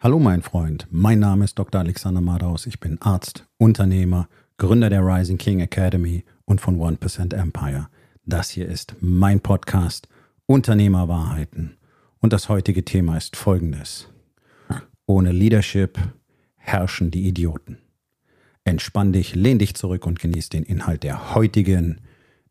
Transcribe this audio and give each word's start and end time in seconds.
Hallo 0.00 0.20
mein 0.20 0.42
Freund, 0.42 0.86
mein 0.92 1.18
Name 1.18 1.44
ist 1.44 1.58
Dr. 1.58 1.80
Alexander 1.80 2.20
Madaus, 2.20 2.66
ich 2.66 2.78
bin 2.78 3.02
Arzt, 3.02 3.48
Unternehmer, 3.56 4.28
Gründer 4.56 4.90
der 4.90 5.04
Rising 5.04 5.38
King 5.38 5.58
Academy 5.58 6.22
und 6.44 6.60
von 6.60 6.78
1% 6.78 7.34
Empire. 7.34 7.88
Das 8.24 8.48
hier 8.48 8.68
ist 8.68 8.94
mein 9.00 9.40
Podcast 9.40 10.06
Unternehmerwahrheiten 10.46 11.78
und 12.20 12.32
das 12.32 12.48
heutige 12.48 12.84
Thema 12.84 13.16
ist 13.16 13.34
folgendes. 13.34 14.08
Ohne 15.06 15.32
Leadership 15.32 15.98
herrschen 16.54 17.10
die 17.10 17.26
Idioten. 17.26 17.78
Entspann 18.62 19.12
dich, 19.12 19.34
lehn 19.34 19.58
dich 19.58 19.74
zurück 19.74 20.06
und 20.06 20.20
genieß 20.20 20.48
den 20.48 20.62
Inhalt 20.62 21.02
der 21.02 21.34
heutigen 21.34 22.00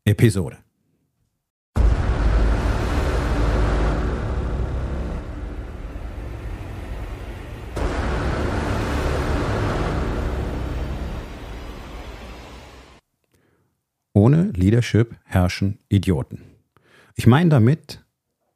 Episode. 0.03 0.57
Ohne 14.17 14.51
Leadership 14.55 15.15
herrschen 15.25 15.77
Idioten. 15.89 16.39
Ich 17.13 17.27
meine 17.27 17.51
damit 17.51 18.03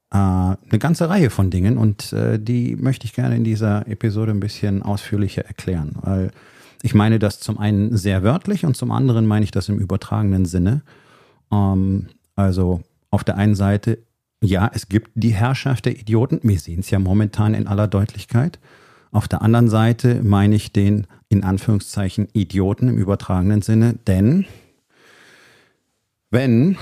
äh, 0.10 0.18
eine 0.18 0.80
ganze 0.80 1.08
Reihe 1.08 1.30
von 1.30 1.52
Dingen 1.52 1.78
und 1.78 2.14
äh, 2.14 2.40
die 2.40 2.76
möchte 2.76 3.06
ich 3.06 3.14
gerne 3.14 3.36
in 3.36 3.44
dieser 3.44 3.88
Episode 3.88 4.32
ein 4.32 4.40
bisschen 4.40 4.82
ausführlicher 4.82 5.46
erklären, 5.46 5.92
weil 6.02 6.32
ich 6.82 6.96
meine 6.96 7.20
das 7.20 7.40
zum 7.40 7.60
einen 7.60 7.96
sehr 7.96 8.24
wörtlich 8.24 8.66
und 8.66 8.76
zum 8.76 8.90
anderen 8.90 9.28
meine 9.28 9.44
ich 9.44 9.52
das 9.52 9.70
im 9.70 9.78
übertragenen 9.78 10.46
Sinne. 10.46 10.82
Ähm, 11.52 12.08
also 12.36 12.82
auf 13.12 13.24
der 13.24 13.38
einen 13.38 13.54
Seite, 13.54 14.00
ja, 14.44 14.72
es 14.74 14.90
gibt 14.90 15.12
die 15.14 15.36
Herrschaft 15.36 15.86
der 15.86 15.96
Idioten. 15.96 16.40
Wir 16.42 16.58
sehen 16.58 16.80
es 16.80 16.90
ja 16.90 16.98
momentan 16.98 17.54
in 17.54 17.68
aller 17.68 17.88
Deutlichkeit. 17.88 18.58
Auf 19.12 19.28
der 19.28 19.44
anderen 19.44 19.70
Seite 19.70 20.24
meine 20.24 20.56
ich 20.56 20.74
den 20.74 21.06
in 21.30 21.44
Anführungszeichen 21.44 22.30
Idioten 22.34 22.88
im 22.88 22.98
übertragenen 22.98 23.62
Sinne, 23.62 23.94
denn 24.08 24.48
wenn 26.32 26.78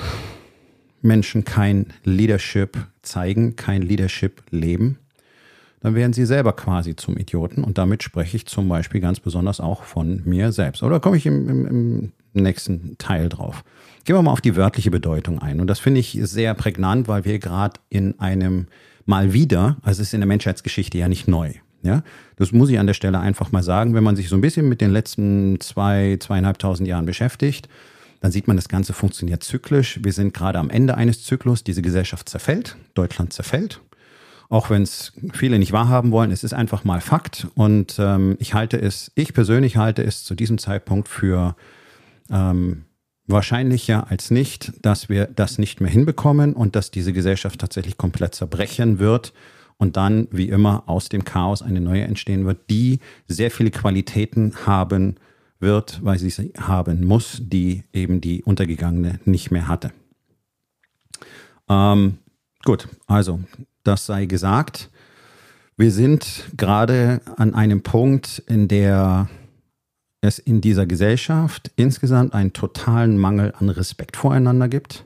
Menschen 1.01 1.43
kein 1.43 1.87
Leadership 2.03 2.77
zeigen, 3.01 3.55
kein 3.55 3.81
Leadership 3.81 4.43
leben, 4.51 4.99
dann 5.81 5.95
werden 5.95 6.13
sie 6.13 6.25
selber 6.25 6.53
quasi 6.53 6.95
zum 6.95 7.17
Idioten. 7.17 7.63
Und 7.63 7.77
damit 7.77 8.03
spreche 8.03 8.37
ich 8.37 8.45
zum 8.45 8.67
Beispiel 8.67 9.01
ganz 9.01 9.19
besonders 9.19 9.59
auch 9.59 9.83
von 9.83 10.21
mir 10.25 10.51
selbst. 10.51 10.83
Oder 10.83 10.99
komme 10.99 11.17
ich 11.17 11.25
im, 11.25 11.49
im, 11.49 11.65
im 11.65 12.11
nächsten 12.33 12.97
Teil 12.97 13.29
drauf. 13.29 13.63
Gehen 14.05 14.15
wir 14.15 14.21
mal 14.21 14.31
auf 14.31 14.41
die 14.41 14.55
wörtliche 14.55 14.91
Bedeutung 14.91 15.39
ein. 15.39 15.59
Und 15.59 15.67
das 15.67 15.79
finde 15.79 16.01
ich 16.01 16.19
sehr 16.21 16.53
prägnant, 16.53 17.07
weil 17.07 17.25
wir 17.25 17.39
gerade 17.39 17.79
in 17.89 18.19
einem 18.19 18.67
mal 19.05 19.33
wieder, 19.33 19.77
also 19.81 20.01
es 20.01 20.09
ist 20.09 20.13
in 20.13 20.19
der 20.19 20.27
Menschheitsgeschichte 20.27 20.97
ja 20.97 21.07
nicht 21.07 21.27
neu. 21.27 21.53
Ja, 21.81 22.03
das 22.35 22.51
muss 22.51 22.69
ich 22.69 22.77
an 22.77 22.87
der 22.87 22.93
Stelle 22.93 23.21
einfach 23.21 23.53
mal 23.53 23.63
sagen, 23.63 23.93
wenn 23.93 24.03
man 24.03 24.17
sich 24.17 24.27
so 24.27 24.35
ein 24.35 24.41
bisschen 24.41 24.67
mit 24.67 24.81
den 24.81 24.91
letzten 24.91 25.61
zwei, 25.61 26.17
zweieinhalbtausend 26.19 26.89
Jahren 26.89 27.05
beschäftigt 27.05 27.69
dann 28.19 28.31
sieht 28.31 28.47
man, 28.47 28.57
das 28.57 28.69
Ganze 28.69 28.93
funktioniert 28.93 29.43
zyklisch. 29.43 29.99
Wir 30.03 30.13
sind 30.13 30.33
gerade 30.33 30.59
am 30.59 30.69
Ende 30.69 30.95
eines 30.95 31.23
Zyklus. 31.23 31.63
Diese 31.63 31.81
Gesellschaft 31.81 32.27
zerfällt, 32.29 32.75
Deutschland 32.93 33.33
zerfällt. 33.33 33.81
Auch 34.49 34.69
wenn 34.69 34.81
es 34.81 35.13
viele 35.33 35.59
nicht 35.59 35.71
wahrhaben 35.71 36.11
wollen, 36.11 36.31
es 36.31 36.43
ist 36.43 36.53
einfach 36.53 36.83
mal 36.83 37.01
Fakt. 37.01 37.47
Und 37.55 37.97
ähm, 37.99 38.35
ich 38.39 38.53
halte 38.53 38.81
es, 38.81 39.11
ich 39.15 39.33
persönlich 39.33 39.77
halte 39.77 40.03
es 40.03 40.23
zu 40.23 40.35
diesem 40.35 40.57
Zeitpunkt 40.57 41.07
für 41.07 41.55
ähm, 42.31 42.85
wahrscheinlicher 43.27 44.09
als 44.09 44.31
nicht, 44.31 44.73
dass 44.81 45.07
wir 45.07 45.27
das 45.27 45.59
nicht 45.59 45.81
mehr 45.81 45.91
hinbekommen 45.91 46.53
und 46.53 46.75
dass 46.75 46.89
diese 46.91 47.13
Gesellschaft 47.13 47.59
tatsächlich 47.59 47.97
komplett 47.97 48.33
zerbrechen 48.33 48.97
wird 48.97 49.33
und 49.77 49.97
dann, 49.97 50.27
wie 50.31 50.49
immer, 50.49 50.83
aus 50.87 51.09
dem 51.09 51.23
Chaos 51.23 51.61
eine 51.61 51.79
neue 51.79 52.03
entstehen 52.03 52.45
wird, 52.45 52.69
die 52.71 52.99
sehr 53.27 53.51
viele 53.51 53.71
Qualitäten 53.71 54.53
haben 54.65 55.15
wird, 55.59 55.99
weil 56.03 56.17
sie 56.17 56.29
sie 56.29 56.53
haben 56.57 57.05
muss, 57.05 57.41
die 57.41 57.83
eben 57.93 58.21
die 58.21 58.43
Untergegangene 58.43 59.19
nicht 59.25 59.51
mehr 59.51 59.67
hatte. 59.67 59.91
Ähm, 61.69 62.17
gut, 62.63 62.87
also 63.07 63.39
das 63.83 64.05
sei 64.05 64.25
gesagt. 64.25 64.89
Wir 65.77 65.91
sind 65.91 66.43
gerade 66.57 67.21
an 67.37 67.53
einem 67.53 67.83
Punkt, 67.83 68.43
in 68.47 68.67
der 68.67 69.29
es 70.21 70.39
in 70.39 70.59
dieser 70.59 70.85
Gesellschaft 70.85 71.71
insgesamt 71.77 72.33
einen 72.33 72.51
totalen 72.51 73.17
Mangel 73.17 73.53
an 73.57 73.69
Respekt 73.69 74.17
voreinander 74.17 74.67
gibt. 74.67 75.05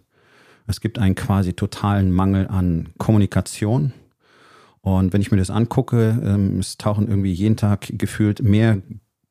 Es 0.65 0.81
gibt 0.81 0.97
einen 0.97 1.15
quasi 1.15 1.53
totalen 1.53 2.11
Mangel 2.11 2.47
an 2.47 2.89
Kommunikation. 2.97 3.93
Und 4.81 5.13
wenn 5.13 5.21
ich 5.21 5.31
mir 5.31 5.37
das 5.37 5.51
angucke, 5.51 6.19
ähm, 6.23 6.59
es 6.59 6.77
tauchen 6.77 7.07
irgendwie 7.07 7.31
jeden 7.31 7.57
Tag 7.57 7.87
gefühlt 7.91 8.41
mehr 8.41 8.81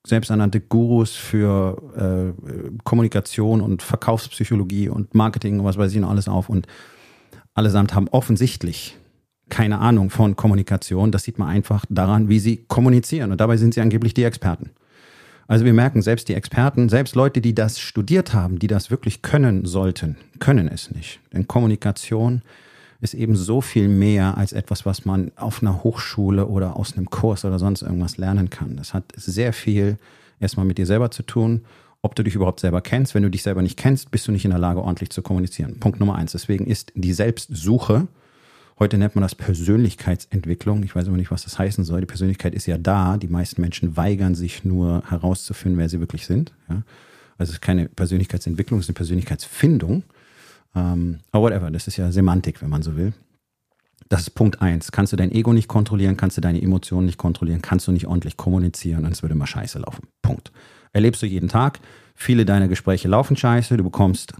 selbsternannte 0.07 0.61
Gurus 0.61 1.15
für 1.15 2.35
äh, 2.37 2.73
Kommunikation 2.85 3.61
und 3.61 3.83
Verkaufspsychologie 3.83 4.89
und 4.89 5.15
Marketing 5.15 5.61
und 5.61 5.65
was 5.65 5.79
weiß 5.79 5.93
ich 5.93 6.01
noch 6.01 6.11
alles 6.11 6.29
auf 6.29 6.49
und 6.49 6.67
allesamt 7.55 7.95
haben 7.95 8.09
offensichtlich 8.09 8.97
keine 9.53 9.81
Ahnung 9.81 10.09
von 10.09 10.35
Kommunikation. 10.35 11.13
Das 11.13 11.25
sieht 11.25 11.39
man 11.39 11.49
einfach 11.49 11.85
daran, 11.91 12.31
wie 12.31 12.39
sie 12.39 12.65
kommunizieren. 12.69 13.33
Und 13.33 13.41
dabei 13.41 13.59
sind 13.59 13.75
sie 13.75 13.83
angeblich 13.83 14.15
die 14.15 14.25
Experten. 14.25 14.71
Also 15.47 15.67
wir 15.67 15.75
merken, 15.75 16.01
selbst 16.01 16.29
die 16.29 16.35
Experten, 16.35 16.89
selbst 16.89 17.15
Leute, 17.15 17.43
die 17.43 17.55
das 17.55 17.79
studiert 17.79 18.33
haben, 18.33 18.59
die 18.59 18.67
das 18.67 18.91
wirklich 18.91 19.21
können 19.21 19.67
sollten, 19.67 20.17
können 20.39 20.69
es 20.69 20.91
nicht. 20.91 21.21
Denn 21.35 21.47
Kommunikation 21.47 22.41
ist 23.03 23.15
eben 23.15 23.35
so 23.35 23.61
viel 23.61 23.89
mehr 23.89 24.39
als 24.39 24.53
etwas, 24.53 24.87
was 24.87 25.05
man 25.05 25.33
auf 25.35 25.61
einer 25.61 25.83
Hochschule 25.83 26.47
oder 26.47 26.77
aus 26.77 26.97
einem 26.97 27.11
Kurs 27.11 27.45
oder 27.45 27.59
sonst 27.59 27.83
irgendwas 27.83 28.17
lernen 28.17 28.49
kann. 28.49 28.77
Das 28.77 28.95
hat 28.95 29.05
sehr 29.17 29.53
viel 29.53 29.99
erstmal 30.39 30.65
mit 30.65 30.79
dir 30.79 30.87
selber 30.87 31.11
zu 31.11 31.25
tun, 31.25 31.63
ob 32.01 32.15
du 32.15 32.23
dich 32.23 32.37
überhaupt 32.37 32.61
selber 32.61 32.81
kennst. 32.81 33.15
Wenn 33.17 33.25
du 33.25 33.31
dich 33.31 33.43
selber 33.43 33.61
nicht 33.61 33.77
kennst, 33.77 34.13
bist 34.13 34.29
du 34.29 34.33
nicht 34.33 34.45
in 34.45 34.53
der 34.53 34.61
Lage, 34.61 34.81
ordentlich 34.81 35.11
zu 35.11 35.21
kommunizieren. 35.21 35.81
Punkt 35.81 35.99
Nummer 35.99 36.15
eins. 36.15 36.31
Deswegen 36.31 36.65
ist 36.65 36.93
die 36.95 37.13
Selbstsuche, 37.13 38.07
heute 38.79 38.99
nennt 38.99 39.17
man 39.17 39.23
das 39.23 39.35
Persönlichkeitsentwicklung. 39.35 40.85
Ich 40.85 40.95
weiß 40.95 41.09
aber 41.09 41.17
nicht, 41.17 41.33
was 41.33 41.43
das 41.43 41.59
heißen 41.59 41.83
soll. 41.83 42.03
Die 42.03 42.07
Persönlichkeit 42.07 42.55
ist 42.55 42.67
ja 42.67 42.79
da. 42.79 43.17
Die 43.17 43.29
meisten 43.29 43.61
Menschen 43.63 43.97
weigern 43.97 44.37
sich 44.37 44.63
nur 44.63 45.03
herauszufinden, 45.09 45.77
wer 45.81 45.89
sie 45.89 45.99
wirklich 45.99 46.25
sind. 46.27 46.53
Ja? 46.69 46.83
Also 47.37 47.51
es 47.51 47.57
ist 47.57 47.63
keine 47.63 47.89
Persönlichkeitsentwicklung, 47.89 48.79
es 48.79 48.87
ist 48.87 48.91
eine 48.91 48.95
Persönlichkeitsfindung. 48.95 50.05
Ähm, 50.75 51.21
aber 51.31 51.45
whatever, 51.45 51.71
das 51.71 51.87
ist 51.89 51.97
ja 51.97 52.11
Semantik, 52.13 52.63
wenn 52.63 52.71
man 52.71 52.83
so 52.83 52.97
will. 52.97 53.13
Das 54.09 54.23
ist 54.23 54.31
Punkt 54.31 54.61
eins. 54.61 54.93
Kannst 54.93 55.13
du 55.13 55.17
dein 55.17 55.33
Ego 55.33 55.53
nicht 55.53 55.69
kontrollieren, 55.69 56.17
kannst 56.17 56.37
du 56.37 56.41
deine 56.41 56.61
Emotionen 56.61 57.07
nicht 57.07 57.19
kontrollieren, 57.19 57.63
kannst 57.63 57.87
du 57.89 57.93
nicht 57.93 58.07
ordentlich 58.07 58.37
kommunizieren 58.37 59.07
und 59.07 59.13
es 59.13 59.23
würde 59.23 59.35
immer 59.35 59.47
scheiße 59.47 59.79
laufen. 59.79 60.09
Punkt. 60.21 60.53
Erlebst 60.93 61.23
du 61.23 61.27
jeden 61.27 61.49
Tag. 61.49 61.81
Viele 62.15 62.45
deiner 62.45 62.69
Gespräche 62.69 63.09
laufen 63.09 63.37
scheiße. 63.37 63.77
Du 63.77 63.85
bekommst 63.85 64.35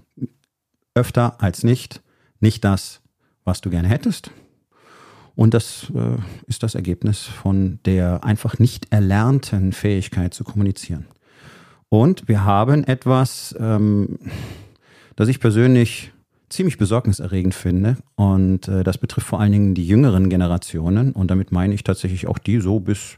öfter 0.95 1.41
als 1.41 1.65
nicht 1.65 2.03
nicht 2.43 2.65
das, 2.65 3.01
was 3.45 3.61
du 3.63 3.71
gerne 3.71 3.89
hättest. 3.89 4.31
Und 5.35 5.55
das 5.55 5.91
äh, 5.95 6.21
ist 6.47 6.63
das 6.63 6.75
Ergebnis 6.75 7.23
von 7.23 7.79
der 7.87 8.23
einfach 8.23 8.59
nicht 8.59 8.93
erlernten 8.93 9.73
Fähigkeit 9.73 10.35
zu 10.35 10.45
kommunizieren. 10.45 11.07
Und 11.89 12.29
wir 12.29 12.45
haben 12.45 12.85
etwas, 12.85 13.55
ähm, 13.59 14.19
das 15.17 15.29
ich 15.29 15.41
persönlich 15.41 16.13
ziemlich 16.53 16.79
besorgniserregend 16.79 17.55
finde. 17.55 17.97
Und 18.15 18.69
äh, 18.69 18.85
das 18.85 18.99
betrifft 18.99 19.27
vor 19.27 19.41
allen 19.41 19.53
Dingen 19.53 19.75
die 19.75 19.87
jüngeren 19.87 20.29
Generationen. 20.29 21.13
Und 21.13 21.31
damit 21.31 21.53
meine 21.53 21.75
ich 21.75 21.85
tatsächlich 21.85 22.27
auch 22.27 22.39
die 22.39 22.61
so 22.61 22.81
bis, 22.81 23.17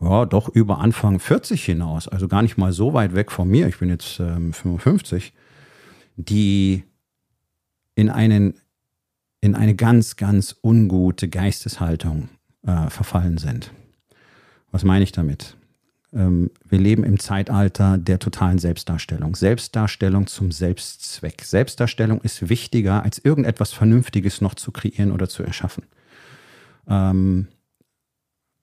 ja, 0.00 0.26
doch 0.26 0.48
über 0.48 0.78
Anfang 0.78 1.20
40 1.20 1.64
hinaus. 1.64 2.08
Also 2.08 2.28
gar 2.28 2.42
nicht 2.42 2.56
mal 2.56 2.72
so 2.72 2.94
weit 2.94 3.14
weg 3.14 3.30
von 3.30 3.48
mir. 3.48 3.68
Ich 3.68 3.78
bin 3.78 3.88
jetzt 3.88 4.20
ähm, 4.20 4.52
55. 4.52 5.32
Die 6.16 6.84
in 7.94 8.08
einen, 8.08 8.54
in 9.40 9.54
eine 9.54 9.74
ganz, 9.74 10.16
ganz 10.16 10.56
ungute 10.62 11.28
Geisteshaltung 11.28 12.28
äh, 12.66 12.88
verfallen 12.90 13.38
sind. 13.38 13.70
Was 14.70 14.84
meine 14.84 15.04
ich 15.04 15.12
damit? 15.12 15.56
Ähm, 16.12 16.50
wir 16.68 16.78
leben 16.78 17.04
im 17.04 17.18
Zeitalter 17.18 17.98
der 17.98 18.18
totalen 18.18 18.58
Selbstdarstellung. 18.58 19.36
Selbstdarstellung 19.36 20.26
zum 20.26 20.50
Selbstzweck. 20.50 21.42
Selbstdarstellung 21.42 22.20
ist 22.22 22.48
wichtiger, 22.48 23.02
als 23.02 23.18
irgendetwas 23.18 23.72
Vernünftiges 23.72 24.40
noch 24.40 24.54
zu 24.54 24.72
kreieren 24.72 25.12
oder 25.12 25.28
zu 25.28 25.42
erschaffen. 25.42 25.84
Ähm, 26.88 27.46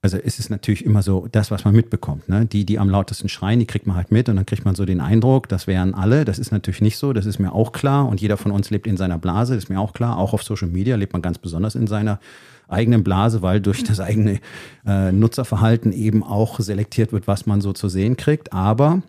also 0.01 0.17
ist 0.17 0.39
es 0.39 0.49
natürlich 0.49 0.85
immer 0.85 1.01
so 1.01 1.27
das, 1.31 1.49
was 1.49 1.65
man 1.65 1.75
mitbekommt. 1.75 2.29
Ne? 2.29 2.45
Die, 2.45 2.65
die 2.65 2.79
am 2.79 2.89
lautesten 2.89 3.29
schreien, 3.29 3.59
die 3.59 3.65
kriegt 3.65 3.87
man 3.87 3.95
halt 3.95 4.11
mit 4.11 4.29
und 4.29 4.35
dann 4.35 4.45
kriegt 4.45 4.63
man 4.63 4.75
so 4.75 4.85
den 4.85 5.01
Eindruck, 5.01 5.49
das 5.49 5.67
wären 5.67 5.93
alle. 5.95 6.23
Das 6.23 6.39
ist 6.39 6.51
natürlich 6.51 6.81
nicht 6.81 6.97
so, 6.97 7.13
das 7.13 7.25
ist 7.25 7.39
mir 7.39 7.51
auch 7.51 7.71
klar. 7.71 8.07
Und 8.07 8.21
jeder 8.21 8.37
von 8.37 8.51
uns 8.51 8.69
lebt 8.69 8.87
in 8.87 8.95
seiner 8.95 9.17
Blase, 9.17 9.55
das 9.55 9.65
ist 9.65 9.69
mir 9.69 9.79
auch 9.79 9.93
klar. 9.93 10.17
Auch 10.17 10.33
auf 10.33 10.43
Social 10.43 10.67
Media 10.67 10.95
lebt 10.95 11.13
man 11.13 11.21
ganz 11.21 11.39
besonders 11.39 11.75
in 11.75 11.87
seiner 11.87 12.19
eigenen 12.67 13.03
Blase, 13.03 13.41
weil 13.41 13.61
durch 13.61 13.83
das 13.83 13.99
eigene 13.99 14.39
äh, 14.85 15.11
Nutzerverhalten 15.11 15.91
eben 15.91 16.23
auch 16.23 16.59
selektiert 16.59 17.11
wird, 17.11 17.27
was 17.27 17.45
man 17.45 17.61
so 17.61 17.73
zu 17.73 17.89
sehen 17.89 18.17
kriegt. 18.17 18.53
Aber 18.53 19.01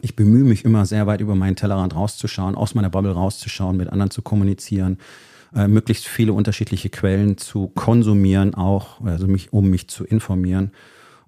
ich 0.00 0.16
bemühe 0.16 0.44
mich 0.44 0.64
immer 0.64 0.86
sehr 0.86 1.06
weit 1.06 1.20
über 1.20 1.34
meinen 1.34 1.56
Tellerrand 1.56 1.94
rauszuschauen, 1.94 2.54
aus 2.54 2.74
meiner 2.74 2.90
Bubble 2.90 3.12
rauszuschauen, 3.12 3.76
mit 3.76 3.88
anderen 3.90 4.10
zu 4.10 4.22
kommunizieren, 4.22 4.98
äh, 5.54 5.68
möglichst 5.68 6.06
viele 6.06 6.32
unterschiedliche 6.32 6.88
Quellen 6.88 7.36
zu 7.36 7.68
konsumieren, 7.68 8.54
auch, 8.54 9.00
also 9.02 9.26
mich, 9.26 9.52
um 9.52 9.68
mich 9.68 9.88
zu 9.88 10.04
informieren. 10.04 10.72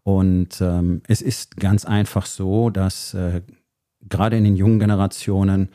Und 0.03 0.61
ähm, 0.61 1.03
es 1.09 1.23
ist 1.23 1.57
ganz 1.57 1.85
einfach 1.85 2.27
so, 2.27 2.71
dass 2.71 3.15
äh, 3.15 3.43
gerade 4.09 4.37
in 4.37 4.45
den 4.45 4.57
jungen 4.57 4.79
Generationen 4.79 5.71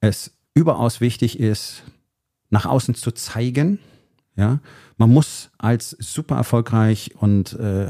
es 0.00 0.36
überaus 0.54 1.00
wichtig 1.00 1.38
ist, 1.38 1.82
nach 2.50 2.66
außen 2.66 2.94
zu 2.94 3.12
zeigen. 3.12 3.78
Ja, 4.36 4.60
man 4.98 5.10
muss 5.10 5.50
als 5.56 5.96
super 5.98 6.36
erfolgreich 6.36 7.12
und 7.18 7.54
äh, 7.54 7.86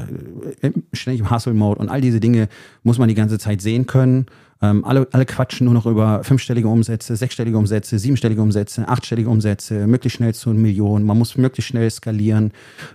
ständig 0.93 1.19
im 1.19 1.29
Hustle-Mode 1.29 1.79
und 1.79 1.89
all 1.89 1.99
diese 1.99 2.21
Dinge 2.21 2.47
muss 2.83 2.97
man 2.97 3.09
die 3.09 3.15
ganze 3.15 3.37
Zeit 3.37 3.61
sehen 3.61 3.85
können. 3.85 4.27
Ähm, 4.61 4.85
alle, 4.85 5.07
alle 5.11 5.25
quatschen 5.25 5.65
nur 5.65 5.73
noch 5.73 5.85
über 5.85 6.23
fünfstellige 6.23 6.69
Umsätze, 6.69 7.15
sechsstellige 7.15 7.57
Umsätze, 7.57 7.99
siebenstellige 7.99 8.41
Umsätze, 8.41 8.87
achtstellige 8.87 9.29
Umsätze, 9.29 9.85
möglichst 9.87 10.17
schnell 10.17 10.33
zu 10.33 10.49
einer 10.49 10.59
Million. 10.59 11.03
Man 11.03 11.17
muss 11.17 11.37
möglichst 11.37 11.69
schnell 11.69 11.91
skalieren. 11.91 12.51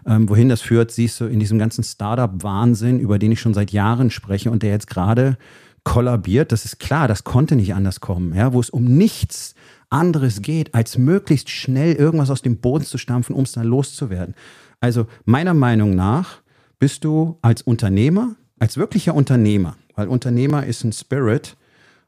Ähm, 0.07 0.29
wohin 0.29 0.49
das 0.49 0.63
führt, 0.63 0.91
siehst 0.91 1.21
du 1.21 1.27
in 1.27 1.39
diesem 1.39 1.59
ganzen 1.59 1.85
Startup-Wahnsinn, 1.85 2.99
über 2.99 3.19
den 3.19 3.33
ich 3.33 3.41
schon 3.41 3.55
seit 3.55 3.71
Jahren 3.71 4.11
spreche 4.11 4.51
und 4.51 4.63
der 4.63 4.71
jetzt 4.71 4.89
gerade 4.89 5.37
kollabiert. 5.85 6.53
Das 6.53 6.65
ist 6.65 6.79
klar, 6.79 7.07
das 7.07 7.25
konnte 7.25 7.55
nicht 7.55 7.75
anders 7.75 8.01
kommen, 8.01 8.35
ja, 8.35 8.53
wo 8.53 8.61
es 8.61 8.71
um 8.71 8.85
nichts 8.85 9.55
anderes 9.93 10.43
geht, 10.43 10.75
als 10.75 10.99
möglichst 10.99 11.51
schnell 11.51 11.95
irgendwas 11.95 12.31
aus 12.31 12.43
dem 12.43 12.59
Boden 12.59 12.85
zu 12.85 12.99
stampfen, 12.99 13.35
um 13.35 13.45
es 13.45 13.53
dann 13.53 13.67
loszuwerden. 13.67 14.35
Also 14.81 15.07
meiner 15.25 15.55
Meinung 15.55 15.95
nach 15.95 16.43
bist 16.79 17.05
du 17.05 17.39
als 17.43 17.63
Unternehmer, 17.63 18.35
als 18.59 18.77
wirklicher 18.77 19.15
Unternehmer, 19.15 19.77
weil 19.95 20.09
Unternehmer 20.09 20.67
ist 20.67 20.85
ein 20.85 20.93
Spirit 20.93 21.57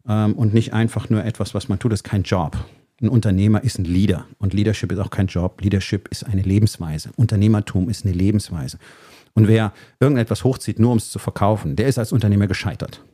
ähm, 0.08 0.34
und 0.34 0.54
nicht 0.54 0.72
einfach 0.72 1.10
nur 1.10 1.24
etwas, 1.24 1.54
was 1.54 1.68
man 1.68 1.78
tut, 1.78 1.92
das 1.92 2.00
ist 2.00 2.04
kein 2.04 2.22
Job. 2.22 2.56
Ein 3.00 3.08
Unternehmer 3.08 3.62
ist 3.62 3.78
ein 3.78 3.84
Leader 3.84 4.26
und 4.38 4.54
Leadership 4.54 4.92
ist 4.92 4.98
auch 4.98 5.10
kein 5.10 5.26
Job. 5.26 5.60
Leadership 5.60 6.08
ist 6.08 6.24
eine 6.24 6.42
Lebensweise. 6.42 7.10
Unternehmertum 7.16 7.88
ist 7.88 8.04
eine 8.04 8.14
Lebensweise. 8.14 8.78
Und 9.34 9.48
wer 9.48 9.72
irgendetwas 10.00 10.44
hochzieht, 10.44 10.78
nur 10.78 10.92
um 10.92 10.98
es 10.98 11.10
zu 11.10 11.18
verkaufen, 11.18 11.76
der 11.76 11.88
ist 11.88 11.98
als 11.98 12.12
Unternehmer 12.12 12.46
gescheitert. 12.46 13.04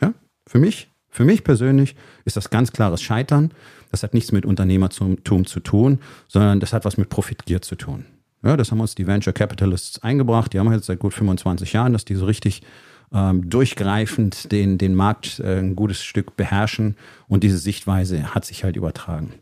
Ja? 0.00 0.12
Für 0.46 0.58
mich, 0.58 0.90
für 1.08 1.24
mich 1.24 1.42
persönlich 1.42 1.96
ist 2.24 2.36
das 2.36 2.50
ganz 2.50 2.72
klares 2.72 3.00
Scheitern. 3.00 3.52
Das 3.94 4.02
hat 4.02 4.12
nichts 4.12 4.32
mit 4.32 4.44
Unternehmertum 4.44 5.46
zu 5.46 5.60
tun, 5.60 6.00
sondern 6.26 6.58
das 6.58 6.72
hat 6.72 6.84
was 6.84 6.96
mit 6.96 7.10
Profitgier 7.10 7.62
zu 7.62 7.76
tun. 7.76 8.06
Ja, 8.42 8.56
das 8.56 8.72
haben 8.72 8.80
uns 8.80 8.96
die 8.96 9.06
Venture 9.06 9.32
Capitalists 9.32 10.02
eingebracht. 10.02 10.52
Die 10.52 10.58
haben 10.58 10.72
jetzt 10.72 10.86
seit 10.86 10.98
gut 10.98 11.14
25 11.14 11.72
Jahren, 11.72 11.92
dass 11.92 12.04
die 12.04 12.16
so 12.16 12.26
richtig 12.26 12.62
ähm, 13.12 13.48
durchgreifend 13.48 14.50
den, 14.50 14.78
den 14.78 14.96
Markt 14.96 15.38
äh, 15.38 15.60
ein 15.60 15.76
gutes 15.76 16.02
Stück 16.02 16.36
beherrschen. 16.36 16.96
Und 17.28 17.44
diese 17.44 17.56
Sichtweise 17.56 18.34
hat 18.34 18.44
sich 18.44 18.64
halt 18.64 18.74
übertragen. 18.74 19.32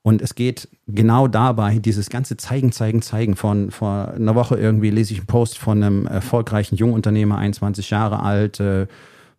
Und 0.00 0.22
es 0.22 0.34
geht 0.34 0.68
genau 0.88 1.28
dabei, 1.28 1.78
dieses 1.78 2.08
ganze 2.08 2.38
Zeigen, 2.38 2.72
Zeigen, 2.72 3.02
Zeigen. 3.02 3.36
Von 3.36 3.70
vor 3.70 4.14
einer 4.16 4.34
Woche 4.34 4.56
irgendwie 4.56 4.88
lese 4.88 5.12
ich 5.12 5.18
einen 5.18 5.26
Post 5.26 5.58
von 5.58 5.82
einem 5.82 6.06
erfolgreichen 6.06 6.76
Jungunternehmer, 6.76 7.36
21 7.36 7.90
Jahre 7.90 8.20
alt, 8.20 8.58
äh, 8.58 8.86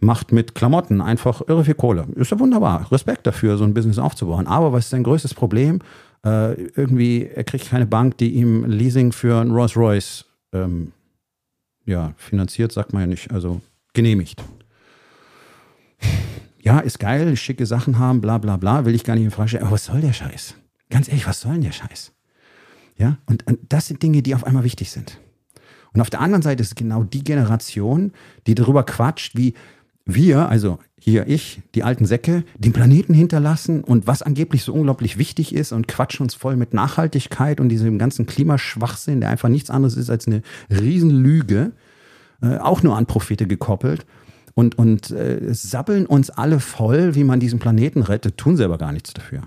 macht 0.03 0.31
mit 0.31 0.55
Klamotten 0.55 1.01
einfach 1.01 1.41
irre 1.47 1.65
viel 1.65 1.73
Kohle. 1.73 2.07
Ist 2.15 2.31
ja 2.31 2.39
wunderbar. 2.39 2.91
Respekt 2.91 3.25
dafür, 3.25 3.57
so 3.57 3.63
ein 3.63 3.73
Business 3.73 3.97
aufzubauen. 3.97 4.47
Aber 4.47 4.73
was 4.73 4.85
ist 4.85 4.89
sein 4.91 5.03
größtes 5.03 5.33
Problem? 5.33 5.79
Äh, 6.25 6.53
irgendwie, 6.75 7.25
er 7.25 7.43
kriegt 7.43 7.69
keine 7.69 7.85
Bank, 7.85 8.17
die 8.17 8.33
ihm 8.33 8.65
Leasing 8.65 9.11
für 9.11 9.39
ein 9.39 9.51
Rolls 9.51 9.75
Royce 9.75 10.25
ähm, 10.53 10.91
ja, 11.85 12.13
finanziert, 12.17 12.71
sagt 12.71 12.93
man 12.93 13.01
ja 13.01 13.07
nicht, 13.07 13.31
also 13.31 13.61
genehmigt. 13.93 14.43
Ja, 16.59 16.79
ist 16.79 16.99
geil, 16.99 17.35
schicke 17.35 17.65
Sachen 17.65 17.99
haben, 17.99 18.21
bla 18.21 18.37
bla 18.37 18.55
bla, 18.55 18.85
will 18.85 18.95
ich 18.95 19.03
gar 19.03 19.15
nicht 19.15 19.25
in 19.25 19.31
Frage 19.31 19.49
stellen. 19.49 19.63
Aber 19.63 19.73
was 19.73 19.85
soll 19.85 19.99
der 19.99 20.13
Scheiß? 20.13 20.55
Ganz 20.89 21.09
ehrlich, 21.09 21.27
was 21.27 21.41
soll 21.41 21.53
denn 21.53 21.63
der 21.63 21.71
Scheiß? 21.71 22.13
Ja, 22.97 23.17
und, 23.25 23.45
und 23.47 23.59
das 23.67 23.87
sind 23.87 24.01
Dinge, 24.01 24.21
die 24.21 24.35
auf 24.35 24.45
einmal 24.45 24.63
wichtig 24.63 24.91
sind. 24.91 25.19
Und 25.93 26.01
auf 26.01 26.09
der 26.09 26.21
anderen 26.21 26.41
Seite 26.41 26.63
ist 26.63 26.75
genau 26.75 27.03
die 27.03 27.23
Generation, 27.23 28.13
die 28.47 28.55
darüber 28.55 28.83
quatscht, 28.83 29.35
wie 29.35 29.53
wir, 30.05 30.49
also 30.49 30.79
hier 30.99 31.27
ich, 31.27 31.61
die 31.75 31.83
alten 31.83 32.05
Säcke, 32.05 32.43
den 32.57 32.73
Planeten 32.73 33.13
hinterlassen 33.13 33.83
und 33.83 34.07
was 34.07 34.21
angeblich 34.21 34.63
so 34.63 34.73
unglaublich 34.73 35.17
wichtig 35.17 35.53
ist 35.53 35.71
und 35.71 35.87
quatschen 35.87 36.23
uns 36.23 36.35
voll 36.35 36.55
mit 36.55 36.73
Nachhaltigkeit 36.73 37.59
und 37.59 37.69
diesem 37.69 37.97
ganzen 37.97 38.25
Klimaschwachsinn, 38.25 39.21
der 39.21 39.29
einfach 39.29 39.49
nichts 39.49 39.69
anderes 39.69 39.95
ist 39.95 40.09
als 40.09 40.27
eine 40.27 40.41
Riesenlüge, 40.69 41.71
äh, 42.41 42.57
auch 42.57 42.83
nur 42.83 42.97
an 42.97 43.05
Profite 43.05 43.47
gekoppelt 43.47 44.05
und, 44.55 44.77
und 44.77 45.11
äh, 45.11 45.53
sabbeln 45.53 46.05
uns 46.05 46.29
alle 46.29 46.59
voll, 46.59 47.15
wie 47.15 47.23
man 47.23 47.39
diesen 47.39 47.59
Planeten 47.59 48.01
rettet, 48.01 48.37
tun 48.37 48.57
selber 48.57 48.77
gar 48.77 48.91
nichts 48.91 49.13
dafür. 49.13 49.43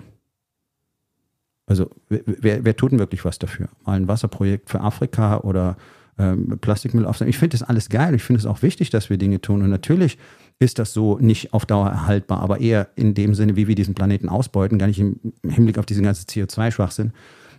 Also 1.66 1.90
wer, 2.08 2.64
wer 2.64 2.76
tut 2.76 2.92
denn 2.92 2.98
wirklich 2.98 3.24
was 3.24 3.38
dafür? 3.38 3.68
Mal 3.84 3.94
ein 3.94 4.08
Wasserprojekt 4.08 4.70
für 4.70 4.80
Afrika 4.80 5.38
oder 5.38 5.76
ähm, 6.18 6.58
Plastikmüll 6.60 7.04
aufsammeln. 7.04 7.30
Ich 7.30 7.38
finde 7.38 7.58
das 7.58 7.68
alles 7.68 7.88
geil. 7.88 8.14
Ich 8.14 8.22
finde 8.22 8.38
es 8.38 8.46
auch 8.46 8.62
wichtig, 8.62 8.90
dass 8.90 9.10
wir 9.10 9.18
Dinge 9.18 9.40
tun. 9.40 9.62
Und 9.62 9.70
natürlich 9.70 10.18
ist 10.58 10.78
das 10.78 10.92
so 10.92 11.18
nicht 11.18 11.52
auf 11.52 11.66
Dauer 11.66 11.88
erhaltbar, 11.88 12.40
aber 12.40 12.60
eher 12.60 12.88
in 12.96 13.14
dem 13.14 13.34
Sinne, 13.34 13.56
wie 13.56 13.68
wir 13.68 13.74
diesen 13.74 13.94
Planeten 13.94 14.28
ausbeuten, 14.28 14.78
gar 14.78 14.86
nicht 14.86 15.00
im 15.00 15.20
Hinblick 15.46 15.78
auf 15.78 15.86
diesen 15.86 16.04
ganzen 16.04 16.26
CO2-Schwachsinn, 16.26 17.12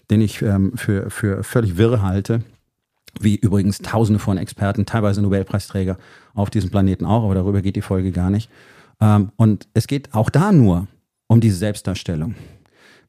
den 0.10 0.22
ich 0.22 0.42
ähm, 0.42 0.74
für, 0.76 1.10
für 1.10 1.44
völlig 1.44 1.78
wirre 1.78 2.02
halte, 2.02 2.42
wie 3.20 3.36
übrigens 3.36 3.80
tausende 3.80 4.20
von 4.20 4.38
Experten, 4.38 4.86
teilweise 4.86 5.22
Nobelpreisträger 5.22 5.98
auf 6.34 6.50
diesem 6.50 6.72
Planeten 6.72 7.06
auch, 7.06 7.24
aber 7.24 7.36
darüber 7.36 7.62
geht 7.62 7.76
die 7.76 7.82
Folge 7.82 8.12
gar 8.12 8.30
nicht. 8.30 8.50
Ähm, 9.00 9.32
und 9.36 9.68
es 9.74 9.88
geht 9.88 10.14
auch 10.14 10.30
da 10.30 10.52
nur 10.52 10.88
um 11.28 11.40
diese 11.40 11.58
Selbstdarstellung. 11.58 12.36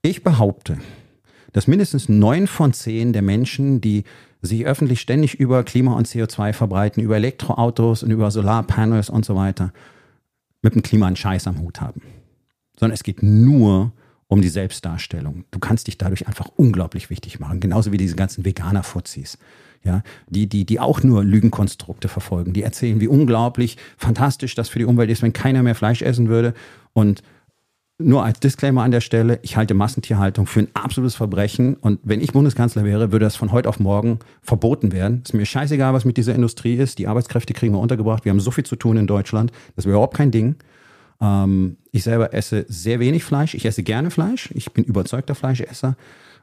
Ich 0.02 0.22
behaupte, 0.22 0.78
dass 1.52 1.66
mindestens 1.66 2.08
neun 2.08 2.46
von 2.46 2.72
zehn 2.72 3.12
der 3.12 3.22
Menschen, 3.22 3.80
die 3.80 4.04
sich 4.42 4.66
öffentlich 4.66 5.00
ständig 5.00 5.34
über 5.34 5.64
Klima 5.64 5.94
und 5.94 6.06
CO2 6.06 6.52
verbreiten, 6.52 7.02
über 7.02 7.16
Elektroautos 7.16 8.02
und 8.02 8.10
über 8.10 8.30
Solarpanels 8.30 9.10
und 9.10 9.24
so 9.24 9.34
weiter, 9.34 9.72
mit 10.62 10.74
dem 10.74 10.82
Klima 10.82 11.06
einen 11.06 11.16
Scheiß 11.16 11.46
am 11.46 11.60
Hut 11.60 11.80
haben. 11.80 12.02
Sondern 12.78 12.94
es 12.94 13.02
geht 13.02 13.22
nur 13.22 13.92
um 14.28 14.42
die 14.42 14.48
Selbstdarstellung. 14.48 15.44
Du 15.50 15.58
kannst 15.58 15.86
dich 15.86 15.98
dadurch 15.98 16.26
einfach 16.28 16.50
unglaublich 16.56 17.10
wichtig 17.10 17.40
machen, 17.40 17.60
genauso 17.60 17.92
wie 17.92 17.96
diese 17.96 18.14
ganzen 18.14 18.44
Veganer-Fuzis. 18.44 19.38
Ja, 19.84 20.02
die, 20.28 20.48
die, 20.48 20.66
die 20.66 20.80
auch 20.80 21.04
nur 21.04 21.24
Lügenkonstrukte 21.24 22.08
verfolgen, 22.08 22.52
die 22.52 22.62
erzählen, 22.62 23.00
wie 23.00 23.06
unglaublich 23.06 23.76
fantastisch 23.96 24.56
das 24.56 24.68
für 24.68 24.80
die 24.80 24.84
Umwelt 24.84 25.08
ist, 25.08 25.22
wenn 25.22 25.32
keiner 25.32 25.62
mehr 25.62 25.76
Fleisch 25.76 26.02
essen 26.02 26.28
würde. 26.28 26.52
Und 26.92 27.22
nur 27.98 28.24
als 28.24 28.38
Disclaimer 28.38 28.82
an 28.82 28.92
der 28.92 29.00
Stelle, 29.00 29.40
ich 29.42 29.56
halte 29.56 29.74
Massentierhaltung 29.74 30.46
für 30.46 30.60
ein 30.60 30.68
absolutes 30.74 31.16
Verbrechen 31.16 31.74
und 31.74 31.98
wenn 32.04 32.20
ich 32.20 32.32
Bundeskanzler 32.32 32.84
wäre, 32.84 33.10
würde 33.10 33.26
das 33.26 33.34
von 33.34 33.50
heute 33.50 33.68
auf 33.68 33.80
morgen 33.80 34.20
verboten 34.40 34.92
werden. 34.92 35.22
Ist 35.24 35.34
mir 35.34 35.44
scheißegal, 35.44 35.92
was 35.94 36.04
mit 36.04 36.16
dieser 36.16 36.34
Industrie 36.34 36.76
ist. 36.76 36.98
Die 36.98 37.08
Arbeitskräfte 37.08 37.54
kriegen 37.54 37.74
wir 37.74 37.80
untergebracht. 37.80 38.24
Wir 38.24 38.30
haben 38.30 38.40
so 38.40 38.52
viel 38.52 38.64
zu 38.64 38.76
tun 38.76 38.96
in 38.96 39.08
Deutschland. 39.08 39.50
Das 39.74 39.84
wäre 39.84 39.94
überhaupt 39.94 40.16
kein 40.16 40.30
Ding. 40.30 40.54
Ähm, 41.20 41.76
ich 41.90 42.04
selber 42.04 42.32
esse 42.32 42.66
sehr 42.68 43.00
wenig 43.00 43.24
Fleisch. 43.24 43.54
Ich 43.54 43.66
esse 43.66 43.82
gerne 43.82 44.12
Fleisch. 44.12 44.50
Ich 44.54 44.72
bin 44.72 44.84
überzeugter 44.84 45.34
Fleischesser. 45.34 45.96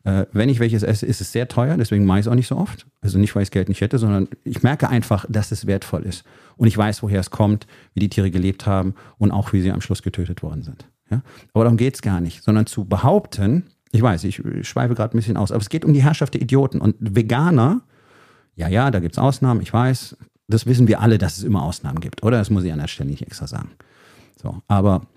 Äh, 0.04 0.26
wenn 0.34 0.50
ich 0.50 0.60
welches 0.60 0.84
esse, 0.84 1.06
ist 1.06 1.22
es 1.22 1.32
sehr 1.32 1.48
teuer. 1.48 1.78
Deswegen 1.78 2.06
mache 2.06 2.20
ich 2.20 2.26
es 2.26 2.32
auch 2.32 2.36
nicht 2.36 2.48
so 2.48 2.58
oft. 2.58 2.86
Also 3.00 3.18
nicht, 3.18 3.34
weil 3.34 3.44
ich 3.44 3.50
das 3.50 3.54
Geld 3.54 3.70
nicht 3.70 3.80
hätte, 3.80 3.98
sondern 3.98 4.28
ich 4.44 4.62
merke 4.62 4.90
einfach, 4.90 5.26
dass 5.30 5.54
es 5.54 5.68
wertvoll 5.68 6.04
ist. 6.04 6.26
Und 6.58 6.68
ich 6.68 6.78
weiß, 6.78 7.02
woher 7.02 7.22
es 7.22 7.32
kommt, 7.32 7.66
wie 7.94 8.02
die 8.02 8.10
Tiere 8.10 8.30
gelebt 8.30 8.66
haben 8.66 8.94
und 9.18 9.32
auch, 9.32 9.54
wie 9.54 9.62
sie 9.62 9.72
am 9.72 9.80
Schluss 9.80 10.04
getötet 10.04 10.44
worden 10.44 10.64
sind. 10.64 10.86
Ja? 11.10 11.22
Aber 11.54 11.66
darum 11.66 11.78
geht 11.78 11.96
es 11.96 12.02
gar 12.02 12.22
nicht, 12.22 12.44
sondern 12.44 12.66
zu 12.66 12.86
behaupten, 12.86 13.66
ich 13.92 14.02
weiß, 14.02 14.24
ich 14.26 14.42
schweife 14.62 14.96
gerade 14.96 15.16
ein 15.16 15.20
bisschen 15.20 15.38
aus, 15.38 15.52
aber 15.52 15.62
es 15.62 15.70
geht 15.70 15.86
um 15.86 15.94
die 15.94 16.04
Herrschaft 16.04 16.34
der 16.34 16.42
Idioten. 16.42 16.82
Und 16.82 16.96
Veganer, 17.00 17.82
ja, 18.56 18.68
ja, 18.68 18.92
da 18.92 19.00
gibt 19.00 19.16
es 19.16 19.20
Ausnahmen, 19.20 19.62
ich 19.62 19.72
weiß, 19.72 20.18
das 20.48 20.66
wissen 20.66 20.88
wir 20.88 21.02
alle, 21.02 21.18
dass 21.18 21.38
es 21.38 21.44
immer 21.44 21.64
Ausnahmen 21.64 22.00
gibt, 22.00 22.24
oder? 22.24 22.38
Das 22.38 22.50
muss 22.50 22.64
ich 22.64 22.74
an 22.74 22.80
der 22.80 22.88
Stelle 22.88 23.10
nicht 23.10 23.22
extra 23.22 23.48
sagen. 23.48 23.72
So, 24.42 24.62
aber 24.68 25.08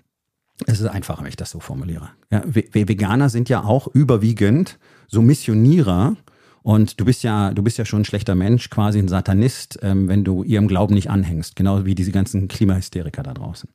es 0.65 0.79
ist 0.79 0.87
einfacher, 0.87 1.21
wenn 1.21 1.29
ich 1.29 1.35
das 1.35 1.51
so 1.51 1.59
formuliere. 1.59 2.09
Ja, 2.31 2.43
Veganer 2.45 3.29
sind 3.29 3.49
ja 3.49 3.63
auch 3.63 3.87
überwiegend 3.87 4.79
so 5.07 5.21
Missionierer, 5.21 6.15
und 6.61 6.99
du 6.99 7.05
bist 7.05 7.23
ja, 7.23 7.51
du 7.51 7.63
bist 7.63 7.77
ja 7.77 7.85
schon 7.85 8.01
ein 8.01 8.05
schlechter 8.05 8.35
Mensch, 8.35 8.69
quasi 8.69 8.99
ein 8.99 9.07
Satanist, 9.07 9.79
ähm, 9.81 10.07
wenn 10.07 10.23
du 10.23 10.43
ihrem 10.43 10.67
Glauben 10.67 10.93
nicht 10.93 11.09
anhängst. 11.09 11.55
Genau 11.55 11.85
wie 11.85 11.95
diese 11.95 12.11
ganzen 12.11 12.47
Klimahysteriker 12.47 13.23
da 13.23 13.33
draußen. 13.33 13.69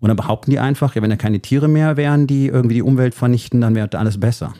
Und 0.00 0.08
dann 0.08 0.16
behaupten 0.16 0.50
die 0.50 0.58
einfach, 0.58 0.94
ja, 0.94 1.02
wenn 1.02 1.10
da 1.10 1.16
keine 1.16 1.40
Tiere 1.40 1.68
mehr 1.68 1.96
wären, 1.96 2.26
die 2.26 2.46
irgendwie 2.48 2.74
die 2.76 2.82
Umwelt 2.82 3.14
vernichten, 3.14 3.60
dann 3.60 3.74
wäre 3.74 3.88
alles 3.98 4.18
besser. 4.20 4.54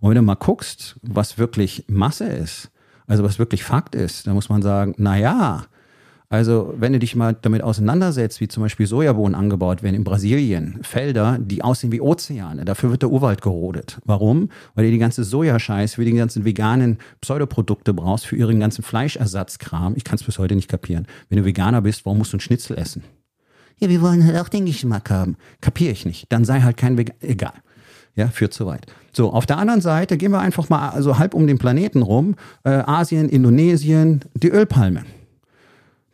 Und 0.00 0.10
wenn 0.10 0.16
du 0.16 0.22
mal 0.22 0.34
guckst, 0.34 0.98
was 1.02 1.38
wirklich 1.38 1.84
Masse 1.88 2.24
ist, 2.24 2.70
also 3.06 3.24
was 3.24 3.38
wirklich 3.38 3.64
Fakt 3.64 3.94
ist, 3.94 4.26
dann 4.26 4.34
muss 4.34 4.48
man 4.48 4.62
sagen, 4.62 4.94
na 4.98 5.16
ja, 5.16 5.64
also 6.32 6.72
wenn 6.78 6.94
du 6.94 6.98
dich 6.98 7.14
mal 7.14 7.36
damit 7.42 7.62
auseinandersetzt, 7.62 8.40
wie 8.40 8.48
zum 8.48 8.62
Beispiel 8.62 8.86
Sojabohnen 8.86 9.34
angebaut 9.34 9.82
werden 9.82 9.96
in 9.96 10.02
Brasilien, 10.02 10.78
Felder, 10.82 11.38
die 11.38 11.62
aussehen 11.62 11.92
wie 11.92 12.00
Ozeane, 12.00 12.64
dafür 12.64 12.90
wird 12.90 13.02
der 13.02 13.10
Urwald 13.10 13.42
gerodet. 13.42 14.00
Warum? 14.06 14.48
Weil 14.74 14.86
du 14.86 14.90
die 14.92 14.98
ganze 14.98 15.24
Sojascheiß 15.24 15.96
für 15.96 16.06
die 16.06 16.12
ganzen 16.14 16.46
veganen 16.46 16.96
Pseudoprodukte 17.20 17.92
brauchst, 17.92 18.24
für 18.24 18.36
ihren 18.36 18.58
ganzen 18.60 18.82
Fleischersatzkram. 18.82 19.92
Ich 19.96 20.04
kann 20.04 20.16
es 20.16 20.24
bis 20.24 20.38
heute 20.38 20.54
nicht 20.54 20.70
kapieren. 20.70 21.06
Wenn 21.28 21.36
du 21.36 21.44
Veganer 21.44 21.82
bist, 21.82 22.06
warum 22.06 22.16
musst 22.16 22.32
du 22.32 22.36
einen 22.36 22.40
Schnitzel 22.40 22.78
essen? 22.78 23.04
Ja, 23.78 23.88
wir 23.88 24.00
wollen 24.00 24.24
halt 24.24 24.38
auch 24.38 24.48
den 24.48 24.66
Geschmack 24.66 25.10
haben. 25.10 25.36
Kapiere 25.60 25.92
ich 25.92 26.06
nicht. 26.06 26.32
Dann 26.32 26.44
sei 26.44 26.60
halt 26.60 26.76
kein 26.76 26.96
Vegan. 26.96 27.16
Egal. 27.20 27.54
Ja, 28.14 28.28
führt 28.28 28.52
zu 28.52 28.66
weit. 28.66 28.86
So, 29.12 29.32
auf 29.32 29.46
der 29.46 29.58
anderen 29.58 29.80
Seite 29.80 30.16
gehen 30.16 30.32
wir 30.32 30.40
einfach 30.40 30.68
mal 30.68 31.02
so 31.02 31.18
halb 31.18 31.34
um 31.34 31.46
den 31.46 31.58
Planeten 31.58 32.02
rum. 32.02 32.36
Äh, 32.64 32.70
Asien, 32.70 33.28
Indonesien, 33.28 34.20
die 34.34 34.50
Ölpalme. 34.50 35.04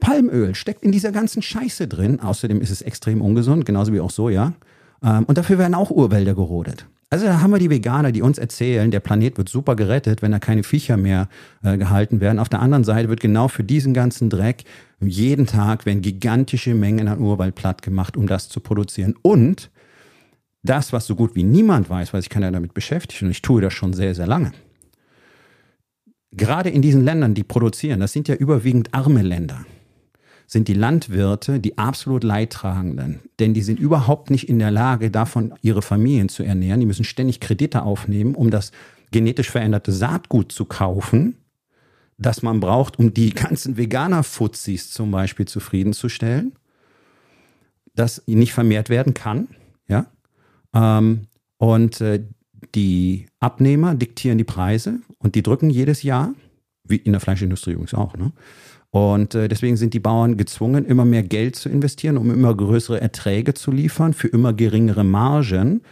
Palmöl 0.01 0.55
steckt 0.55 0.85
in 0.85 0.93
dieser 0.93 1.11
ganzen 1.11 1.43
Scheiße 1.43 1.89
drin. 1.89 2.21
Außerdem 2.21 2.61
ist 2.61 2.71
es 2.71 2.83
extrem 2.83 3.21
ungesund, 3.21 3.67
genauso 3.67 3.93
wie 3.93 4.01
auch 4.01 4.11
Soja. 4.11 4.53
Ähm, 5.03 5.25
und 5.25 5.39
dafür 5.39 5.59
werden 5.59 5.75
auch 5.75 5.91
Urwälder 5.91 6.35
gerodet. 6.35 6.87
Also 7.11 7.25
da 7.25 7.41
haben 7.41 7.51
wir 7.53 7.59
die 7.59 7.71
Veganer, 7.71 8.13
die 8.13 8.21
uns 8.21 8.37
erzählen, 8.37 8.91
der 8.91 9.01
Planet 9.01 9.39
wird 9.39 9.49
super 9.49 9.77
gerettet, 9.77 10.21
wenn 10.21 10.31
da 10.31 10.39
keine 10.39 10.63
Viecher 10.63 10.99
mehr 10.99 11.29
äh, 11.63 11.79
gehalten 11.79 12.21
werden. 12.21 12.39
Auf 12.39 12.51
der 12.51 12.61
anderen 12.61 12.85
Seite 12.85 13.09
wird 13.09 13.21
genau 13.21 13.49
für 13.49 13.65
diesen 13.65 13.95
ganzen 13.95 14.29
Dreck 14.29 14.65
jeden 15.01 15.47
Tag 15.47 15.87
werden 15.87 16.03
gigantische 16.03 16.75
Mengen 16.75 17.09
an 17.09 17.21
Urwald 17.21 17.55
platt 17.55 17.81
gemacht, 17.81 18.17
um 18.17 18.27
das 18.27 18.51
zu 18.51 18.61
produzieren. 18.61 19.15
Und 19.23 19.71
das, 20.63 20.93
was 20.93 21.07
so 21.07 21.15
gut 21.15 21.35
wie 21.35 21.45
niemand 21.45 21.89
weiß, 21.89 22.13
weil 22.13 22.21
sich 22.21 22.31
keiner 22.31 22.51
damit 22.51 22.75
beschäftigt, 22.75 23.23
und 23.23 23.31
ich 23.31 23.41
tue 23.41 23.63
das 23.63 23.73
schon 23.73 23.95
sehr, 23.95 24.15
sehr 24.15 24.27
lange. 24.27 24.53
Gerade 26.33 26.69
in 26.69 26.83
diesen 26.83 27.05
Ländern, 27.05 27.33
die 27.33 27.45
produzieren, 27.45 28.01
das 28.01 28.13
sind 28.13 28.29
ja 28.29 28.35
überwiegend 28.35 28.93
arme 28.93 29.23
Länder 29.23 29.65
sind 30.49 30.67
die 30.67 30.75
Landwirte 30.75 31.61
die 31.61 31.77
absolut 31.77 32.25
Leidtragenden. 32.25 33.21
Denn 33.39 33.53
die 33.53 33.61
sind 33.61 33.79
überhaupt 33.79 34.31
nicht 34.31 34.49
in 34.49 34.59
der 34.59 34.71
Lage, 34.71 35.11
davon 35.11 35.53
ihre 35.61 35.83
Familien 35.83 36.31
zu 36.31 36.43
ernähren. 36.43 36.81
Die 36.81 36.87
müssen 36.87 37.05
ständig 37.05 37.39
Kredite 37.39 37.83
aufnehmen, 37.83 38.35
um 38.35 38.51
das 38.51 38.73
genetisch 39.13 39.51
veränderte 39.51 39.93
Saatgut 39.93 40.51
zu 40.51 40.65
kaufen, 40.65 41.37
das 42.17 42.43
man 42.43 42.61
braucht, 42.61 42.99
um 42.99 43.13
die 43.13 43.31
ganzen 43.31 43.77
Veganer-Fuzis 43.77 44.91
zum 44.91 45.11
Beispiel 45.11 45.47
zufriedenzustellen, 45.47 46.53
das 47.95 48.23
nicht 48.27 48.55
vermehrt 48.55 48.89
werden 48.89 49.13
kann. 49.13 49.49
Ja? 49.87 50.07
Ähm, 50.75 51.27
und 51.59 52.01
äh, 52.01 52.25
die 52.75 53.27
Abnehmer 53.39 53.95
diktieren 53.95 54.39
die 54.39 54.45
Preise 54.45 55.01
und 55.19 55.35
die 55.35 55.43
drücken 55.43 55.69
jedes 55.69 56.03
Jahr, 56.03 56.33
wie 56.85 56.97
in 56.97 57.13
der 57.13 57.21
Fleischindustrie 57.21 57.73
übrigens 57.73 57.93
auch, 57.93 58.17
ne? 58.17 58.33
Und 58.91 59.35
äh, 59.35 59.49
deswegen 59.49 59.77
sind 59.77 59.93
die 59.93 60.01
Bauern 60.01 60.37
gezwungen, 60.37 60.87
immer 60.87 61.05
mehr 61.05 61.23
Geld 61.23 61.57
zu 61.57 61.69
investieren, 61.69 62.17
um 62.17 62.31
immer 62.31 62.55
größere 62.55 63.01
Erträge 63.01 63.55
zu 63.55 63.71
liefern, 63.71 64.15
für 64.15 64.29
immer 64.29 64.55
geringere 64.55 65.05
Margen. 65.05 65.83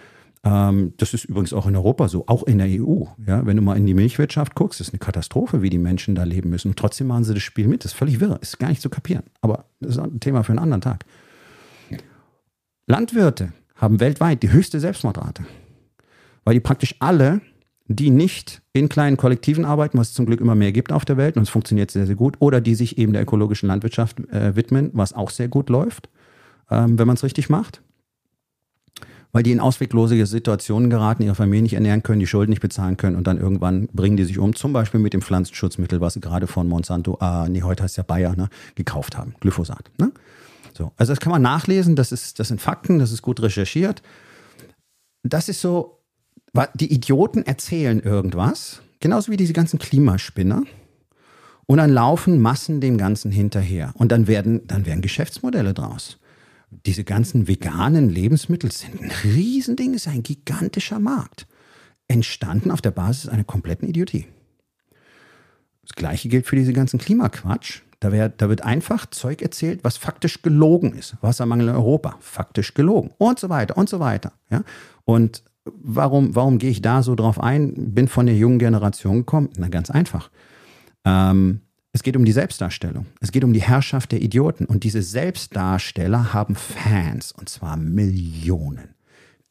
Ähm, 0.44 0.94
das 0.96 1.12
ist 1.12 1.26
übrigens 1.26 1.52
auch 1.52 1.66
in 1.66 1.76
Europa 1.76 2.08
so, 2.08 2.24
auch 2.26 2.44
in 2.44 2.58
der 2.58 2.68
EU. 2.68 3.04
Ja, 3.26 3.44
wenn 3.44 3.56
du 3.56 3.62
mal 3.62 3.76
in 3.76 3.86
die 3.86 3.94
Milchwirtschaft 3.94 4.54
guckst, 4.54 4.80
ist 4.80 4.90
eine 4.90 4.98
Katastrophe, 4.98 5.60
wie 5.60 5.70
die 5.70 5.78
Menschen 5.78 6.14
da 6.14 6.24
leben 6.24 6.48
müssen. 6.48 6.68
Und 6.68 6.78
trotzdem 6.78 7.08
machen 7.08 7.24
sie 7.24 7.34
das 7.34 7.42
Spiel 7.42 7.68
mit. 7.68 7.84
Das 7.84 7.92
ist 7.92 7.98
völlig 7.98 8.20
wirr, 8.20 8.38
ist 8.40 8.58
gar 8.58 8.68
nicht 8.68 8.80
zu 8.80 8.88
kapieren. 8.88 9.24
Aber 9.42 9.66
das 9.80 9.92
ist 9.92 9.98
ein 9.98 10.20
Thema 10.20 10.42
für 10.42 10.52
einen 10.52 10.60
anderen 10.60 10.80
Tag. 10.80 11.04
Landwirte 12.86 13.52
haben 13.74 14.00
weltweit 14.00 14.42
die 14.42 14.52
höchste 14.52 14.80
Selbstmordrate, 14.80 15.44
weil 16.44 16.54
die 16.54 16.60
praktisch 16.60 16.94
alle 17.00 17.40
die 17.88 18.10
nicht 18.10 18.62
in 18.72 18.88
kleinen 18.88 19.16
Kollektiven 19.16 19.64
arbeiten, 19.64 19.98
was 19.98 20.08
es 20.08 20.14
zum 20.14 20.26
Glück 20.26 20.40
immer 20.40 20.54
mehr 20.54 20.72
gibt 20.72 20.92
auf 20.92 21.04
der 21.04 21.16
Welt 21.16 21.36
und 21.36 21.42
es 21.42 21.48
funktioniert 21.48 21.90
sehr, 21.90 22.06
sehr 22.06 22.16
gut, 22.16 22.36
oder 22.40 22.60
die 22.60 22.74
sich 22.74 22.98
eben 22.98 23.12
der 23.12 23.22
ökologischen 23.22 23.68
Landwirtschaft 23.68 24.20
äh, 24.30 24.56
widmen, 24.56 24.90
was 24.92 25.12
auch 25.12 25.30
sehr 25.30 25.48
gut 25.48 25.70
läuft, 25.70 26.08
ähm, 26.70 26.98
wenn 26.98 27.06
man 27.06 27.16
es 27.16 27.22
richtig 27.22 27.48
macht. 27.48 27.82
Weil 29.32 29.42
die 29.42 29.52
in 29.52 29.60
ausweglose 29.60 30.24
Situationen 30.24 30.88
geraten, 30.88 31.22
ihre 31.22 31.34
Familie 31.34 31.62
nicht 31.62 31.74
ernähren 31.74 32.02
können, 32.02 32.20
die 32.20 32.26
Schulden 32.26 32.50
nicht 32.50 32.62
bezahlen 32.62 32.96
können 32.96 33.16
und 33.16 33.26
dann 33.26 33.38
irgendwann 33.38 33.88
bringen 33.92 34.16
die 34.16 34.24
sich 34.24 34.38
um, 34.38 34.54
zum 34.54 34.72
Beispiel 34.72 34.98
mit 34.98 35.12
dem 35.12 35.22
Pflanzenschutzmittel, 35.22 36.00
was 36.00 36.14
sie 36.14 36.20
gerade 36.20 36.46
von 36.46 36.68
Monsanto, 36.68 37.18
äh, 37.20 37.48
nee, 37.48 37.62
heute 37.62 37.84
heißt 37.84 37.98
ja 37.98 38.02
Bayer, 38.02 38.34
ne, 38.34 38.48
gekauft 38.74 39.16
haben, 39.16 39.34
Glyphosat. 39.40 39.90
Ne? 39.98 40.10
So, 40.74 40.92
also 40.96 41.12
das 41.12 41.20
kann 41.20 41.30
man 41.30 41.42
nachlesen, 41.42 41.96
das, 41.96 42.12
ist, 42.12 42.40
das 42.40 42.48
sind 42.48 42.60
Fakten, 42.60 42.98
das 42.98 43.12
ist 43.12 43.22
gut 43.22 43.40
recherchiert. 43.40 44.02
Das 45.22 45.48
ist 45.48 45.60
so 45.60 45.95
die 46.74 46.92
Idioten 46.92 47.44
erzählen 47.44 48.00
irgendwas, 48.00 48.80
genauso 49.00 49.32
wie 49.32 49.36
diese 49.36 49.52
ganzen 49.52 49.78
Klimaspinner. 49.78 50.62
Und 51.66 51.78
dann 51.78 51.90
laufen 51.90 52.40
Massen 52.40 52.80
dem 52.80 52.96
Ganzen 52.96 53.32
hinterher. 53.32 53.92
Und 53.94 54.12
dann 54.12 54.28
werden, 54.28 54.66
dann 54.66 54.86
werden 54.86 55.02
Geschäftsmodelle 55.02 55.74
draus. 55.74 56.18
Diese 56.70 57.04
ganzen 57.04 57.48
veganen 57.48 58.08
Lebensmittel 58.08 58.70
sind 58.70 59.02
ein 59.02 59.10
Riesending, 59.24 59.94
ist 59.94 60.08
ein 60.08 60.22
gigantischer 60.22 61.00
Markt. 61.00 61.46
Entstanden 62.08 62.70
auf 62.70 62.80
der 62.80 62.92
Basis 62.92 63.28
einer 63.28 63.44
kompletten 63.44 63.88
Idiotie. 63.88 64.26
Das 65.82 65.94
gleiche 65.94 66.28
gilt 66.28 66.46
für 66.46 66.56
diese 66.56 66.72
ganzen 66.72 66.98
Klimaquatsch. 66.98 67.82
Da, 68.00 68.12
wär, 68.12 68.28
da, 68.28 68.48
wird 68.48 68.62
einfach 68.62 69.06
Zeug 69.06 69.40
erzählt, 69.40 69.82
was 69.82 69.96
faktisch 69.96 70.42
gelogen 70.42 70.92
ist. 70.94 71.16
Wassermangel 71.22 71.68
in 71.68 71.74
Europa, 71.74 72.16
faktisch 72.20 72.74
gelogen. 72.74 73.10
Und 73.18 73.38
so 73.38 73.48
weiter 73.48 73.76
und 73.76 73.88
so 73.88 74.00
weiter. 74.00 74.32
Ja? 74.50 74.62
Und 75.04 75.42
Warum, 75.82 76.34
warum 76.34 76.58
gehe 76.58 76.70
ich 76.70 76.82
da 76.82 77.02
so 77.02 77.14
drauf 77.14 77.40
ein? 77.40 77.94
Bin 77.94 78.08
von 78.08 78.26
der 78.26 78.36
jungen 78.36 78.58
Generation 78.58 79.18
gekommen? 79.18 79.50
Na, 79.56 79.68
ganz 79.68 79.90
einfach. 79.90 80.30
Ähm, 81.04 81.60
es 81.92 82.02
geht 82.02 82.16
um 82.16 82.24
die 82.24 82.32
Selbstdarstellung. 82.32 83.06
Es 83.20 83.32
geht 83.32 83.42
um 83.42 83.52
die 83.52 83.62
Herrschaft 83.62 84.12
der 84.12 84.20
Idioten. 84.20 84.66
Und 84.66 84.84
diese 84.84 85.02
Selbstdarsteller 85.02 86.34
haben 86.34 86.54
Fans, 86.54 87.32
und 87.32 87.48
zwar 87.48 87.76
Millionen. 87.76 88.94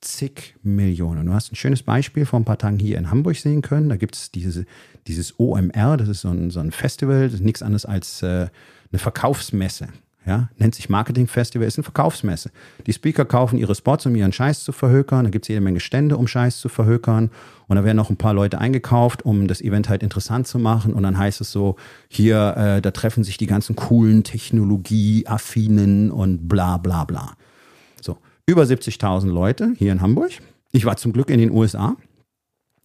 Zig 0.02 0.56
Millionen. 0.62 1.26
Du 1.26 1.34
hast 1.34 1.52
ein 1.52 1.56
schönes 1.56 1.82
Beispiel 1.82 2.26
vor 2.26 2.40
ein 2.40 2.46
paar 2.46 2.60
Tagen 2.60 2.78
hier 2.78 3.00
in 3.00 3.10
Hamburg 3.10 3.38
sehen 3.38 3.64
können. 3.64 3.90
Da 3.90 3.96
gibt 3.96 4.16
es 4.16 4.32
diese, 4.32 4.66
dieses 5.08 5.40
OMR, 5.40 5.98
das 5.98 6.08
ist 6.08 6.22
so 6.22 6.30
ein, 6.30 6.52
so 6.52 6.60
ein 6.60 6.72
Festival, 6.72 7.24
das 7.24 7.36
ist 7.36 7.44
nichts 7.44 7.64
anderes 7.64 7.86
als 7.86 8.22
äh, 8.22 8.48
eine 8.92 9.00
Verkaufsmesse. 9.00 9.88
Ja, 10.26 10.50
nennt 10.58 10.74
sich 10.74 10.90
Marketing 10.90 11.28
Festival, 11.28 11.68
ist 11.68 11.78
eine 11.78 11.84
Verkaufsmesse. 11.84 12.50
Die 12.88 12.94
Speaker 12.94 13.26
kaufen 13.26 13.60
ihre 13.60 13.76
Spots, 13.76 14.08
um 14.08 14.16
ihren 14.16 14.32
Scheiß 14.32 14.64
zu 14.64 14.72
verhökern. 14.72 15.26
Da 15.26 15.30
gibt 15.30 15.46
es 15.46 15.50
jede 15.50 15.62
Menge 15.62 15.80
Stände, 15.80 16.18
um 16.18 16.28
Scheiß 16.28 16.60
zu 16.60 16.68
verhökern. 16.68 17.30
Und 17.68 17.76
da 17.76 17.84
werden 17.84 17.98
noch 17.98 18.10
ein 18.10 18.18
paar 18.18 18.34
Leute 18.34 18.58
eingekauft, 18.58 19.24
um 19.24 19.48
das 19.48 19.62
Event 19.62 19.88
halt 19.88 20.02
interessant 20.02 20.48
zu 20.48 20.58
machen. 20.58 20.94
Und 20.94 21.04
dann 21.04 21.18
heißt 21.18 21.42
es 21.42 21.52
so, 21.52 21.76
hier, 22.08 22.56
äh, 22.58 22.82
da 22.82 22.90
treffen 22.90 23.24
sich 23.24 23.38
die 23.38 23.46
ganzen 23.46 23.76
coolen 23.76 24.24
Technologieaffinen 24.24 26.10
und 26.10 26.48
bla 26.48 26.78
bla 26.78 27.04
bla. 27.04 27.34
So, 28.02 28.18
über 28.48 28.64
70.000 28.64 29.28
Leute 29.28 29.74
hier 29.78 29.92
in 29.92 30.02
Hamburg. 30.02 30.32
Ich 30.72 30.86
war 30.86 30.98
zum 30.98 31.14
Glück 31.14 31.30
in 31.30 31.40
den 31.40 31.52
USA. 31.52 31.96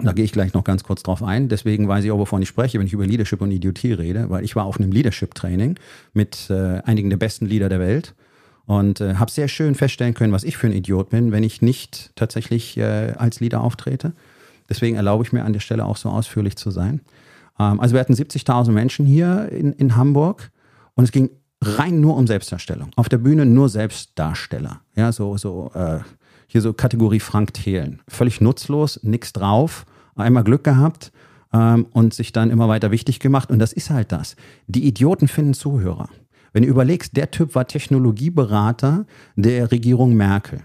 Da 0.02 0.12
gehe 0.12 0.24
ich 0.24 0.32
gleich 0.32 0.54
noch 0.54 0.64
ganz 0.64 0.84
kurz 0.84 1.02
drauf 1.02 1.22
ein. 1.22 1.48
Deswegen 1.48 1.88
weiß 1.88 2.04
ich 2.04 2.10
auch, 2.10 2.18
wovon 2.18 2.42
ich 2.42 2.48
spreche, 2.48 2.78
wenn 2.78 2.86
ich 2.86 2.92
über 2.92 3.06
Leadership 3.06 3.40
und 3.40 3.50
Idiotie 3.50 3.92
rede, 3.92 4.30
weil 4.30 4.44
ich 4.44 4.56
war 4.56 4.64
auf 4.64 4.78
einem 4.78 4.92
Leadership-Training 4.92 5.78
mit 6.12 6.48
äh, 6.50 6.80
einigen 6.84 7.10
der 7.10 7.16
besten 7.16 7.46
Leader 7.46 7.68
der 7.68 7.80
Welt 7.80 8.14
und 8.66 9.00
äh, 9.00 9.14
habe 9.14 9.30
sehr 9.30 9.48
schön 9.48 9.74
feststellen 9.74 10.14
können, 10.14 10.32
was 10.32 10.44
ich 10.44 10.56
für 10.56 10.68
ein 10.68 10.72
Idiot 10.72 11.10
bin, 11.10 11.32
wenn 11.32 11.42
ich 11.42 11.62
nicht 11.62 12.12
tatsächlich 12.14 12.76
äh, 12.76 13.14
als 13.16 13.40
Leader 13.40 13.60
auftrete. 13.62 14.12
Deswegen 14.68 14.96
erlaube 14.96 15.24
ich 15.24 15.32
mir 15.32 15.44
an 15.44 15.52
der 15.52 15.60
Stelle 15.60 15.84
auch 15.84 15.96
so 15.96 16.08
ausführlich 16.08 16.56
zu 16.56 16.70
sein. 16.70 17.00
Ähm, 17.58 17.80
also 17.80 17.94
wir 17.94 18.00
hatten 18.00 18.14
70.000 18.14 18.70
Menschen 18.70 19.06
hier 19.06 19.48
in, 19.50 19.72
in 19.72 19.96
Hamburg 19.96 20.50
und 20.94 21.04
es 21.04 21.12
ging 21.12 21.30
rein 21.60 22.00
nur 22.00 22.16
um 22.16 22.26
Selbstdarstellung. 22.26 22.90
Auf 22.96 23.08
der 23.08 23.18
Bühne 23.18 23.44
nur 23.44 23.68
Selbstdarsteller. 23.68 24.80
Ja, 24.94 25.12
so, 25.12 25.36
so 25.36 25.70
äh, 25.74 25.98
hier 26.46 26.62
so 26.62 26.72
Kategorie 26.72 27.20
Frank 27.20 27.54
Thelen. 27.54 28.00
Völlig 28.08 28.40
nutzlos, 28.40 29.00
nichts 29.02 29.32
drauf, 29.32 29.84
einmal 30.20 30.44
Glück 30.44 30.64
gehabt 30.64 31.12
ähm, 31.52 31.86
und 31.92 32.14
sich 32.14 32.32
dann 32.32 32.50
immer 32.50 32.68
weiter 32.68 32.90
wichtig 32.90 33.20
gemacht. 33.20 33.50
Und 33.50 33.58
das 33.58 33.72
ist 33.72 33.90
halt 33.90 34.12
das. 34.12 34.36
Die 34.66 34.86
Idioten 34.86 35.28
finden 35.28 35.54
Zuhörer. 35.54 36.08
Wenn 36.52 36.62
du 36.62 36.68
überlegst, 36.68 37.16
der 37.16 37.30
Typ 37.30 37.54
war 37.54 37.66
Technologieberater 37.66 39.06
der 39.36 39.70
Regierung 39.70 40.14
Merkel. 40.14 40.60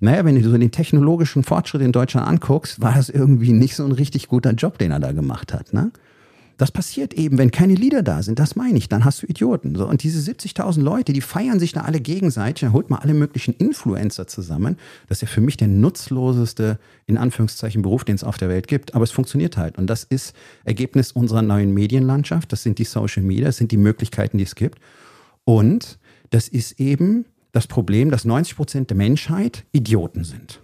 Naja, 0.00 0.24
wenn 0.24 0.36
du 0.36 0.48
so 0.48 0.56
den 0.56 0.70
technologischen 0.70 1.42
Fortschritt 1.42 1.82
in 1.82 1.92
Deutschland 1.92 2.26
anguckst, 2.26 2.80
war 2.80 2.94
das 2.94 3.08
irgendwie 3.08 3.52
nicht 3.52 3.74
so 3.74 3.84
ein 3.84 3.92
richtig 3.92 4.28
guter 4.28 4.52
Job, 4.52 4.78
den 4.78 4.92
er 4.92 5.00
da 5.00 5.12
gemacht 5.12 5.52
hat. 5.52 5.72
Ne? 5.72 5.90
Das 6.58 6.72
passiert 6.72 7.14
eben, 7.14 7.38
wenn 7.38 7.52
keine 7.52 7.74
Lieder 7.74 8.02
da 8.02 8.20
sind. 8.20 8.40
Das 8.40 8.56
meine 8.56 8.76
ich. 8.76 8.88
Dann 8.88 9.04
hast 9.04 9.22
du 9.22 9.26
Idioten. 9.28 9.76
So, 9.76 9.86
und 9.86 10.02
diese 10.02 10.18
70.000 10.18 10.82
Leute, 10.82 11.12
die 11.12 11.20
feiern 11.20 11.60
sich 11.60 11.72
da 11.72 11.82
alle 11.82 12.00
gegenseitig. 12.00 12.62
Dann 12.62 12.72
holt 12.72 12.90
mal 12.90 12.98
alle 12.98 13.14
möglichen 13.14 13.54
Influencer 13.54 14.26
zusammen. 14.26 14.76
Das 15.08 15.18
ist 15.18 15.22
ja 15.22 15.28
für 15.28 15.40
mich 15.40 15.56
der 15.56 15.68
nutzloseste, 15.68 16.80
in 17.06 17.16
Anführungszeichen, 17.16 17.80
Beruf, 17.80 18.04
den 18.04 18.16
es 18.16 18.24
auf 18.24 18.38
der 18.38 18.48
Welt 18.48 18.66
gibt. 18.66 18.96
Aber 18.96 19.04
es 19.04 19.12
funktioniert 19.12 19.56
halt. 19.56 19.78
Und 19.78 19.86
das 19.86 20.02
ist 20.02 20.34
Ergebnis 20.64 21.12
unserer 21.12 21.42
neuen 21.42 21.72
Medienlandschaft. 21.72 22.50
Das 22.50 22.64
sind 22.64 22.80
die 22.80 22.84
Social 22.84 23.22
Media. 23.22 23.46
Das 23.46 23.56
sind 23.56 23.70
die 23.70 23.76
Möglichkeiten, 23.76 24.36
die 24.36 24.44
es 24.44 24.56
gibt. 24.56 24.80
Und 25.44 26.00
das 26.30 26.48
ist 26.48 26.80
eben 26.80 27.24
das 27.52 27.68
Problem, 27.68 28.10
dass 28.10 28.24
90 28.24 28.56
Prozent 28.56 28.90
der 28.90 28.96
Menschheit 28.96 29.64
Idioten 29.70 30.24
sind. 30.24 30.60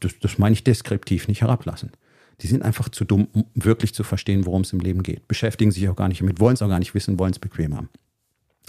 Das, 0.00 0.18
das 0.18 0.38
meine 0.38 0.54
ich 0.54 0.64
deskriptiv, 0.64 1.28
nicht 1.28 1.42
herablassend. 1.42 1.92
Die 2.40 2.46
sind 2.46 2.62
einfach 2.62 2.88
zu 2.88 3.04
dumm, 3.04 3.28
um 3.32 3.44
wirklich 3.54 3.94
zu 3.94 4.04
verstehen, 4.04 4.46
worum 4.46 4.62
es 4.62 4.72
im 4.72 4.80
Leben 4.80 5.02
geht. 5.02 5.26
Beschäftigen 5.26 5.72
sich 5.72 5.88
auch 5.88 5.96
gar 5.96 6.08
nicht 6.08 6.20
damit, 6.20 6.40
wollen 6.40 6.54
es 6.54 6.62
auch 6.62 6.68
gar 6.68 6.78
nicht 6.78 6.94
wissen, 6.94 7.18
wollen 7.18 7.32
es 7.32 7.38
bequem 7.38 7.76
haben. 7.76 7.88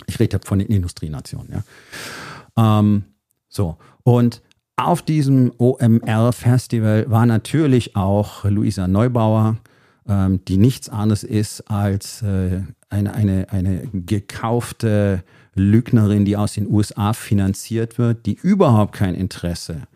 Ich 0.07 0.19
rede 0.19 0.39
von 0.43 0.59
den 0.59 0.69
Industrienationen. 0.69 1.63
Ja. 2.57 2.79
Ähm, 2.79 3.03
so, 3.47 3.77
und 4.03 4.41
auf 4.75 5.01
diesem 5.01 5.51
OMR-Festival 5.57 7.09
war 7.09 7.25
natürlich 7.25 7.95
auch 7.95 8.45
Luisa 8.45 8.87
Neubauer, 8.87 9.57
ähm, 10.07 10.43
die 10.45 10.57
nichts 10.57 10.89
anderes 10.89 11.23
ist 11.23 11.69
als 11.69 12.21
äh, 12.21 12.61
eine, 12.89 13.13
eine, 13.13 13.47
eine 13.51 13.87
gekaufte 13.93 15.23
Lügnerin, 15.53 16.25
die 16.25 16.37
aus 16.37 16.53
den 16.53 16.71
USA 16.71 17.13
finanziert 17.13 17.97
wird, 17.97 18.25
die 18.25 18.33
überhaupt 18.33 18.93
kein 18.93 19.15
Interesse 19.15 19.87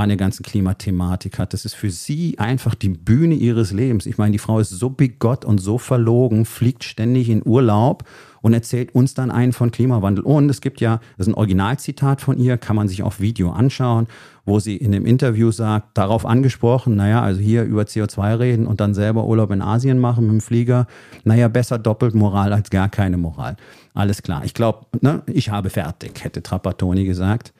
an 0.00 0.08
der 0.08 0.16
ganzen 0.16 0.42
Klimathematik 0.42 1.38
hat. 1.38 1.52
Das 1.52 1.64
ist 1.64 1.74
für 1.74 1.90
sie 1.90 2.38
einfach 2.38 2.74
die 2.74 2.88
Bühne 2.88 3.34
ihres 3.34 3.72
Lebens. 3.72 4.06
Ich 4.06 4.18
meine, 4.18 4.32
die 4.32 4.38
Frau 4.38 4.58
ist 4.58 4.70
so 4.70 4.90
bigott 4.90 5.44
und 5.44 5.58
so 5.58 5.78
verlogen, 5.78 6.44
fliegt 6.44 6.84
ständig 6.84 7.28
in 7.28 7.42
Urlaub 7.44 8.04
und 8.42 8.54
erzählt 8.54 8.94
uns 8.94 9.14
dann 9.14 9.30
einen 9.30 9.52
von 9.52 9.70
Klimawandel. 9.70 10.24
Und 10.24 10.48
es 10.48 10.60
gibt 10.60 10.80
ja, 10.80 11.00
das 11.18 11.26
ist 11.26 11.32
ein 11.32 11.36
Originalzitat 11.36 12.20
von 12.20 12.38
ihr, 12.38 12.56
kann 12.56 12.76
man 12.76 12.88
sich 12.88 13.02
auf 13.02 13.20
Video 13.20 13.50
anschauen, 13.50 14.06
wo 14.46 14.58
sie 14.58 14.76
in 14.76 14.92
dem 14.92 15.04
Interview 15.04 15.50
sagt, 15.50 15.98
darauf 15.98 16.24
angesprochen, 16.24 16.96
naja, 16.96 17.20
also 17.20 17.40
hier 17.40 17.64
über 17.64 17.82
CO2 17.82 18.38
reden 18.38 18.66
und 18.66 18.80
dann 18.80 18.94
selber 18.94 19.26
Urlaub 19.26 19.50
in 19.50 19.60
Asien 19.60 19.98
machen 19.98 20.24
mit 20.26 20.32
dem 20.32 20.40
Flieger, 20.40 20.86
naja, 21.24 21.48
besser 21.48 21.78
doppelt 21.78 22.14
Moral 22.14 22.52
als 22.52 22.70
gar 22.70 22.88
keine 22.88 23.18
Moral. 23.18 23.56
Alles 23.92 24.22
klar. 24.22 24.42
Ich 24.44 24.54
glaube, 24.54 24.86
ne, 25.00 25.22
ich 25.26 25.50
habe 25.50 25.68
fertig, 25.68 26.24
hätte 26.24 26.42
Trapattoni 26.42 27.04
gesagt. 27.04 27.52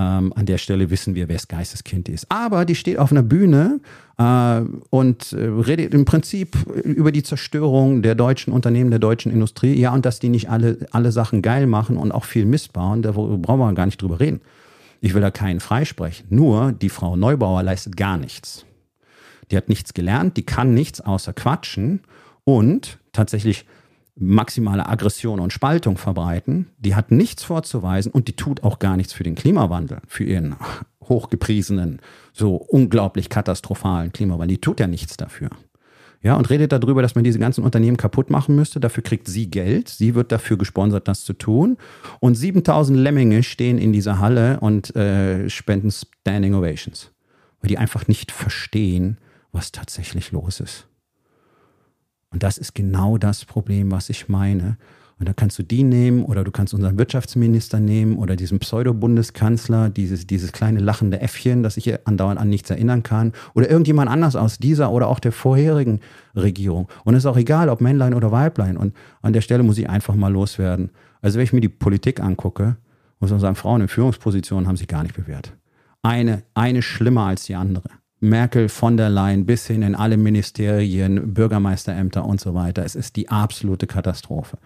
Ähm, 0.00 0.32
an 0.36 0.46
der 0.46 0.58
Stelle 0.58 0.90
wissen 0.90 1.16
wir, 1.16 1.28
wer 1.28 1.36
das 1.36 1.48
Geisteskind 1.48 2.08
ist. 2.08 2.26
Aber 2.28 2.64
die 2.64 2.76
steht 2.76 2.98
auf 2.98 3.10
einer 3.10 3.24
Bühne 3.24 3.80
äh, 4.16 4.60
und 4.90 5.32
äh, 5.32 5.44
redet 5.44 5.92
im 5.92 6.04
Prinzip 6.04 6.56
über 6.84 7.10
die 7.10 7.24
Zerstörung 7.24 8.02
der 8.02 8.14
deutschen 8.14 8.52
Unternehmen, 8.52 8.90
der 8.90 9.00
deutschen 9.00 9.32
Industrie. 9.32 9.74
Ja, 9.74 9.92
und 9.92 10.06
dass 10.06 10.20
die 10.20 10.28
nicht 10.28 10.50
alle, 10.50 10.86
alle 10.92 11.10
Sachen 11.10 11.42
geil 11.42 11.66
machen 11.66 11.96
und 11.96 12.12
auch 12.12 12.24
viel 12.24 12.46
missbauen, 12.46 13.02
da 13.02 13.10
brauchen 13.12 13.58
wir 13.58 13.72
gar 13.74 13.86
nicht 13.86 14.00
drüber 14.00 14.20
reden. 14.20 14.40
Ich 15.00 15.14
will 15.14 15.20
da 15.20 15.32
keinen 15.32 15.60
freisprechen. 15.60 16.26
Nur 16.30 16.72
die 16.72 16.88
Frau 16.88 17.16
Neubauer 17.16 17.62
leistet 17.62 17.96
gar 17.96 18.16
nichts. 18.18 18.64
Die 19.50 19.56
hat 19.56 19.68
nichts 19.68 19.94
gelernt, 19.94 20.36
die 20.36 20.44
kann 20.44 20.74
nichts 20.74 21.00
außer 21.00 21.32
quatschen 21.32 22.00
und 22.44 22.98
tatsächlich 23.12 23.66
maximale 24.18 24.88
Aggression 24.88 25.40
und 25.40 25.52
Spaltung 25.52 25.96
verbreiten, 25.96 26.70
die 26.78 26.94
hat 26.94 27.10
nichts 27.10 27.44
vorzuweisen 27.44 28.12
und 28.12 28.28
die 28.28 28.36
tut 28.36 28.62
auch 28.62 28.78
gar 28.78 28.96
nichts 28.96 29.12
für 29.12 29.24
den 29.24 29.34
Klimawandel, 29.34 30.00
für 30.06 30.24
ihren 30.24 30.56
hochgepriesenen, 31.08 32.00
so 32.32 32.56
unglaublich 32.56 33.28
katastrophalen 33.28 34.12
Klimawandel. 34.12 34.56
Die 34.56 34.60
tut 34.60 34.80
ja 34.80 34.86
nichts 34.86 35.16
dafür. 35.16 35.50
Ja, 36.20 36.34
und 36.34 36.50
redet 36.50 36.72
darüber, 36.72 37.00
dass 37.00 37.14
man 37.14 37.22
diese 37.22 37.38
ganzen 37.38 37.62
Unternehmen 37.62 37.96
kaputt 37.96 38.28
machen 38.28 38.56
müsste. 38.56 38.80
Dafür 38.80 39.04
kriegt 39.04 39.28
sie 39.28 39.48
Geld. 39.48 39.88
Sie 39.88 40.16
wird 40.16 40.32
dafür 40.32 40.58
gesponsert, 40.58 41.06
das 41.06 41.24
zu 41.24 41.32
tun. 41.32 41.76
Und 42.18 42.34
7000 42.34 42.98
Lemminge 42.98 43.44
stehen 43.44 43.78
in 43.78 43.92
dieser 43.92 44.18
Halle 44.18 44.58
und 44.58 44.94
äh, 44.96 45.48
spenden 45.48 45.92
Standing 45.92 46.54
Ovations, 46.54 47.12
weil 47.60 47.68
die 47.68 47.78
einfach 47.78 48.08
nicht 48.08 48.32
verstehen, 48.32 49.18
was 49.52 49.70
tatsächlich 49.70 50.32
los 50.32 50.58
ist. 50.58 50.87
Und 52.30 52.42
das 52.42 52.58
ist 52.58 52.74
genau 52.74 53.18
das 53.18 53.44
Problem, 53.44 53.90
was 53.90 54.10
ich 54.10 54.28
meine. 54.28 54.76
Und 55.18 55.28
da 55.28 55.32
kannst 55.32 55.58
du 55.58 55.64
die 55.64 55.82
nehmen 55.82 56.24
oder 56.24 56.44
du 56.44 56.52
kannst 56.52 56.74
unseren 56.74 56.96
Wirtschaftsminister 56.96 57.80
nehmen 57.80 58.16
oder 58.16 58.36
diesen 58.36 58.60
Pseudo-Bundeskanzler, 58.60 59.90
dieses, 59.90 60.28
dieses 60.28 60.52
kleine 60.52 60.78
lachende 60.78 61.20
Äffchen, 61.20 61.64
das 61.64 61.74
sich 61.74 62.06
andauernd 62.06 62.38
an 62.38 62.48
nichts 62.48 62.70
erinnern 62.70 63.02
kann, 63.02 63.32
oder 63.54 63.68
irgendjemand 63.68 64.08
anders 64.08 64.36
aus 64.36 64.58
dieser 64.58 64.92
oder 64.92 65.08
auch 65.08 65.18
der 65.18 65.32
vorherigen 65.32 66.00
Regierung. 66.36 66.88
Und 67.04 67.14
es 67.14 67.24
ist 67.24 67.26
auch 67.26 67.36
egal, 67.36 67.68
ob 67.68 67.80
Männlein 67.80 68.14
oder 68.14 68.30
Weiblein. 68.30 68.76
Und 68.76 68.94
an 69.20 69.32
der 69.32 69.40
Stelle 69.40 69.64
muss 69.64 69.78
ich 69.78 69.90
einfach 69.90 70.14
mal 70.14 70.32
loswerden. 70.32 70.90
Also 71.20 71.36
wenn 71.36 71.44
ich 71.44 71.52
mir 71.52 71.60
die 71.60 71.68
Politik 71.68 72.20
angucke, 72.20 72.76
muss 73.18 73.32
man 73.32 73.40
sagen, 73.40 73.56
Frauen 73.56 73.80
in 73.80 73.88
Führungspositionen 73.88 74.68
haben 74.68 74.76
sich 74.76 74.86
gar 74.86 75.02
nicht 75.02 75.16
bewährt. 75.16 75.52
Eine, 76.02 76.44
eine 76.54 76.80
schlimmer 76.82 77.22
als 77.22 77.44
die 77.44 77.56
andere. 77.56 77.90
Merkel, 78.20 78.68
von 78.68 78.96
der 78.96 79.10
Leyen 79.10 79.46
bis 79.46 79.66
hin 79.66 79.82
in 79.82 79.94
alle 79.94 80.16
Ministerien, 80.16 81.34
Bürgermeisterämter 81.34 82.24
und 82.24 82.40
so 82.40 82.54
weiter. 82.54 82.84
Es 82.84 82.94
ist 82.94 83.16
die 83.16 83.28
absolute 83.28 83.86
Katastrophe. 83.86 84.58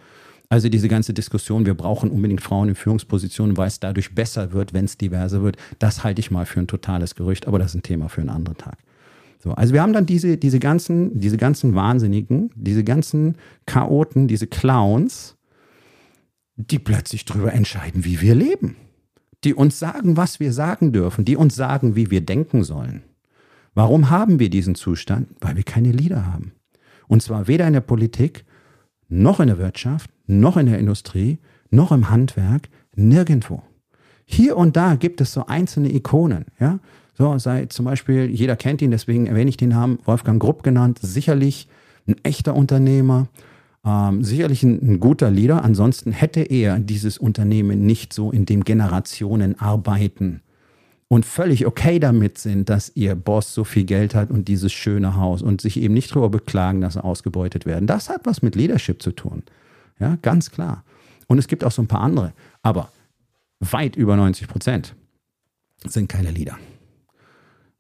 Also 0.49 0.69
diese 0.69 0.89
ganze 0.89 1.15
Diskussion, 1.15 1.65
wir 1.65 1.75
brauchen 1.75 2.11
unbedingt 2.11 2.43
Frauen 2.43 2.69
in 2.69 2.75
Führungspositionen, 2.75 3.57
weil 3.57 3.69
es 3.69 3.81
dadurch 3.81 4.15
besser 4.15 4.53
wird, 4.53 4.75
wenn 4.75 4.85
es 4.85 4.99
diverser 4.99 5.43
wird, 5.43 5.57
das 5.79 6.05
halte 6.05 6.21
ich 6.21 6.31
mal 6.31 6.45
für 6.45 6.61
ein 6.61 6.67
totales 6.67 7.15
Gerücht, 7.15 7.47
aber 7.47 7.59
das 7.59 7.69
ist 7.69 7.77
ein 7.77 7.83
Thema 7.83 8.09
für 8.09 8.21
einen 8.21 8.31
anderen 8.31 8.59
Tag. 8.59 8.77
So, 9.39 9.53
also 9.53 9.73
wir 9.73 9.83
haben 9.83 9.93
dann 9.93 10.07
diese, 10.07 10.37
diese, 10.37 10.59
ganzen, 10.59 11.19
diese 11.19 11.37
ganzen 11.37 11.75
Wahnsinnigen, 11.75 12.51
diese 12.55 12.85
ganzen 12.85 13.37
Chaoten, 13.67 14.29
diese 14.29 14.47
Clowns, 14.47 15.37
die 16.57 16.79
plötzlich 16.79 17.25
darüber 17.25 17.53
entscheiden, 17.53 18.05
wie 18.05 18.21
wir 18.21 18.35
leben. 18.35 18.77
Die 19.45 19.55
uns 19.55 19.79
sagen, 19.79 20.17
was 20.17 20.39
wir 20.39 20.53
sagen 20.53 20.93
dürfen, 20.93 21.25
die 21.25 21.37
uns 21.37 21.57
sagen, 21.57 21.97
wie 21.97 22.11
wir 22.11 22.21
denken 22.21 22.63
sollen. 22.63 23.03
Warum 23.75 24.11
haben 24.11 24.39
wir 24.39 24.51
diesen 24.51 24.75
Zustand? 24.75 25.29
Weil 25.41 25.57
wir 25.57 25.63
keine 25.63 25.93
Leader 25.93 26.27
haben. 26.27 26.53
Und 27.09 27.23
zwar 27.23 27.49
weder 27.49 27.67
in 27.67 27.73
der 27.73 27.81
Politik, 27.81 28.45
noch 29.09 29.41
in 29.41 29.49
der 29.49 29.59
Wirtschaft, 29.59 30.11
noch 30.27 30.57
in 30.57 30.67
der 30.67 30.79
Industrie, 30.79 31.39
noch 31.71 31.93
im 31.93 32.11
Handwerk, 32.11 32.69
nirgendwo. 32.95 33.63
Hier 34.25 34.57
und 34.57 34.77
da 34.77 34.95
gibt 34.95 35.21
es 35.21 35.33
so 35.33 35.47
einzelne 35.47 35.93
Ikonen, 35.93 36.47
ja. 36.59 36.79
So, 37.15 37.37
sei 37.39 37.67
zum 37.67 37.85
Beispiel, 37.85 38.31
jeder 38.31 38.57
kennt 38.57 38.81
ihn, 38.81 38.91
deswegen 38.91 39.27
erwähne 39.27 39.51
ich 39.51 39.59
den 39.59 39.69
Namen, 39.69 39.99
Wolfgang 40.07 40.41
Grupp 40.41 40.63
genannt, 40.63 40.99
sicherlich 41.03 41.69
ein 42.09 42.17
echter 42.23 42.57
Unternehmer, 42.57 43.29
ähm, 43.85 44.25
sicherlich 44.25 44.63
ein, 44.63 44.81
ein, 44.81 45.01
guter 45.01 45.31
Leader. 45.31 45.63
Ansonsten 45.63 46.13
hätte 46.13 46.41
er 46.41 46.79
dieses 46.79 47.19
Unternehmen 47.19 47.85
nicht 47.85 48.15
so 48.15 48.31
in 48.31 48.47
dem 48.47 48.65
Generationen 48.65 49.61
arbeiten 49.61 50.41
und 51.13 51.27
völlig 51.27 51.67
okay 51.67 51.99
damit 51.99 52.39
sind, 52.39 52.71
dass 52.71 52.91
ihr 52.95 53.15
Boss 53.15 53.53
so 53.53 53.65
viel 53.65 53.85
Geld 53.85 54.15
hat 54.15 54.31
und 54.31 54.49
dieses 54.49 54.73
schöne 54.73 55.15
Haus 55.15 55.43
und 55.43 55.61
sich 55.61 55.77
eben 55.77 55.93
nicht 55.93 56.11
darüber 56.11 56.31
beklagen, 56.31 56.81
dass 56.81 56.95
sie 56.95 57.05
ausgebeutet 57.05 57.67
werden. 57.67 57.87
Das 57.87 58.09
hat 58.09 58.23
was 58.25 58.41
mit 58.41 58.55
Leadership 58.55 59.03
zu 59.03 59.13
tun. 59.13 59.43
Ja, 60.01 60.17
ganz 60.23 60.51
klar. 60.51 60.85
Und 61.27 61.37
es 61.37 61.49
gibt 61.49 61.65
auch 61.65 61.71
so 61.71 61.83
ein 61.83 61.87
paar 61.87 62.01
andere. 62.01 62.33
Aber 62.63 62.91
weit 63.61 63.95
über 63.95 64.17
90 64.17 64.49
Prozent 64.49 64.95
sind 65.85 66.09
keine 66.09 66.31
Leader. 66.31 66.57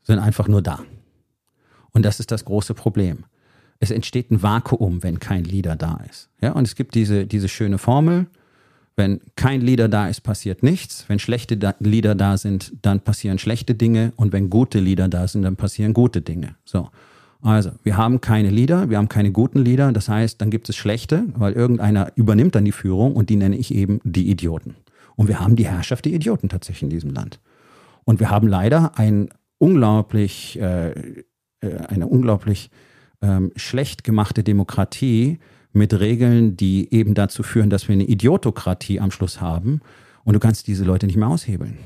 Sind 0.03 0.18
einfach 0.18 0.47
nur 0.47 0.61
da. 0.61 0.81
Und 1.92 2.05
das 2.05 2.21
ist 2.21 2.33
das 2.33 2.45
große 2.45 2.75
Problem. 2.75 3.25
Es 3.81 3.90
entsteht 3.90 4.31
ein 4.31 4.42
Vakuum, 4.42 5.03
wenn 5.03 5.21
kein 5.21 5.45
Leader 5.45 5.75
da 5.75 6.05
ist. 6.11 6.29
Ja, 6.42 6.53
und 6.53 6.68
es 6.68 6.75
gibt 6.75 6.95
diese, 6.95 7.27
diese 7.27 7.49
schöne 7.49 7.79
Formel, 7.79 8.27
wenn 8.96 9.20
kein 9.37 9.61
Leader 9.61 9.88
da 9.88 10.09
ist, 10.09 10.20
passiert 10.20 10.62
nichts. 10.62 11.05
Wenn 11.09 11.18
schlechte 11.18 11.57
da 11.57 11.74
Leader 11.78 12.14
da 12.14 12.37
sind, 12.37 12.72
dann 12.83 13.00
passieren 13.00 13.38
schlechte 13.38 13.74
Dinge. 13.74 14.12
Und 14.16 14.33
wenn 14.33 14.50
gute 14.50 14.81
Leader 14.81 15.09
da 15.09 15.26
sind, 15.26 15.42
dann 15.42 15.57
passieren 15.57 15.94
gute 15.94 16.20
Dinge. 16.20 16.57
So. 16.64 16.88
Also, 17.40 17.70
wir 17.83 17.96
haben 17.96 18.20
keine 18.20 18.50
Leader, 18.50 18.88
wir 18.88 18.98
haben 18.98 19.09
keine 19.09 19.33
guten 19.33 19.59
Leader. 19.59 19.90
Das 19.92 20.09
heißt, 20.09 20.40
dann 20.40 20.50
gibt 20.50 20.68
es 20.68 20.76
schlechte, 20.76 21.24
weil 21.35 21.55
irgendeiner 21.55 22.12
übernimmt 22.14 22.55
dann 22.55 22.64
die 22.64 22.72
Führung 22.72 23.16
und 23.16 23.31
die 23.31 23.37
nenne 23.37 23.57
ich 23.57 23.74
eben 23.74 24.00
die 24.05 24.31
Idioten. 24.31 24.76
Und 25.16 25.28
wir 25.28 25.40
haben 25.40 25.57
die 25.57 25.66
Herrschaft 25.66 26.05
der 26.05 26.12
Idioten 26.12 26.48
tatsächlich 26.48 26.85
in 26.85 26.90
diesem 26.90 27.11
Land. 27.11 27.40
Und 28.05 28.20
wir 28.20 28.31
haben 28.31 28.46
leider 28.46 28.98
ein 28.98 29.31
unglaublich, 29.59 30.59
äh, 30.61 30.90
äh 30.90 31.76
eine 31.88 32.07
unglaublich 32.07 32.70
ähm, 33.22 33.52
schlecht 33.57 34.05
gemachte 34.05 34.44
Demokratie, 34.44 35.38
mit 35.72 35.98
Regeln, 35.98 36.56
die 36.56 36.92
eben 36.92 37.14
dazu 37.14 37.42
führen, 37.42 37.70
dass 37.70 37.88
wir 37.88 37.94
eine 37.94 38.04
Idiotokratie 38.04 39.00
am 39.00 39.11
Schluss 39.11 39.40
haben. 39.40 39.80
Und 40.24 40.35
du 40.35 40.40
kannst 40.40 40.66
diese 40.66 40.85
Leute 40.85 41.06
nicht 41.06 41.16
mehr 41.16 41.28
aushebeln. 41.28 41.78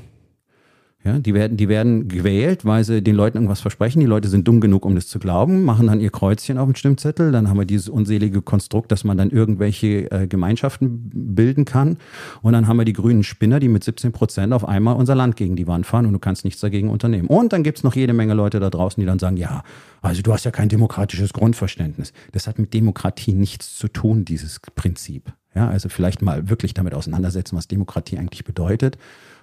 Ja, 1.06 1.20
die 1.20 1.34
werden, 1.34 1.56
die 1.56 1.68
werden 1.68 2.08
gewählt, 2.08 2.64
weil 2.64 2.82
sie 2.82 3.00
den 3.00 3.14
Leuten 3.14 3.36
irgendwas 3.36 3.60
versprechen. 3.60 4.00
Die 4.00 4.06
Leute 4.06 4.26
sind 4.26 4.48
dumm 4.48 4.60
genug, 4.60 4.84
um 4.84 4.96
das 4.96 5.06
zu 5.06 5.20
glauben, 5.20 5.62
machen 5.62 5.86
dann 5.86 6.00
ihr 6.00 6.10
Kreuzchen 6.10 6.58
auf 6.58 6.66
den 6.66 6.74
Stimmzettel. 6.74 7.30
Dann 7.30 7.48
haben 7.48 7.58
wir 7.58 7.64
dieses 7.64 7.88
unselige 7.88 8.42
Konstrukt, 8.42 8.90
dass 8.90 9.04
man 9.04 9.16
dann 9.16 9.30
irgendwelche 9.30 10.10
äh, 10.10 10.26
Gemeinschaften 10.26 11.08
bilden 11.14 11.64
kann. 11.64 11.98
Und 12.42 12.54
dann 12.54 12.66
haben 12.66 12.78
wir 12.78 12.84
die 12.84 12.92
grünen 12.92 13.22
Spinner, 13.22 13.60
die 13.60 13.68
mit 13.68 13.84
17 13.84 14.10
Prozent 14.10 14.52
auf 14.52 14.66
einmal 14.66 14.96
unser 14.96 15.14
Land 15.14 15.36
gegen 15.36 15.54
die 15.54 15.68
Wand 15.68 15.86
fahren 15.86 16.06
und 16.06 16.12
du 16.12 16.18
kannst 16.18 16.44
nichts 16.44 16.60
dagegen 16.60 16.90
unternehmen. 16.90 17.28
Und 17.28 17.52
dann 17.52 17.62
gibt's 17.62 17.84
noch 17.84 17.94
jede 17.94 18.12
Menge 18.12 18.34
Leute 18.34 18.58
da 18.58 18.68
draußen, 18.68 19.00
die 19.00 19.06
dann 19.06 19.20
sagen, 19.20 19.36
ja, 19.36 19.62
also 20.02 20.22
du 20.22 20.32
hast 20.32 20.44
ja 20.44 20.50
kein 20.50 20.68
demokratisches 20.68 21.32
Grundverständnis. 21.32 22.12
Das 22.32 22.48
hat 22.48 22.58
mit 22.58 22.74
Demokratie 22.74 23.32
nichts 23.32 23.76
zu 23.76 23.86
tun, 23.86 24.24
dieses 24.24 24.58
Prinzip. 24.74 25.32
Ja, 25.54 25.68
also 25.68 25.88
vielleicht 25.88 26.20
mal 26.20 26.50
wirklich 26.50 26.74
damit 26.74 26.94
auseinandersetzen, 26.94 27.56
was 27.56 27.68
Demokratie 27.68 28.18
eigentlich 28.18 28.44
bedeutet. 28.44 28.98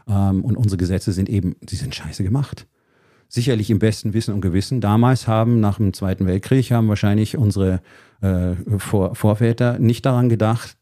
Ähm, 0.08 0.44
und 0.44 0.58
unsere 0.58 0.78
Gesetze 0.78 1.12
sind 1.12 1.30
eben, 1.30 1.56
sie 1.68 1.76
sind 1.76 1.96
scheiße 1.96 2.24
gemacht. 2.24 2.68
Sicherlich 3.28 3.70
im 3.70 3.80
besten 3.80 4.13
Wissen 4.13 4.34
und 4.34 4.42
Gewissen. 4.42 4.82
Damals 4.82 5.28
haben 5.28 5.60
nach 5.60 5.78
dem 5.78 5.94
Zweiten 5.94 6.28
Weltkrieg 6.28 6.72
haben 6.72 6.88
wahrscheinlich 6.88 7.38
unsere 7.38 7.82
äh, 8.22 8.54
Vor 8.78 9.16
Vorväter 9.16 9.80
nicht 9.80 10.06
daran 10.06 10.30
gedacht, 10.30 10.78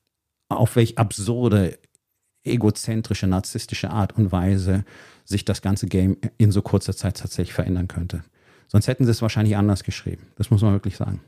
auf 0.50 0.76
welch 0.76 0.98
absurde, 0.98 1.78
egozentrische, 2.44 3.28
narzisstische 3.28 3.92
Art 3.92 4.18
und 4.18 4.32
Weise 4.32 4.84
sich 5.24 5.46
das 5.46 5.62
ganze 5.62 5.88
Game 5.88 6.18
in 6.38 6.52
so 6.52 6.62
kurzer 6.62 6.96
Zeit 6.96 7.18
tatsächlich 7.18 7.54
verändern 7.54 7.88
könnte. 7.88 8.24
Sonst 8.68 8.88
hätten 8.88 9.06
sie 9.06 9.12
es 9.12 9.22
wahrscheinlich 9.22 9.56
anders 9.56 9.84
geschrieben. 9.84 10.28
Das 10.36 10.50
muss 10.50 10.62
man 10.62 10.74
wirklich 10.74 10.98
sagen. 10.98 11.22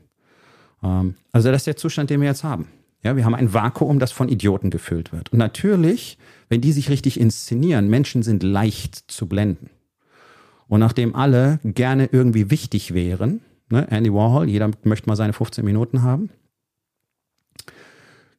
Ähm, 0.82 1.14
also 1.32 1.50
das 1.50 1.62
ist 1.62 1.66
der 1.66 1.76
Zustand, 1.76 2.10
den 2.10 2.20
wir 2.20 2.28
jetzt 2.28 2.44
haben. 2.44 2.68
Ja, 3.02 3.16
wir 3.16 3.24
haben 3.24 3.34
ein 3.34 3.52
Vakuum, 3.52 3.98
das 3.98 4.12
von 4.12 4.28
Idioten 4.28 4.70
gefüllt 4.70 5.12
wird. 5.12 5.30
Und 5.32 5.38
natürlich, 5.38 6.16
wenn 6.48 6.60
die 6.60 6.72
sich 6.72 6.90
richtig 6.90 7.18
inszenieren, 7.18 7.88
Menschen 7.88 8.22
sind 8.22 8.42
leicht 8.42 8.96
zu 9.10 9.26
blenden. 9.26 9.70
Und 10.68 10.80
nachdem 10.80 11.14
alle 11.14 11.60
gerne 11.64 12.08
irgendwie 12.10 12.50
wichtig 12.50 12.94
wären, 12.94 13.40
ne, 13.70 13.90
Andy 13.90 14.12
Warhol, 14.12 14.48
jeder 14.48 14.70
möchte 14.82 15.08
mal 15.08 15.16
seine 15.16 15.32
15 15.32 15.64
Minuten 15.64 16.02
haben, 16.02 16.30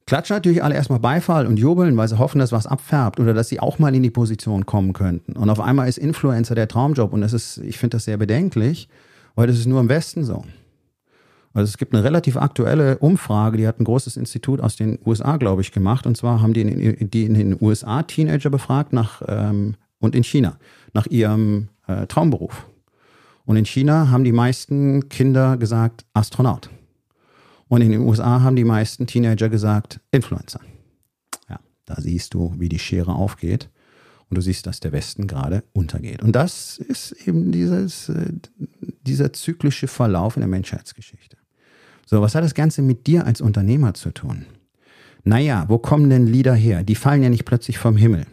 klatschen 0.05 0.35
natürlich 0.35 0.63
alle 0.63 0.75
erstmal 0.75 0.99
Beifall 0.99 1.47
und 1.47 1.57
jubeln, 1.57 1.97
weil 1.97 2.07
sie 2.07 2.19
hoffen, 2.19 2.39
dass 2.39 2.51
was 2.51 2.67
abfärbt 2.67 3.19
oder 3.19 3.33
dass 3.33 3.49
sie 3.49 3.59
auch 3.59 3.79
mal 3.79 3.93
in 3.95 4.03
die 4.03 4.11
Position 4.11 4.65
kommen 4.65 4.93
könnten. 4.93 5.33
Und 5.33 5.49
auf 5.49 5.59
einmal 5.59 5.87
ist 5.87 5.97
Influencer 5.97 6.55
der 6.55 6.67
Traumjob 6.67 7.13
und 7.13 7.21
das 7.21 7.33
ist, 7.33 7.57
ich 7.59 7.77
finde 7.77 7.97
das 7.97 8.05
sehr 8.05 8.17
bedenklich, 8.17 8.89
weil 9.35 9.47
das 9.47 9.57
ist 9.57 9.65
nur 9.65 9.79
im 9.79 9.89
Westen 9.89 10.23
so. 10.23 10.43
Also 11.55 11.69
es 11.69 11.77
gibt 11.77 11.93
eine 11.93 12.03
relativ 12.03 12.35
aktuelle 12.35 12.97
Umfrage, 12.97 13.57
die 13.57 13.65
hat 13.65 13.79
ein 13.79 13.85
großes 13.85 14.17
Institut 14.17 14.59
aus 14.59 14.75
den 14.75 14.99
USA, 15.05 15.37
glaube 15.37 15.61
ich, 15.61 15.71
gemacht. 15.71 16.05
Und 16.05 16.17
zwar 16.17 16.41
haben 16.41 16.53
die 16.53 16.61
in, 16.61 17.09
die 17.09 17.23
in 17.23 17.33
den 17.33 17.57
USA 17.61 18.03
Teenager 18.03 18.49
befragt 18.49 18.91
nach, 18.91 19.21
ähm, 19.25 19.75
und 19.99 20.15
in 20.15 20.23
China 20.23 20.57
nach 20.93 21.07
ihrem 21.07 21.69
äh, 21.87 22.07
Traumberuf. 22.07 22.67
Und 23.45 23.55
in 23.55 23.65
China 23.65 24.09
haben 24.09 24.25
die 24.25 24.33
meisten 24.33 25.07
Kinder 25.07 25.55
gesagt 25.55 26.05
Astronaut. 26.13 26.69
Und 27.69 27.81
in 27.81 27.91
den 27.91 28.01
USA 28.01 28.41
haben 28.41 28.57
die 28.57 28.65
meisten 28.65 29.07
Teenager 29.07 29.47
gesagt 29.47 30.01
Influencer. 30.11 30.59
Ja, 31.49 31.61
da 31.85 31.95
siehst 32.01 32.33
du, 32.33 32.53
wie 32.57 32.67
die 32.67 32.79
Schere 32.79 33.13
aufgeht. 33.13 33.69
Und 34.29 34.35
du 34.35 34.41
siehst, 34.41 34.67
dass 34.67 34.81
der 34.81 34.91
Westen 34.91 35.25
gerade 35.27 35.63
untergeht. 35.71 36.21
Und 36.21 36.35
das 36.35 36.79
ist 36.79 37.13
eben 37.25 37.53
dieses, 37.53 38.09
äh, 38.09 38.33
dieser 39.05 39.31
zyklische 39.31 39.87
Verlauf 39.87 40.35
in 40.35 40.41
der 40.41 40.49
Menschheitsgeschichte. 40.49 41.37
So, 42.05 42.21
was 42.21 42.35
hat 42.35 42.43
das 42.43 42.53
Ganze 42.53 42.81
mit 42.81 43.07
dir 43.07 43.25
als 43.25 43.41
Unternehmer 43.41 43.95
zu 43.95 44.11
tun? 44.11 44.45
Naja, 45.23 45.65
wo 45.67 45.79
kommen 45.79 46.09
denn 46.09 46.27
Lieder 46.27 46.53
her? 46.53 46.83
Die 46.83 46.95
fallen 46.95 47.23
ja 47.23 47.29
nicht 47.29 47.45
plötzlich 47.45 47.79
vom 47.79 47.97
Himmel. 47.97 48.27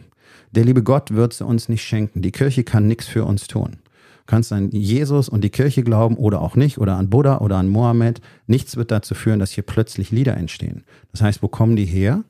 Der 0.51 0.63
liebe 0.63 0.83
Gott 0.83 1.11
wird 1.11 1.33
sie 1.33 1.45
uns 1.45 1.69
nicht 1.69 1.83
schenken. 1.83 2.21
Die 2.21 2.31
Kirche 2.31 2.63
kann 2.63 2.87
nichts 2.87 3.07
für 3.07 3.25
uns 3.25 3.47
tun. 3.47 3.77
Du 4.25 4.27
kannst 4.27 4.53
an 4.53 4.69
Jesus 4.69 5.27
und 5.27 5.43
die 5.43 5.49
Kirche 5.49 5.83
glauben 5.83 6.15
oder 6.15 6.41
auch 6.41 6.55
nicht 6.55 6.77
oder 6.77 6.95
an 6.95 7.09
Buddha 7.09 7.39
oder 7.39 7.57
an 7.57 7.67
Mohammed. 7.67 8.21
Nichts 8.45 8.77
wird 8.77 8.91
dazu 8.91 9.15
führen, 9.15 9.39
dass 9.39 9.51
hier 9.51 9.63
plötzlich 9.63 10.11
Lieder 10.11 10.37
entstehen. 10.37 10.83
Das 11.11 11.21
heißt, 11.21 11.41
wo 11.41 11.47
kommen 11.47 11.75
die 11.75 11.85
her? 11.85 12.23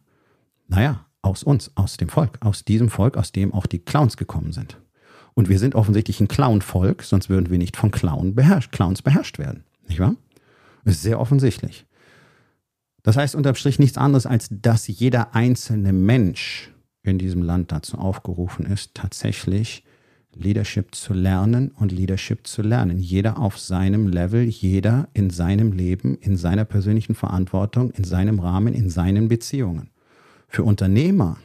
Naja, 0.69 1.05
aus 1.21 1.43
uns, 1.43 1.71
aus 1.75 1.97
dem 1.97 2.07
Volk, 2.07 2.37
aus 2.39 2.63
diesem 2.63 2.89
Volk, 2.89 3.17
aus 3.17 3.33
dem 3.33 3.53
auch 3.53 3.65
die 3.65 3.79
Clowns 3.79 4.15
gekommen 4.15 4.53
sind. 4.53 4.77
Und 5.33 5.49
wir 5.49 5.59
sind 5.59 5.75
offensichtlich 5.75 6.21
ein 6.21 6.27
Clown-Volk, 6.29 7.03
sonst 7.03 7.29
würden 7.29 7.49
wir 7.49 7.57
nicht 7.57 7.75
von 7.75 7.91
Clown 7.91 8.33
beherrscht, 8.33 8.71
Clowns 8.71 9.01
beherrscht 9.01 9.39
werden. 9.39 9.63
Nicht 9.87 9.99
wahr? 9.99 10.15
Ist 10.85 11.01
sehr 11.01 11.19
offensichtlich. 11.19 11.85
Das 13.03 13.17
heißt 13.17 13.35
unterm 13.35 13.55
Strich 13.55 13.79
nichts 13.79 13.97
anderes, 13.97 14.25
als 14.25 14.47
dass 14.49 14.87
jeder 14.87 15.35
einzelne 15.35 15.93
Mensch 15.93 16.71
in 17.03 17.17
diesem 17.17 17.41
Land 17.41 17.71
dazu 17.71 17.97
aufgerufen 17.97 18.65
ist, 18.65 18.95
tatsächlich 18.95 19.83
Leadership 20.35 20.95
zu 20.95 21.13
lernen 21.13 21.69
und 21.71 21.91
Leadership 21.91 22.47
zu 22.47 22.61
lernen. 22.61 22.97
Jeder 22.97 23.37
auf 23.37 23.59
seinem 23.59 24.07
Level, 24.07 24.43
jeder 24.43 25.09
in 25.13 25.29
seinem 25.29 25.73
Leben, 25.73 26.17
in 26.17 26.37
seiner 26.37 26.65
persönlichen 26.65 27.13
Verantwortung, 27.13 27.91
in 27.91 28.03
seinem 28.03 28.39
Rahmen, 28.39 28.73
in 28.73 28.89
seinen 28.89 29.27
Beziehungen. 29.27 29.89
Für 30.47 30.63
Unternehmer 30.63 31.37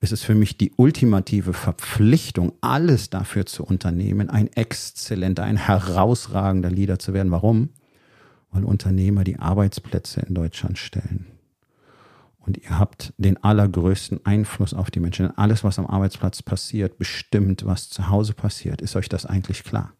ist 0.00 0.12
es 0.12 0.22
für 0.22 0.34
mich 0.34 0.58
die 0.58 0.72
ultimative 0.76 1.52
Verpflichtung, 1.52 2.52
alles 2.60 3.10
dafür 3.10 3.46
zu 3.46 3.64
unternehmen, 3.64 4.30
ein 4.30 4.52
exzellenter, 4.52 5.44
ein 5.44 5.56
herausragender 5.56 6.70
Leader 6.70 6.98
zu 6.98 7.14
werden. 7.14 7.32
Warum? 7.32 7.70
Weil 8.56 8.64
Unternehmer 8.64 9.22
die 9.22 9.38
Arbeitsplätze 9.38 10.22
in 10.22 10.34
Deutschland 10.34 10.78
stellen 10.78 11.26
und 12.38 12.56
ihr 12.56 12.78
habt 12.78 13.12
den 13.18 13.42
allergrößten 13.42 14.24
Einfluss 14.24 14.72
auf 14.72 14.90
die 14.90 15.00
Menschen. 15.00 15.36
Alles, 15.36 15.64
was 15.64 15.78
am 15.78 15.86
Arbeitsplatz 15.86 16.42
passiert, 16.42 16.96
bestimmt, 16.96 17.66
was 17.66 17.90
zu 17.90 18.08
Hause 18.08 18.34
passiert. 18.34 18.80
Ist 18.80 18.96
euch 18.96 19.08
das 19.08 19.26
eigentlich 19.26 19.64
klar? 19.64 19.92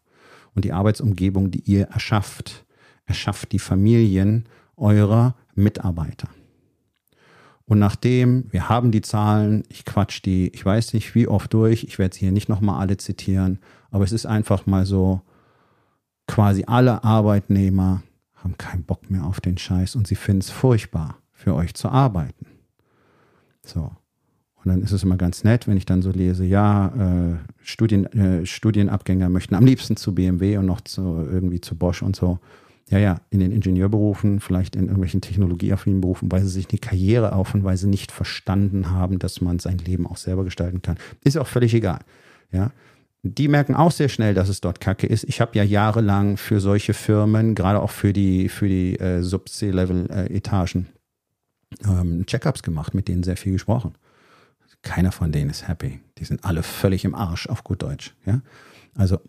Und 0.55 0.65
die 0.65 0.71
Arbeitsumgebung, 0.71 1.51
die 1.51 1.59
ihr 1.59 1.87
erschafft, 1.87 2.65
erschafft 3.05 3.51
die 3.51 3.59
Familien 3.59 4.45
eurer 4.75 5.35
Mitarbeiter. 5.53 6.29
Und 7.65 7.79
nachdem, 7.79 8.45
wir 8.51 8.69
haben 8.69 8.91
die 8.91 9.01
Zahlen, 9.01 9.63
ich 9.67 9.83
quatsch 9.83 10.21
die, 10.23 10.47
ich 10.47 10.65
weiß 10.65 10.93
nicht 10.93 11.13
wie 11.15 11.27
oft 11.27 11.53
durch, 11.53 11.83
ich 11.83 11.99
werde 11.99 12.15
sie 12.15 12.21
hier 12.21 12.31
nicht 12.31 12.47
nochmal 12.47 12.79
alle 12.79 12.95
zitieren, 12.95 13.59
aber 13.91 14.05
es 14.05 14.13
ist 14.13 14.25
einfach 14.25 14.65
mal 14.65 14.85
so, 14.85 15.21
quasi 16.27 16.63
alle 16.65 17.03
Arbeitnehmer 17.03 18.03
haben 18.43 18.57
keinen 18.57 18.83
Bock 18.83 19.09
mehr 19.09 19.25
auf 19.25 19.41
den 19.41 19.57
Scheiß 19.57 19.95
und 19.95 20.07
sie 20.07 20.15
finden 20.15 20.41
es 20.41 20.49
furchtbar 20.49 21.17
für 21.31 21.55
euch 21.55 21.73
zu 21.73 21.89
arbeiten. 21.89 22.45
So. 23.63 23.91
Und 24.63 24.71
dann 24.71 24.81
ist 24.81 24.91
es 24.91 25.03
immer 25.03 25.17
ganz 25.17 25.43
nett, 25.43 25.67
wenn 25.67 25.77
ich 25.77 25.85
dann 25.85 26.01
so 26.01 26.11
lese, 26.11 26.43
ja, 26.43 26.87
äh, 26.87 27.35
Studien, 27.61 28.05
äh, 28.07 28.45
Studienabgänger 28.45 29.29
möchten 29.29 29.55
am 29.55 29.65
liebsten 29.65 29.95
zu 29.95 30.13
BMW 30.13 30.57
und 30.57 30.65
noch 30.65 30.81
zu, 30.81 31.01
irgendwie 31.01 31.61
zu 31.61 31.75
Bosch 31.75 32.01
und 32.01 32.15
so. 32.15 32.39
Ja, 32.89 32.99
ja, 32.99 33.21
in 33.29 33.39
den 33.39 33.51
Ingenieurberufen, 33.51 34.39
vielleicht 34.39 34.75
in 34.75 34.83
irgendwelchen 34.83 35.19
technologieaffinen 35.19 35.99
Berufen, 35.99 36.31
weil 36.31 36.41
sie 36.41 36.49
sich 36.49 36.67
die 36.67 36.79
Karriere 36.79 37.33
aufhören, 37.33 37.65
weil 37.65 37.75
sie 37.75 37.87
nicht 37.87 38.11
verstanden 38.11 38.91
haben, 38.91 39.19
dass 39.19 39.41
man 39.41 39.59
sein 39.59 39.77
Leben 39.77 40.07
auch 40.07 40.17
selber 40.17 40.45
gestalten 40.45 40.81
kann. 40.81 40.97
Ist 41.23 41.37
auch 41.37 41.47
völlig 41.47 41.73
egal. 41.73 41.99
Ja, 42.51 42.71
die 43.23 43.47
merken 43.47 43.75
auch 43.75 43.91
sehr 43.91 44.09
schnell, 44.09 44.33
dass 44.33 44.49
es 44.49 44.61
dort 44.61 44.79
Kacke 44.79 45.07
ist. 45.07 45.23
Ich 45.23 45.41
habe 45.41 45.57
ja 45.57 45.63
jahrelang 45.63 46.37
für 46.37 46.59
solche 46.59 46.93
Firmen, 46.93 47.55
gerade 47.55 47.81
auch 47.81 47.91
für 47.91 48.13
die, 48.13 48.49
für 48.49 48.67
die 48.67 48.99
äh, 48.99 49.21
Sub-C-Level-Etagen, 49.21 50.87
ähm, 51.85 52.25
Checkups 52.25 52.63
gemacht, 52.63 52.93
mit 52.93 53.07
denen 53.07 53.23
sehr 53.23 53.37
viel 53.37 53.53
gesprochen. 53.53 53.95
Keiner 54.83 55.11
von 55.11 55.31
denen 55.31 55.49
ist 55.49 55.67
happy. 55.67 55.99
Die 56.17 56.25
sind 56.25 56.45
alle 56.45 56.63
völlig 56.63 57.03
im 57.03 57.15
Arsch, 57.15 57.47
auf 57.47 57.63
gut 57.63 57.81
Deutsch. 57.81 58.15
Ja? 58.25 58.41
Also, 58.95 59.19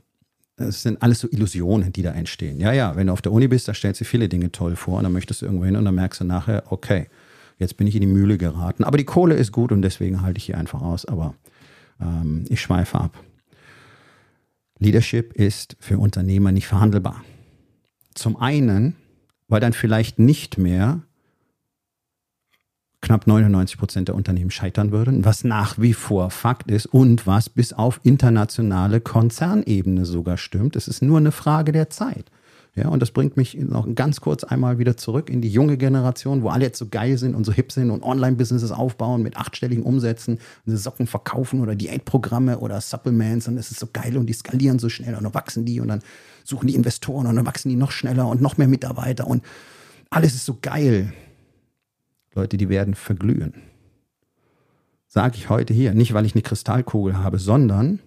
es 0.57 0.83
sind 0.83 1.03
alles 1.03 1.21
so 1.21 1.29
Illusionen, 1.31 1.93
die 1.93 2.03
da 2.03 2.13
entstehen. 2.13 2.61
Ja, 2.61 2.73
ja, 2.73 2.97
wenn 2.97 3.07
du 3.07 3.13
auf 3.13 3.23
der 3.23 3.33
Uni 3.33 3.49
bist, 3.49 3.69
da 3.69 3.75
stellst 3.75 4.01
du 4.01 4.05
viele 4.05 4.29
Dinge 4.29 4.51
toll 4.53 4.77
vor 4.77 4.99
und 4.99 5.05
dann 5.05 5.13
möchtest 5.13 5.43
du 5.43 5.47
irgendwo 5.47 5.65
hin 5.65 5.77
und 5.77 5.85
dann 5.85 5.95
merkst 5.95 6.21
du 6.21 6.25
nachher, 6.25 6.65
okay, 6.71 7.09
jetzt 7.59 7.77
bin 7.77 7.87
ich 7.87 7.95
in 7.95 8.01
die 8.01 8.07
Mühle 8.07 8.39
geraten. 8.39 8.85
Aber 8.85 8.99
die 8.99 9.05
Kohle 9.05 9.35
ist 9.35 9.53
gut 9.53 9.73
und 9.73 9.83
deswegen 9.83 10.23
halte 10.23 10.39
ich 10.39 10.45
hier 10.45 10.59
einfach 10.59 10.83
aus. 10.83 11.05
Aber 11.05 11.35
ähm, 12.01 12.45
ich 12.49 12.61
schweife 12.61 12.99
ab. 13.01 13.19
Leadership 14.79 15.33
ist 15.33 15.77
für 15.81 15.99
Unternehmer 15.99 16.53
nicht 16.53 16.67
verhandelbar. 16.67 17.25
Zum 18.15 18.37
einen, 18.37 18.97
weil 19.49 19.61
dann 19.61 19.73
vielleicht 19.73 20.19
nicht 20.19 20.59
mehr 20.59 21.03
knapp 23.01 23.27
99 23.27 23.79
Prozent 23.79 24.09
der 24.09 24.15
Unternehmen 24.15 24.51
scheitern 24.51 24.91
würden, 24.91 25.25
was 25.25 25.45
nach 25.45 25.79
wie 25.79 25.95
vor 25.95 26.31
Fakt 26.31 26.71
ist 26.71 26.87
und 26.87 27.27
was 27.27 27.49
bis 27.49 27.73
auf 27.73 28.01
internationale 28.03 29.01
Konzernebene 29.01 30.05
sogar 30.05 30.37
stimmt. 30.37 30.75
Es 30.77 30.89
ist 30.89 31.03
nur 31.03 31.19
eine 31.19 31.33
Frage 31.33 31.73
der 31.73 31.91
Zeit. 31.91 32.31
Ja, 32.75 32.89
und 32.89 33.01
das 33.01 33.11
bringt 33.11 33.37
mich 33.37 33.55
noch 33.55 33.93
ganz 33.95 34.21
kurz 34.21 34.45
einmal 34.45 34.79
wieder 34.79 34.97
zurück 34.97 35.31
in 35.31 35.41
die 35.41 35.49
junge 35.49 35.77
Generation, 35.77 36.43
wo 36.43 36.49
alle 36.49 36.67
jetzt 36.67 36.79
so 36.79 36.87
geil 36.87 37.19
sind 37.19 37.35
und 37.35 37.45
so 37.45 37.53
hip 37.53 37.73
sind 37.73 37.91
und 37.91 38.03
Online-Businesses 38.05 38.71
aufbauen 38.71 39.23
mit 39.23 39.37
achtstelligen 39.37 39.83
Umsätzen, 39.83 40.39
und 40.65 40.77
Socken 40.77 41.07
verkaufen 41.07 41.61
oder 41.61 41.75
Diätprogramme 41.75 42.59
oder 42.59 42.81
Supplements 42.81 43.49
und 43.49 43.59
es 43.59 43.71
ist 43.71 43.81
so 43.81 43.89
geil 43.93 44.17
und 44.17 44.27
die 44.27 44.33
skalieren 44.33 44.79
so 44.79 44.89
schnell 44.89 45.17
und 45.17 45.25
dann 45.25 45.35
wachsen 45.35 45.65
die 45.65 45.81
und 45.81 45.89
dann 45.89 46.03
suchen 46.45 46.69
die 46.69 46.75
Investoren 46.75 47.27
und 47.27 47.37
dann 47.37 47.47
wachsen 47.47 47.69
die 47.69 47.77
noch 47.77 47.91
schneller 47.91 48.29
und 48.29 48.41
noch 48.41 48.59
mehr 48.59 48.69
Mitarbeiter 48.69 49.27
und 49.27 49.43
alles 50.11 50.35
ist 50.35 50.45
so 50.45 50.59
geil. 50.61 51.13
Leute, 52.35 52.57
die 52.57 52.69
werden 52.69 52.95
verglühen. 52.95 53.55
Sage 55.09 55.37
ich 55.37 55.49
heute 55.49 55.75
hier, 55.75 55.95
nicht 55.95 56.15
weil 56.15 56.27
ich 56.27 56.35
eine 56.35 56.43
Kristallkugel 56.43 57.19
habe, 57.19 57.39
sondern 57.39 58.01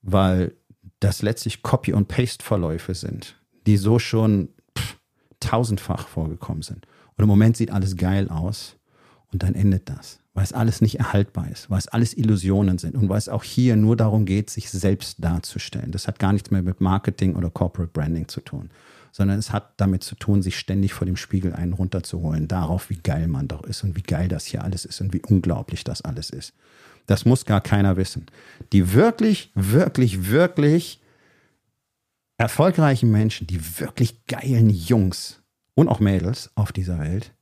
weil 0.00 0.54
das 1.00 1.22
letztlich 1.22 1.62
Copy- 1.62 1.92
und 1.92 2.08
Paste-Verläufe 2.08 2.94
sind, 2.94 3.36
die 3.66 3.76
so 3.76 3.98
schon 3.98 4.48
pff, 4.76 4.96
tausendfach 5.40 6.08
vorgekommen 6.08 6.62
sind. 6.62 6.86
Und 7.16 7.22
im 7.22 7.28
Moment 7.28 7.56
sieht 7.56 7.70
alles 7.70 7.96
geil 7.96 8.28
aus 8.28 8.76
und 9.32 9.42
dann 9.42 9.54
endet 9.54 9.88
das, 9.88 10.20
weil 10.32 10.44
es 10.44 10.52
alles 10.52 10.80
nicht 10.80 10.98
erhaltbar 10.98 11.50
ist, 11.50 11.70
weil 11.70 11.78
es 11.78 11.88
alles 11.88 12.16
Illusionen 12.16 12.78
sind 12.78 12.94
und 12.96 13.08
weil 13.08 13.18
es 13.18 13.28
auch 13.28 13.44
hier 13.44 13.76
nur 13.76 13.96
darum 13.96 14.26
geht, 14.26 14.50
sich 14.50 14.70
selbst 14.70 15.22
darzustellen. 15.22 15.92
Das 15.92 16.08
hat 16.08 16.18
gar 16.18 16.32
nichts 16.32 16.50
mehr 16.50 16.62
mit 16.62 16.80
Marketing 16.80 17.36
oder 17.36 17.50
Corporate 17.50 17.92
Branding 17.92 18.28
zu 18.28 18.40
tun, 18.40 18.70
sondern 19.12 19.38
es 19.38 19.52
hat 19.52 19.74
damit 19.76 20.02
zu 20.02 20.16
tun, 20.16 20.42
sich 20.42 20.58
ständig 20.58 20.92
vor 20.92 21.06
dem 21.06 21.16
Spiegel 21.16 21.52
einen 21.52 21.72
runterzuholen, 21.72 22.48
darauf, 22.48 22.90
wie 22.90 22.98
geil 22.98 23.28
man 23.28 23.48
doch 23.48 23.64
ist 23.64 23.84
und 23.84 23.96
wie 23.96 24.02
geil 24.02 24.28
das 24.28 24.44
hier 24.44 24.64
alles 24.64 24.84
ist 24.84 25.00
und 25.00 25.12
wie 25.12 25.22
unglaublich 25.22 25.84
das 25.84 26.02
alles 26.02 26.30
ist. 26.30 26.52
Das 27.06 27.24
muss 27.24 27.44
gar 27.44 27.60
keiner 27.60 27.96
wissen. 27.96 28.26
Die 28.72 28.94
wirklich, 28.94 29.52
wirklich, 29.54 30.30
wirklich 30.30 31.00
erfolgreichen 32.38 33.10
Menschen, 33.10 33.46
die 33.46 33.78
wirklich 33.78 34.26
geilen 34.26 34.70
Jungs 34.70 35.42
und 35.74 35.88
auch 35.88 36.00
Mädels 36.00 36.50
auf 36.54 36.72
dieser 36.72 36.98
Welt, 36.98 37.34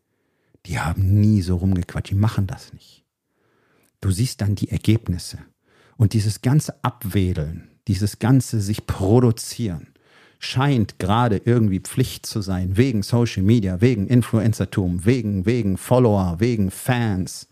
die 0.66 0.78
haben 0.78 1.20
nie 1.20 1.42
so 1.42 1.57
rumgequatscht, 1.57 2.11
die 2.11 2.14
machen 2.14 2.46
das 2.46 2.72
nicht. 2.72 3.05
Du 4.00 4.11
siehst 4.11 4.40
dann 4.40 4.55
die 4.55 4.70
Ergebnisse 4.70 5.38
und 5.96 6.12
dieses 6.12 6.42
ganze 6.42 6.83
Abwedeln, 6.85 7.68
dieses 7.88 8.18
ganze 8.18 8.61
sich 8.61 8.87
produzieren, 8.87 9.88
scheint 10.38 10.98
gerade 10.98 11.40
irgendwie 11.44 11.81
Pflicht 11.81 12.26
zu 12.26 12.42
sein, 12.42 12.76
wegen 12.76 13.02
Social 13.02 13.42
Media, 13.42 13.81
wegen 13.81 14.09
Influencertum, 14.09 15.05
wegen, 15.05 15.46
wegen 15.46 15.76
Follower, 15.78 16.37
wegen 16.40 16.70
Fans. 16.70 17.48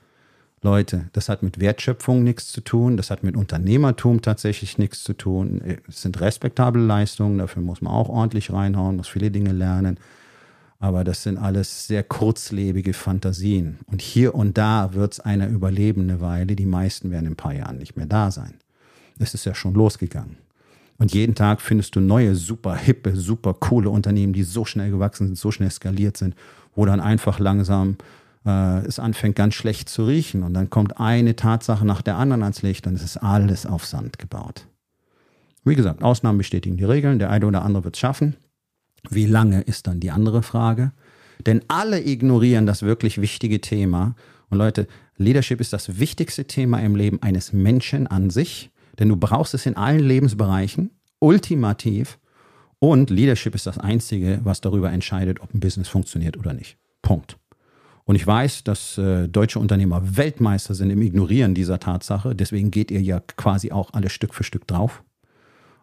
Leute, 0.62 1.08
das 1.14 1.30
hat 1.30 1.42
mit 1.42 1.58
Wertschöpfung 1.58 2.22
nichts 2.22 2.52
zu 2.52 2.60
tun, 2.60 2.98
das 2.98 3.10
hat 3.10 3.22
mit 3.22 3.34
Unternehmertum 3.34 4.20
tatsächlich 4.20 4.76
nichts 4.76 5.02
zu 5.02 5.14
tun. 5.14 5.62
Es 5.88 6.02
sind 6.02 6.20
respektable 6.20 6.82
Leistungen, 6.82 7.38
dafür 7.38 7.62
muss 7.62 7.80
man 7.80 7.94
auch 7.94 8.10
ordentlich 8.10 8.52
reinhauen, 8.52 8.96
muss 8.96 9.08
viele 9.08 9.30
Dinge 9.30 9.52
lernen. 9.52 9.98
Aber 10.78 11.02
das 11.02 11.22
sind 11.22 11.38
alles 11.38 11.86
sehr 11.86 12.02
kurzlebige 12.02 12.92
Fantasien. 12.92 13.78
Und 13.86 14.02
hier 14.02 14.34
und 14.34 14.58
da 14.58 14.92
wird 14.92 15.14
es 15.14 15.20
einer 15.20 15.48
überleben 15.48 16.02
eine 16.02 16.20
Weile. 16.20 16.56
Die 16.56 16.66
meisten 16.66 17.10
werden 17.10 17.26
in 17.26 17.32
ein 17.32 17.36
paar 17.36 17.54
Jahren 17.54 17.76
nicht 17.78 17.96
mehr 17.96 18.06
da 18.06 18.30
sein. 18.30 18.54
Es 19.18 19.34
ist 19.34 19.44
ja 19.44 19.54
schon 19.54 19.74
losgegangen. 19.74 20.38
Und 20.98 21.14
jeden 21.14 21.34
Tag 21.34 21.60
findest 21.62 21.96
du 21.96 22.00
neue, 22.00 22.34
super 22.34 22.76
hippe, 22.76 23.16
super 23.16 23.54
coole 23.54 23.88
Unternehmen, 23.88 24.32
die 24.34 24.42
so 24.42 24.66
schnell 24.66 24.90
gewachsen 24.90 25.28
sind, 25.28 25.36
so 25.36 25.50
schnell 25.50 25.70
skaliert 25.70 26.16
sind, 26.16 26.34
wo 26.74 26.84
dann 26.84 27.00
einfach 27.00 27.38
langsam 27.38 27.96
äh, 28.46 28.84
es 28.86 28.98
anfängt 28.98 29.36
ganz 29.36 29.54
schlecht 29.54 29.88
zu 29.88 30.04
riechen. 30.04 30.42
Und 30.42 30.54
dann 30.54 30.70
kommt 30.70 30.98
eine 31.00 31.36
Tatsache 31.36 31.84
nach 31.84 32.02
der 32.02 32.16
anderen 32.16 32.42
ans 32.42 32.62
Licht 32.62 32.86
und 32.86 32.94
es 32.94 33.02
ist 33.02 33.16
alles 33.18 33.66
auf 33.66 33.86
Sand 33.86 34.18
gebaut. 34.18 34.66
Wie 35.64 35.74
gesagt, 35.74 36.02
Ausnahmen 36.02 36.38
bestätigen 36.38 36.76
die 36.76 36.84
Regeln. 36.84 37.18
Der 37.18 37.30
eine 37.30 37.46
oder 37.46 37.62
andere 37.62 37.84
wird 37.84 37.96
es 37.96 38.00
schaffen. 38.00 38.36
Wie 39.08 39.26
lange 39.26 39.62
ist 39.62 39.86
dann 39.86 40.00
die 40.00 40.10
andere 40.10 40.42
Frage? 40.42 40.92
Denn 41.46 41.62
alle 41.68 42.04
ignorieren 42.04 42.66
das 42.66 42.82
wirklich 42.82 43.20
wichtige 43.20 43.60
Thema. 43.60 44.14
Und 44.48 44.58
Leute, 44.58 44.86
Leadership 45.16 45.60
ist 45.60 45.72
das 45.72 45.98
wichtigste 45.98 46.46
Thema 46.46 46.78
im 46.80 46.96
Leben 46.96 47.22
eines 47.22 47.52
Menschen 47.52 48.06
an 48.06 48.30
sich, 48.30 48.70
denn 48.98 49.08
du 49.08 49.16
brauchst 49.16 49.54
es 49.54 49.66
in 49.66 49.76
allen 49.76 50.00
Lebensbereichen, 50.00 50.90
ultimativ. 51.18 52.18
Und 52.78 53.10
Leadership 53.10 53.54
ist 53.54 53.66
das 53.66 53.78
Einzige, 53.78 54.40
was 54.42 54.60
darüber 54.60 54.90
entscheidet, 54.90 55.40
ob 55.40 55.54
ein 55.54 55.60
Business 55.60 55.88
funktioniert 55.88 56.36
oder 56.36 56.54
nicht. 56.54 56.78
Punkt. 57.02 57.39
Und 58.04 58.16
ich 58.16 58.26
weiß, 58.26 58.64
dass 58.64 58.98
äh, 58.98 59.28
deutsche 59.28 59.58
Unternehmer 59.58 60.16
Weltmeister 60.16 60.74
sind 60.74 60.90
im 60.90 61.02
Ignorieren 61.02 61.54
dieser 61.54 61.78
Tatsache. 61.78 62.34
Deswegen 62.34 62.70
geht 62.70 62.90
ihr 62.90 63.00
ja 63.02 63.20
quasi 63.36 63.70
auch 63.70 63.92
alle 63.92 64.10
Stück 64.10 64.34
für 64.34 64.44
Stück 64.44 64.66
drauf. 64.66 65.02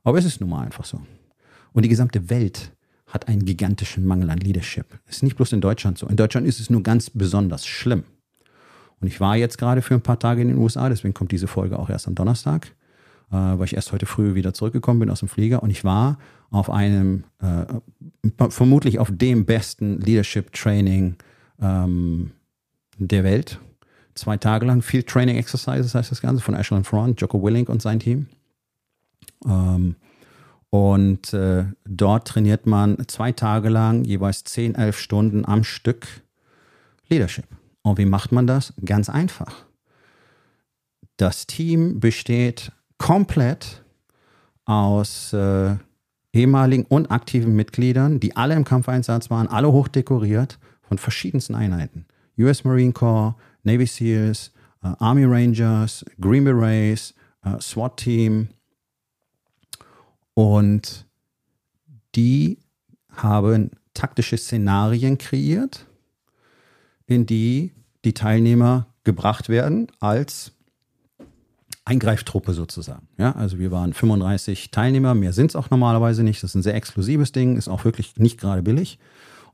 Aber 0.03 0.17
es 0.17 0.25
ist 0.25 0.41
nun 0.41 0.49
mal 0.49 0.63
einfach 0.63 0.85
so. 0.85 1.01
Und 1.73 1.83
die 1.83 1.89
gesamte 1.89 2.29
Welt 2.29 2.71
hat 3.07 3.27
einen 3.27 3.45
gigantischen 3.45 4.05
Mangel 4.05 4.29
an 4.29 4.39
Leadership. 4.39 4.85
Das 5.05 5.17
ist 5.17 5.23
nicht 5.23 5.37
bloß 5.37 5.53
in 5.53 5.61
Deutschland 5.61 5.97
so. 5.97 6.07
In 6.07 6.17
Deutschland 6.17 6.47
ist 6.47 6.59
es 6.59 6.69
nur 6.69 6.83
ganz 6.83 7.09
besonders 7.09 7.65
schlimm. 7.65 8.03
Und 8.99 9.07
ich 9.07 9.19
war 9.19 9.37
jetzt 9.37 9.57
gerade 9.57 9.81
für 9.81 9.93
ein 9.93 10.01
paar 10.01 10.19
Tage 10.19 10.41
in 10.41 10.47
den 10.49 10.57
USA, 10.57 10.89
deswegen 10.89 11.13
kommt 11.13 11.31
diese 11.31 11.47
Folge 11.47 11.77
auch 11.77 11.89
erst 11.89 12.07
am 12.07 12.15
Donnerstag, 12.15 12.67
äh, 13.31 13.35
weil 13.35 13.65
ich 13.65 13.75
erst 13.75 13.91
heute 13.91 14.05
früh 14.05 14.35
wieder 14.35 14.53
zurückgekommen 14.53 14.99
bin 14.99 15.09
aus 15.09 15.19
dem 15.19 15.29
Flieger. 15.29 15.61
Und 15.61 15.69
ich 15.69 15.83
war 15.83 16.17
auf 16.49 16.69
einem, 16.69 17.23
äh, 17.39 17.65
vermutlich 18.49 18.99
auf 18.99 19.09
dem 19.11 19.45
besten 19.45 19.99
Leadership 19.99 20.51
Training 20.53 21.15
ähm, 21.61 22.31
der 22.97 23.23
Welt. 23.23 23.59
Zwei 24.15 24.37
Tage 24.37 24.65
lang, 24.65 24.81
Field 24.81 25.07
Training 25.07 25.37
Exercises 25.37 25.93
heißt 25.93 26.11
das 26.11 26.21
Ganze, 26.21 26.41
von 26.41 26.55
Ashland 26.55 26.87
Front, 26.87 27.21
Jocko 27.21 27.41
Willing 27.43 27.67
und 27.67 27.81
sein 27.81 27.99
Team. 27.99 28.27
Ähm, 29.45 29.95
und 30.69 31.33
äh, 31.33 31.65
dort 31.85 32.27
trainiert 32.27 32.65
man 32.65 32.97
zwei 33.07 33.31
Tage 33.31 33.69
lang, 33.69 34.03
jeweils 34.03 34.43
10, 34.43 34.75
11 34.75 34.99
Stunden 34.99 35.45
am 35.45 35.63
Stück 35.63 36.07
Leadership. 37.07 37.45
Und 37.83 37.97
wie 37.97 38.05
macht 38.05 38.31
man 38.31 38.47
das? 38.47 38.73
Ganz 38.83 39.09
einfach. 39.09 39.65
Das 41.17 41.47
Team 41.47 41.99
besteht 41.99 42.71
komplett 42.97 43.83
aus 44.65 45.31
äh, 45.33 45.75
ehemaligen 46.33 46.85
und 46.85 47.11
aktiven 47.11 47.55
Mitgliedern, 47.55 48.19
die 48.19 48.35
alle 48.35 48.55
im 48.55 48.65
Kampfeinsatz 48.65 49.29
waren, 49.29 49.47
alle 49.47 49.71
hochdekoriert 49.71 50.59
von 50.87 50.97
verschiedensten 50.97 51.55
Einheiten. 51.55 52.05
US 52.37 52.63
Marine 52.63 52.93
Corps, 52.93 53.35
Navy 53.63 53.85
SEALs, 53.85 54.51
äh, 54.83 54.89
Army 54.99 55.25
Rangers, 55.25 56.05
Green 56.19 56.43
Berets, 56.43 57.13
äh, 57.43 57.59
SWAT 57.59 57.97
Team, 57.97 58.49
und 60.37 61.07
die 62.13 62.59
haben 63.09 63.71
taktische 63.95 64.37
Szenarien 64.37 65.17
kreiert, 65.17 65.87
in 67.07 67.25
die 67.25 67.71
die 68.05 68.13
Teilnehmer 68.13 68.85
gebracht 69.03 69.49
werden 69.49 69.87
als 69.99 70.51
Eingreiftruppe 71.85 72.53
sozusagen. 72.53 73.07
Ja, 73.17 73.31
also 73.31 73.57
wir 73.57 73.71
waren 73.71 73.93
35 73.93 74.69
Teilnehmer, 74.69 75.15
mehr 75.15 75.33
sind 75.33 75.49
es 75.49 75.55
auch 75.55 75.71
normalerweise 75.71 76.21
nicht. 76.21 76.43
Das 76.43 76.51
ist 76.51 76.55
ein 76.55 76.61
sehr 76.61 76.75
exklusives 76.75 77.31
Ding, 77.31 77.57
ist 77.57 77.67
auch 77.67 77.83
wirklich 77.83 78.17
nicht 78.17 78.39
gerade 78.39 78.61
billig. 78.61 78.99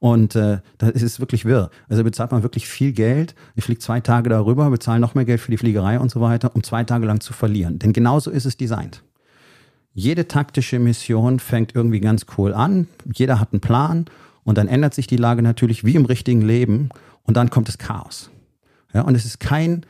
Und 0.03 0.35
äh, 0.35 0.59
das 0.79 1.01
ist 1.01 1.21
wirklich 1.21 1.45
wirr. 1.45 1.69
Also 1.87 2.03
bezahlt 2.03 2.33
man 2.33 2.43
wirklich 2.43 2.67
viel 2.67 2.91
Geld. 2.91 3.35
Ich 3.55 3.63
fliege 3.63 3.79
zwei 3.79 4.01
Tage 4.01 4.29
darüber, 4.29 4.69
bezahle 4.69 4.99
noch 4.99 5.15
mehr 5.15 5.23
Geld 5.23 5.39
für 5.39 5.49
die 5.49 5.57
Fliegerei 5.57 5.97
und 5.97 6.11
so 6.11 6.19
weiter, 6.19 6.53
um 6.57 6.61
zwei 6.61 6.83
Tage 6.83 7.05
lang 7.05 7.21
zu 7.21 7.31
verlieren. 7.31 7.79
Denn 7.79 7.93
genauso 7.93 8.29
ist 8.29 8.43
es 8.43 8.57
designt. 8.57 9.01
Jede 9.93 10.27
taktische 10.27 10.77
Mission 10.77 11.39
fängt 11.39 11.73
irgendwie 11.73 12.01
ganz 12.01 12.25
cool 12.37 12.53
an. 12.53 12.89
Jeder 13.13 13.39
hat 13.39 13.53
einen 13.53 13.61
Plan 13.61 14.03
und 14.43 14.57
dann 14.57 14.67
ändert 14.67 14.93
sich 14.93 15.07
die 15.07 15.15
Lage 15.15 15.41
natürlich 15.41 15.85
wie 15.85 15.95
im 15.95 16.03
richtigen 16.03 16.41
Leben 16.41 16.89
und 17.23 17.37
dann 17.37 17.49
kommt 17.49 17.69
das 17.69 17.77
Chaos. 17.77 18.29
Ja, 18.93 19.03
und 19.03 19.15
es 19.15 19.23
ist 19.23 19.39
kein, 19.39 19.85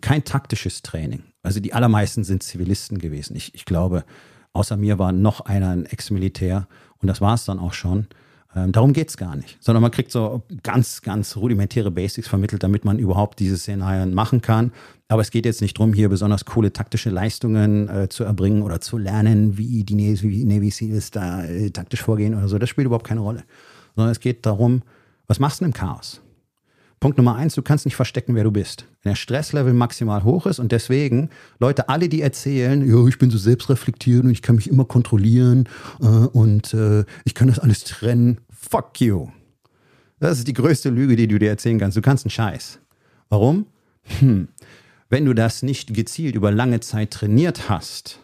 kein 0.00 0.24
taktisches 0.24 0.82
Training. 0.82 1.22
Also 1.44 1.60
die 1.60 1.72
allermeisten 1.72 2.24
sind 2.24 2.42
Zivilisten 2.42 2.98
gewesen. 2.98 3.36
Ich, 3.36 3.54
ich 3.54 3.64
glaube, 3.64 4.02
außer 4.54 4.76
mir 4.76 4.98
war 4.98 5.12
noch 5.12 5.42
einer 5.42 5.70
ein 5.70 5.86
Ex-Militär 5.86 6.66
und 6.98 7.06
das 7.06 7.20
war 7.20 7.34
es 7.34 7.44
dann 7.44 7.60
auch 7.60 7.74
schon. 7.74 8.08
Ähm, 8.54 8.72
darum 8.72 8.92
geht 8.92 9.08
es 9.08 9.16
gar 9.16 9.34
nicht, 9.34 9.56
sondern 9.60 9.82
man 9.82 9.90
kriegt 9.90 10.12
so 10.12 10.42
ganz, 10.62 11.00
ganz 11.02 11.36
rudimentäre 11.36 11.90
Basics 11.90 12.28
vermittelt, 12.28 12.62
damit 12.62 12.84
man 12.84 12.98
überhaupt 12.98 13.38
diese 13.40 13.56
Szenarien 13.56 14.12
machen 14.12 14.42
kann. 14.42 14.72
Aber 15.08 15.22
es 15.22 15.30
geht 15.30 15.46
jetzt 15.46 15.62
nicht 15.62 15.78
darum, 15.78 15.94
hier 15.94 16.08
besonders 16.08 16.44
coole 16.44 16.72
taktische 16.72 17.10
Leistungen 17.10 17.88
äh, 17.88 18.08
zu 18.08 18.24
erbringen 18.24 18.62
oder 18.62 18.80
zu 18.80 18.98
lernen, 18.98 19.58
wie 19.58 19.84
die 19.84 19.94
Navy, 19.94 20.70
Seals 20.70 21.10
da 21.10 21.44
äh, 21.44 21.70
taktisch 21.70 22.02
vorgehen 22.02 22.34
oder 22.34 22.48
so. 22.48 22.58
Das 22.58 22.68
spielt 22.68 22.86
überhaupt 22.86 23.06
keine 23.06 23.20
Rolle. 23.20 23.44
Sondern 23.94 24.12
es 24.12 24.20
geht 24.20 24.44
darum, 24.46 24.82
was 25.26 25.38
machst 25.38 25.60
du 25.60 25.64
im 25.64 25.72
Chaos? 25.72 26.20
Punkt 27.02 27.18
Nummer 27.18 27.34
eins, 27.34 27.56
du 27.56 27.62
kannst 27.62 27.84
nicht 27.84 27.96
verstecken, 27.96 28.36
wer 28.36 28.44
du 28.44 28.52
bist. 28.52 28.84
Wenn 29.02 29.10
der 29.10 29.16
Stresslevel 29.16 29.72
maximal 29.72 30.22
hoch 30.22 30.46
ist 30.46 30.60
und 30.60 30.70
deswegen, 30.70 31.30
Leute, 31.58 31.88
alle, 31.88 32.08
die 32.08 32.22
erzählen, 32.22 32.88
ja, 32.88 33.04
ich 33.08 33.18
bin 33.18 33.28
so 33.28 33.38
selbstreflektiert 33.38 34.22
und 34.22 34.30
ich 34.30 34.40
kann 34.40 34.54
mich 34.54 34.70
immer 34.70 34.84
kontrollieren 34.84 35.68
äh, 36.00 36.06
und 36.06 36.72
äh, 36.74 37.04
ich 37.24 37.34
kann 37.34 37.48
das 37.48 37.58
alles 37.58 37.82
trennen, 37.82 38.38
fuck 38.50 39.00
you. 39.00 39.26
Das 40.20 40.38
ist 40.38 40.46
die 40.46 40.52
größte 40.52 40.90
Lüge, 40.90 41.16
die 41.16 41.26
du 41.26 41.40
dir 41.40 41.48
erzählen 41.48 41.80
kannst. 41.80 41.96
Du 41.96 42.02
kannst 42.02 42.24
einen 42.24 42.30
Scheiß. 42.30 42.78
Warum? 43.28 43.66
Hm. 44.20 44.46
Wenn 45.08 45.24
du 45.24 45.34
das 45.34 45.64
nicht 45.64 45.94
gezielt 45.94 46.36
über 46.36 46.52
lange 46.52 46.78
Zeit 46.78 47.10
trainiert 47.10 47.68
hast 47.68 48.20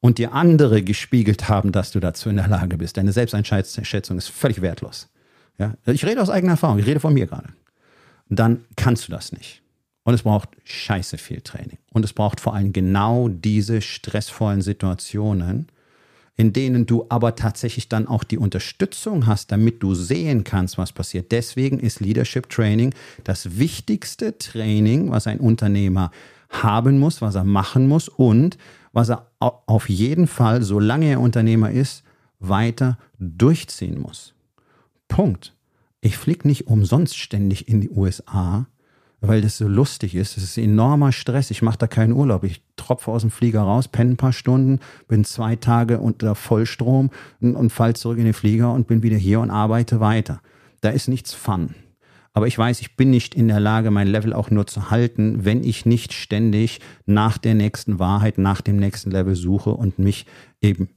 und 0.00 0.16
dir 0.16 0.32
andere 0.32 0.82
gespiegelt 0.82 1.50
haben, 1.50 1.72
dass 1.72 1.90
du 1.90 2.00
dazu 2.00 2.30
in 2.30 2.36
der 2.36 2.48
Lage 2.48 2.78
bist, 2.78 2.96
deine 2.96 3.12
Selbsteinschätzung 3.12 4.16
ist 4.16 4.28
völlig 4.28 4.62
wertlos. 4.62 5.10
Ja? 5.58 5.74
Ich 5.84 6.06
rede 6.06 6.22
aus 6.22 6.30
eigener 6.30 6.52
Erfahrung, 6.52 6.78
ich 6.78 6.86
rede 6.86 7.00
von 7.00 7.12
mir 7.12 7.26
gerade 7.26 7.50
dann 8.28 8.64
kannst 8.76 9.08
du 9.08 9.12
das 9.12 9.32
nicht. 9.32 9.62
Und 10.04 10.14
es 10.14 10.22
braucht 10.22 10.50
scheiße 10.64 11.18
viel 11.18 11.40
Training. 11.40 11.78
Und 11.90 12.04
es 12.04 12.12
braucht 12.12 12.40
vor 12.40 12.54
allem 12.54 12.72
genau 12.72 13.28
diese 13.28 13.80
stressvollen 13.82 14.62
Situationen, 14.62 15.66
in 16.36 16.52
denen 16.52 16.86
du 16.86 17.06
aber 17.08 17.34
tatsächlich 17.34 17.88
dann 17.88 18.06
auch 18.06 18.22
die 18.22 18.38
Unterstützung 18.38 19.26
hast, 19.26 19.50
damit 19.50 19.82
du 19.82 19.94
sehen 19.94 20.44
kannst, 20.44 20.78
was 20.78 20.92
passiert. 20.92 21.32
Deswegen 21.32 21.80
ist 21.80 22.00
Leadership 22.00 22.48
Training 22.50 22.94
das 23.24 23.58
wichtigste 23.58 24.38
Training, 24.38 25.10
was 25.10 25.26
ein 25.26 25.40
Unternehmer 25.40 26.12
haben 26.50 27.00
muss, 27.00 27.20
was 27.20 27.34
er 27.34 27.44
machen 27.44 27.88
muss 27.88 28.08
und 28.08 28.58
was 28.92 29.10
er 29.10 29.26
auf 29.38 29.88
jeden 29.88 30.28
Fall, 30.28 30.62
solange 30.62 31.06
er 31.06 31.20
Unternehmer 31.20 31.70
ist, 31.70 32.04
weiter 32.38 32.96
durchziehen 33.18 33.98
muss. 33.98 34.34
Punkt 35.08 35.55
ich 36.06 36.16
fliege 36.16 36.46
nicht 36.46 36.68
umsonst 36.68 37.18
ständig 37.18 37.68
in 37.68 37.80
die 37.80 37.90
USA, 37.90 38.66
weil 39.20 39.42
das 39.42 39.58
so 39.58 39.66
lustig 39.66 40.14
ist. 40.14 40.36
Es 40.36 40.44
ist 40.44 40.58
enormer 40.58 41.10
Stress. 41.10 41.50
Ich 41.50 41.62
mache 41.62 41.78
da 41.78 41.86
keinen 41.88 42.12
Urlaub. 42.12 42.44
Ich 42.44 42.62
tropfe 42.76 43.10
aus 43.10 43.22
dem 43.22 43.30
Flieger 43.30 43.62
raus, 43.62 43.88
penne 43.88 44.12
ein 44.12 44.16
paar 44.16 44.32
Stunden, 44.32 44.78
bin 45.08 45.24
zwei 45.24 45.56
Tage 45.56 45.98
unter 45.98 46.36
Vollstrom 46.36 47.10
und, 47.40 47.56
und 47.56 47.70
fall 47.70 47.96
zurück 47.96 48.18
in 48.18 48.24
den 48.24 48.34
Flieger 48.34 48.72
und 48.72 48.86
bin 48.86 49.02
wieder 49.02 49.16
hier 49.16 49.40
und 49.40 49.50
arbeite 49.50 49.98
weiter. 49.98 50.40
Da 50.80 50.90
ist 50.90 51.08
nichts 51.08 51.34
Fun. 51.34 51.74
Aber 52.34 52.46
ich 52.46 52.56
weiß, 52.56 52.80
ich 52.82 52.96
bin 52.96 53.10
nicht 53.10 53.34
in 53.34 53.48
der 53.48 53.60
Lage, 53.60 53.90
mein 53.90 54.06
Level 54.06 54.32
auch 54.32 54.50
nur 54.50 54.66
zu 54.66 54.90
halten, 54.90 55.44
wenn 55.44 55.64
ich 55.64 55.86
nicht 55.86 56.12
ständig 56.12 56.80
nach 57.06 57.38
der 57.38 57.54
nächsten 57.54 57.98
Wahrheit, 57.98 58.38
nach 58.38 58.60
dem 58.60 58.76
nächsten 58.76 59.10
Level 59.10 59.34
suche 59.34 59.70
und 59.70 59.98
mich 59.98 60.26
eben 60.60 60.88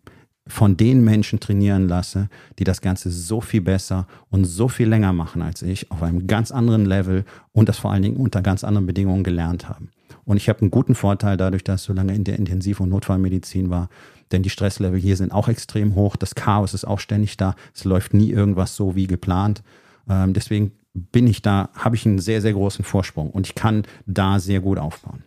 von 0.49 0.75
den 0.75 1.03
Menschen 1.03 1.39
trainieren 1.39 1.87
lasse, 1.87 2.27
die 2.57 2.63
das 2.63 2.81
Ganze 2.81 3.11
so 3.11 3.39
viel 3.39 3.61
besser 3.61 4.07
und 4.29 4.45
so 4.45 4.67
viel 4.67 4.87
länger 4.87 5.13
machen 5.13 5.41
als 5.41 5.61
ich, 5.61 5.91
auf 5.91 6.01
einem 6.01 6.27
ganz 6.27 6.51
anderen 6.51 6.85
Level 6.85 7.23
und 7.53 7.69
das 7.69 7.77
vor 7.77 7.91
allen 7.91 8.01
Dingen 8.01 8.17
unter 8.17 8.41
ganz 8.41 8.63
anderen 8.63 8.87
Bedingungen 8.87 9.23
gelernt 9.23 9.69
haben. 9.69 9.89
Und 10.25 10.37
ich 10.37 10.49
habe 10.49 10.61
einen 10.61 10.71
guten 10.71 10.95
Vorteil 10.95 11.37
dadurch, 11.37 11.63
dass 11.63 11.81
ich 11.81 11.87
so 11.87 11.93
lange 11.93 12.15
in 12.15 12.23
der 12.23 12.37
Intensiv- 12.37 12.79
und 12.79 12.89
Notfallmedizin 12.89 13.69
war, 13.69 13.89
denn 14.31 14.43
die 14.43 14.49
Stresslevel 14.49 14.99
hier 14.99 15.17
sind 15.17 15.31
auch 15.31 15.47
extrem 15.47 15.95
hoch, 15.95 16.15
das 16.15 16.35
Chaos 16.35 16.73
ist 16.73 16.85
auch 16.85 16.99
ständig 16.99 17.37
da, 17.37 17.55
es 17.73 17.83
läuft 17.83 18.13
nie 18.13 18.31
irgendwas 18.31 18.75
so 18.75 18.95
wie 18.95 19.07
geplant. 19.07 19.63
Ähm, 20.09 20.33
deswegen 20.33 20.71
bin 20.93 21.27
ich 21.27 21.41
da, 21.41 21.69
habe 21.75 21.95
ich 21.95 22.05
einen 22.05 22.19
sehr, 22.19 22.41
sehr 22.41 22.53
großen 22.53 22.83
Vorsprung 22.83 23.29
und 23.29 23.47
ich 23.47 23.55
kann 23.55 23.83
da 24.05 24.39
sehr 24.39 24.59
gut 24.59 24.77
aufbauen. 24.77 25.23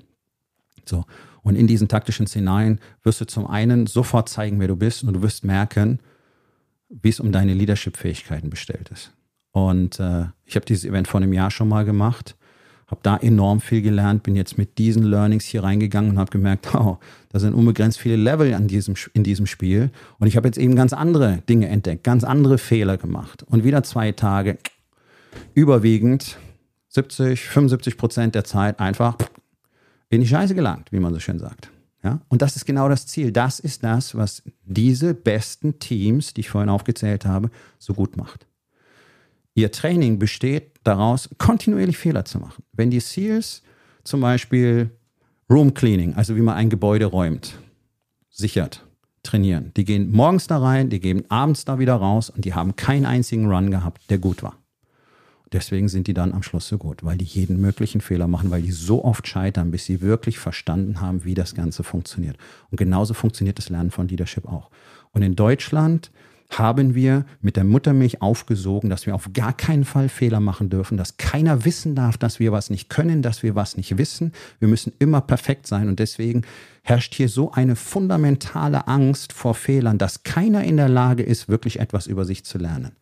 So. 0.84 1.04
Und 1.42 1.56
in 1.56 1.66
diesen 1.66 1.88
taktischen 1.88 2.26
Szenarien 2.26 2.78
wirst 3.02 3.20
du 3.20 3.26
zum 3.26 3.46
einen 3.46 3.86
sofort 3.86 4.28
zeigen, 4.28 4.60
wer 4.60 4.68
du 4.68 4.76
bist 4.76 5.02
und 5.02 5.12
du 5.12 5.22
wirst 5.22 5.44
merken, 5.44 5.98
wie 6.88 7.08
es 7.08 7.20
um 7.20 7.32
deine 7.32 7.54
Leadership-Fähigkeiten 7.54 8.50
bestellt 8.50 8.90
ist. 8.90 9.12
Und 9.50 9.98
äh, 10.00 10.26
ich 10.44 10.54
habe 10.56 10.66
dieses 10.66 10.84
Event 10.84 11.08
vor 11.08 11.20
einem 11.20 11.32
Jahr 11.32 11.50
schon 11.50 11.68
mal 11.68 11.84
gemacht, 11.84 12.36
habe 12.86 13.00
da 13.02 13.16
enorm 13.16 13.60
viel 13.60 13.82
gelernt, 13.82 14.22
bin 14.22 14.36
jetzt 14.36 14.58
mit 14.58 14.78
diesen 14.78 15.02
Learnings 15.02 15.44
hier 15.44 15.62
reingegangen 15.62 16.10
und 16.10 16.18
habe 16.18 16.30
gemerkt, 16.30 16.68
oh, 16.74 16.98
da 17.30 17.38
sind 17.38 17.54
unbegrenzt 17.54 17.98
viele 17.98 18.16
Level 18.16 18.54
an 18.54 18.68
diesem, 18.68 18.94
in 19.14 19.24
diesem 19.24 19.46
Spiel. 19.46 19.90
Und 20.18 20.26
ich 20.26 20.36
habe 20.36 20.46
jetzt 20.46 20.58
eben 20.58 20.76
ganz 20.76 20.92
andere 20.92 21.38
Dinge 21.48 21.68
entdeckt, 21.68 22.04
ganz 22.04 22.24
andere 22.24 22.58
Fehler 22.58 22.98
gemacht. 22.98 23.42
Und 23.44 23.64
wieder 23.64 23.82
zwei 23.82 24.12
Tage 24.12 24.58
überwiegend 25.54 26.36
70, 26.88 27.40
75 27.40 27.96
Prozent 27.96 28.34
der 28.34 28.44
Zeit 28.44 28.78
einfach 28.78 29.16
in 30.12 30.20
die 30.20 30.28
Scheiße 30.28 30.54
gelangt, 30.54 30.92
wie 30.92 31.00
man 31.00 31.14
so 31.14 31.20
schön 31.20 31.38
sagt. 31.38 31.70
Ja? 32.04 32.20
Und 32.28 32.42
das 32.42 32.54
ist 32.54 32.66
genau 32.66 32.88
das 32.88 33.06
Ziel. 33.06 33.32
Das 33.32 33.58
ist 33.58 33.82
das, 33.82 34.14
was 34.14 34.42
diese 34.64 35.14
besten 35.14 35.78
Teams, 35.78 36.34
die 36.34 36.42
ich 36.42 36.50
vorhin 36.50 36.68
aufgezählt 36.68 37.24
habe, 37.24 37.50
so 37.78 37.94
gut 37.94 38.16
macht. 38.16 38.46
Ihr 39.54 39.72
Training 39.72 40.18
besteht 40.18 40.72
daraus, 40.84 41.30
kontinuierlich 41.38 41.96
Fehler 41.96 42.26
zu 42.26 42.38
machen. 42.38 42.62
Wenn 42.72 42.90
die 42.90 43.00
Seals 43.00 43.62
zum 44.04 44.20
Beispiel 44.20 44.90
Room 45.48 45.72
Cleaning, 45.72 46.14
also 46.14 46.36
wie 46.36 46.42
man 46.42 46.56
ein 46.56 46.68
Gebäude 46.68 47.06
räumt, 47.06 47.58
sichert, 48.28 48.84
trainieren. 49.22 49.72
Die 49.76 49.84
gehen 49.84 50.12
morgens 50.12 50.46
da 50.46 50.58
rein, 50.58 50.90
die 50.90 51.00
gehen 51.00 51.30
abends 51.30 51.64
da 51.64 51.78
wieder 51.78 51.94
raus 51.94 52.28
und 52.28 52.44
die 52.44 52.52
haben 52.52 52.76
keinen 52.76 53.06
einzigen 53.06 53.50
Run 53.50 53.70
gehabt, 53.70 54.10
der 54.10 54.18
gut 54.18 54.42
war. 54.42 54.58
Deswegen 55.52 55.88
sind 55.88 56.06
die 56.06 56.14
dann 56.14 56.32
am 56.32 56.42
Schluss 56.42 56.68
so 56.68 56.78
gut, 56.78 57.04
weil 57.04 57.18
die 57.18 57.24
jeden 57.24 57.60
möglichen 57.60 58.00
Fehler 58.00 58.26
machen, 58.26 58.50
weil 58.50 58.62
die 58.62 58.72
so 58.72 59.04
oft 59.04 59.28
scheitern, 59.28 59.70
bis 59.70 59.84
sie 59.84 60.00
wirklich 60.00 60.38
verstanden 60.38 61.00
haben, 61.00 61.24
wie 61.24 61.34
das 61.34 61.54
Ganze 61.54 61.84
funktioniert. 61.84 62.36
Und 62.70 62.78
genauso 62.78 63.14
funktioniert 63.14 63.58
das 63.58 63.68
Lernen 63.68 63.90
von 63.90 64.08
Leadership 64.08 64.46
auch. 64.46 64.70
Und 65.12 65.22
in 65.22 65.36
Deutschland 65.36 66.10
haben 66.58 66.94
wir 66.94 67.24
mit 67.40 67.56
der 67.56 67.64
Muttermilch 67.64 68.20
aufgesogen, 68.20 68.90
dass 68.90 69.06
wir 69.06 69.14
auf 69.14 69.30
gar 69.32 69.52
keinen 69.52 69.84
Fall 69.84 70.08
Fehler 70.08 70.40
machen 70.40 70.68
dürfen, 70.70 70.98
dass 70.98 71.16
keiner 71.16 71.64
wissen 71.64 71.94
darf, 71.94 72.18
dass 72.18 72.40
wir 72.40 72.52
was 72.52 72.70
nicht 72.70 72.88
können, 72.90 73.22
dass 73.22 73.42
wir 73.42 73.54
was 73.54 73.76
nicht 73.76 73.96
wissen. 73.96 74.32
Wir 74.58 74.68
müssen 74.68 74.92
immer 74.98 75.20
perfekt 75.20 75.66
sein 75.66 75.88
und 75.88 75.98
deswegen 75.98 76.42
herrscht 76.82 77.14
hier 77.14 77.28
so 77.28 77.52
eine 77.52 77.76
fundamentale 77.76 78.86
Angst 78.86 79.32
vor 79.32 79.54
Fehlern, 79.54 79.98
dass 79.98 80.24
keiner 80.24 80.64
in 80.64 80.76
der 80.76 80.88
Lage 80.88 81.22
ist, 81.22 81.48
wirklich 81.48 81.80
etwas 81.80 82.06
über 82.06 82.24
sich 82.24 82.44
zu 82.44 82.58
lernen. 82.58 82.92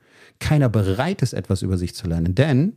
Keiner 0.40 0.68
bereit 0.68 1.22
ist, 1.22 1.32
etwas 1.32 1.62
über 1.62 1.78
sich 1.78 1.94
zu 1.94 2.08
lernen, 2.08 2.34
denn 2.34 2.74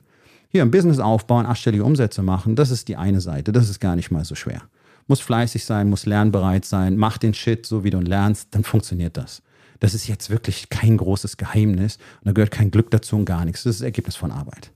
hier 0.50 0.62
ein 0.62 0.72
Business 0.72 1.00
aufbauen, 1.00 1.48
achtstellige 1.48 1.84
Umsätze 1.84 2.22
machen, 2.22 2.56
das 2.56 2.70
ist 2.70 2.88
die 2.88 2.96
eine 2.96 3.22
Seite, 3.22 3.52
das 3.52 3.70
ist 3.70 3.80
gar 3.80 3.96
nicht 3.96 4.12
mal 4.12 4.24
so 4.24 4.36
schwer. 4.36 4.62
Muss 5.08 5.20
fleißig 5.20 5.66
sein, 5.66 5.90
muss 5.90 6.06
lernbereit 6.06 6.66
sein, 6.66 6.96
mach 6.96 7.18
den 7.18 7.34
Shit 7.34 7.66
so, 7.66 7.84
wie 7.84 7.90
du 7.90 8.00
lernst, 8.00 8.50
dann 8.52 8.64
funktioniert 8.64 9.18
das. 9.18 9.42
Das 9.80 9.94
ist 9.94 10.08
jetzt 10.08 10.30
wirklich 10.30 10.70
kein 10.70 10.98
großes 10.98 11.38
Geheimnis 11.38 11.98
und 12.22 12.28
da 12.28 12.32
gehört 12.32 12.52
kein 12.52 12.72
Glück 12.72 12.92
dazu 12.92 13.16
und 13.16 13.26
gar 13.26 13.44
nichts. 13.44 13.64
Das 13.64 13.72
ist 13.72 13.82
das 13.82 13.86
Ergebnis 13.86 14.16
von 14.16 14.32
Arbeit. 14.32 14.72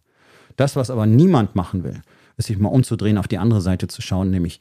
Das, 0.55 0.75
was 0.75 0.89
aber 0.89 1.05
niemand 1.05 1.55
machen 1.55 1.83
will, 1.83 2.01
ist 2.35 2.47
sich 2.47 2.57
mal 2.57 2.69
umzudrehen, 2.69 3.17
auf 3.17 3.27
die 3.27 3.37
andere 3.37 3.61
Seite 3.61 3.87
zu 3.87 4.01
schauen, 4.01 4.31
nämlich 4.31 4.59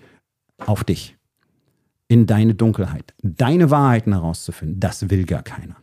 auf 0.59 0.85
dich, 0.85 1.17
in 2.09 2.27
deine 2.27 2.55
Dunkelheit, 2.55 3.15
deine 3.23 3.71
Wahrheiten 3.71 4.13
herauszufinden. 4.13 4.79
Das 4.79 5.11
will 5.11 5.25
gar 5.25 5.43
keiner. 5.43 5.77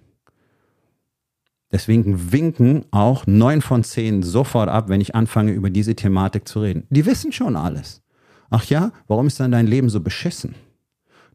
Deswegen 1.74 2.32
winken 2.32 2.86
auch 2.92 3.26
neun 3.26 3.62
von 3.62 3.84
zehn 3.84 4.22
sofort 4.22 4.70
ab, 4.70 4.90
wenn 4.90 5.02
ich 5.02 5.16
anfange, 5.16 5.52
über 5.54 5.72
diese 5.72 5.96
Thematik 5.96 6.48
zu 6.48 6.62
reden. 6.62 6.86
Die 6.92 7.08
wissen 7.08 7.32
schon 7.32 7.56
alles. 7.56 8.04
Ach 8.52 8.64
ja, 8.66 8.92
warum 9.08 9.26
ist 9.26 9.40
dann 9.40 9.52
dein 9.52 9.66
Leben 9.66 9.90
so 9.90 10.00
beschissen? 10.00 10.54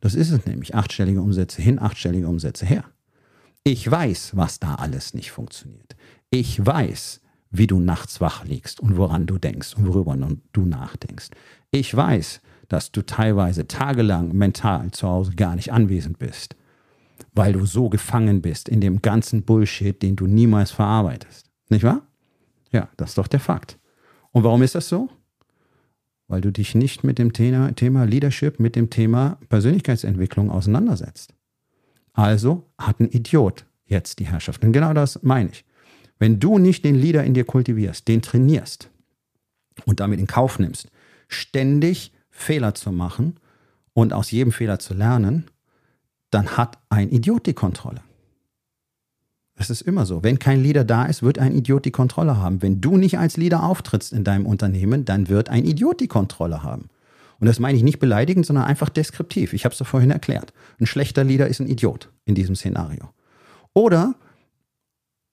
Das 0.00 0.14
ist 0.14 0.30
es 0.30 0.46
nämlich. 0.46 0.76
Achtstellige 0.76 1.20
Umsätze 1.20 1.60
hin, 1.60 1.80
achtstellige 1.80 2.28
Umsätze 2.28 2.64
her. 2.64 2.84
Ich 3.64 3.90
weiß, 3.90 4.36
was 4.36 4.60
da 4.60 4.76
alles 4.76 5.12
nicht 5.12 5.32
funktioniert. 5.32 5.96
Ich 6.30 6.64
weiß, 6.64 7.20
wie 7.50 7.66
du 7.66 7.80
nachts 7.80 8.20
wach 8.20 8.44
liegst 8.44 8.78
und 8.78 8.96
woran 8.96 9.26
du 9.26 9.38
denkst 9.38 9.74
und 9.74 9.88
worüber 9.88 10.16
du 10.52 10.64
nachdenkst. 10.64 11.30
Ich 11.72 11.94
weiß, 11.96 12.40
dass 12.68 12.92
du 12.92 13.02
teilweise 13.02 13.66
tagelang 13.66 14.32
mental 14.36 14.92
zu 14.92 15.08
Hause 15.08 15.32
gar 15.34 15.56
nicht 15.56 15.72
anwesend 15.72 16.18
bist, 16.18 16.54
weil 17.32 17.52
du 17.52 17.66
so 17.66 17.88
gefangen 17.88 18.42
bist 18.42 18.68
in 18.68 18.80
dem 18.80 19.02
ganzen 19.02 19.42
Bullshit, 19.42 20.00
den 20.02 20.16
du 20.16 20.26
niemals 20.26 20.70
verarbeitest. 20.70 21.50
Nicht 21.68 21.84
wahr? 21.84 22.02
Ja, 22.70 22.88
das 22.96 23.10
ist 23.10 23.18
doch 23.18 23.28
der 23.28 23.40
Fakt. 23.40 23.78
Und 24.32 24.44
warum 24.44 24.62
ist 24.62 24.74
das 24.74 24.88
so? 24.88 25.08
Weil 26.26 26.40
du 26.40 26.52
dich 26.52 26.74
nicht 26.74 27.04
mit 27.04 27.18
dem 27.18 27.32
Thema, 27.32 27.74
Thema 27.74 28.04
Leadership, 28.04 28.60
mit 28.60 28.76
dem 28.76 28.90
Thema 28.90 29.38
Persönlichkeitsentwicklung 29.48 30.50
auseinandersetzt. 30.50 31.34
Also 32.12 32.70
hat 32.76 33.00
ein 33.00 33.08
Idiot 33.08 33.64
jetzt 33.86 34.18
die 34.18 34.26
Herrschaft. 34.26 34.62
Und 34.62 34.72
genau 34.72 34.92
das 34.92 35.22
meine 35.22 35.50
ich. 35.50 35.64
Wenn 36.18 36.40
du 36.40 36.58
nicht 36.58 36.84
den 36.84 36.96
Leader 36.96 37.24
in 37.24 37.34
dir 37.34 37.44
kultivierst, 37.44 38.06
den 38.08 38.22
trainierst 38.22 38.90
und 39.84 40.00
damit 40.00 40.18
in 40.18 40.26
Kauf 40.26 40.58
nimmst, 40.58 40.90
ständig 41.28 42.12
Fehler 42.30 42.74
zu 42.74 42.92
machen 42.92 43.38
und 43.92 44.12
aus 44.12 44.30
jedem 44.30 44.52
Fehler 44.52 44.78
zu 44.78 44.94
lernen, 44.94 45.46
dann 46.30 46.56
hat 46.56 46.78
ein 46.88 47.10
Idiot 47.10 47.46
die 47.46 47.54
Kontrolle. 47.54 48.00
Es 49.56 49.70
ist 49.70 49.82
immer 49.82 50.06
so. 50.06 50.22
Wenn 50.22 50.38
kein 50.38 50.62
Leader 50.62 50.84
da 50.84 51.04
ist, 51.06 51.22
wird 51.22 51.38
ein 51.38 51.52
Idiot 51.52 51.84
die 51.84 51.90
Kontrolle 51.90 52.36
haben. 52.36 52.62
Wenn 52.62 52.80
du 52.80 52.96
nicht 52.96 53.18
als 53.18 53.36
Leader 53.36 53.64
auftrittst 53.64 54.12
in 54.12 54.22
deinem 54.22 54.46
Unternehmen, 54.46 55.04
dann 55.04 55.28
wird 55.28 55.48
ein 55.48 55.64
Idiot 55.64 56.00
die 56.00 56.06
Kontrolle 56.06 56.62
haben. 56.62 56.88
Und 57.40 57.46
das 57.46 57.58
meine 57.58 57.76
ich 57.76 57.84
nicht 57.84 57.98
beleidigend, 57.98 58.46
sondern 58.46 58.64
einfach 58.64 58.88
deskriptiv. 58.88 59.52
Ich 59.52 59.64
habe 59.64 59.72
es 59.72 59.78
ja 59.78 59.84
vorhin 59.84 60.10
erklärt. 60.10 60.52
Ein 60.80 60.86
schlechter 60.86 61.24
Leader 61.24 61.48
ist 61.48 61.60
ein 61.60 61.68
Idiot 61.68 62.08
in 62.24 62.34
diesem 62.34 62.54
Szenario. 62.54 63.10
Oder 63.74 64.14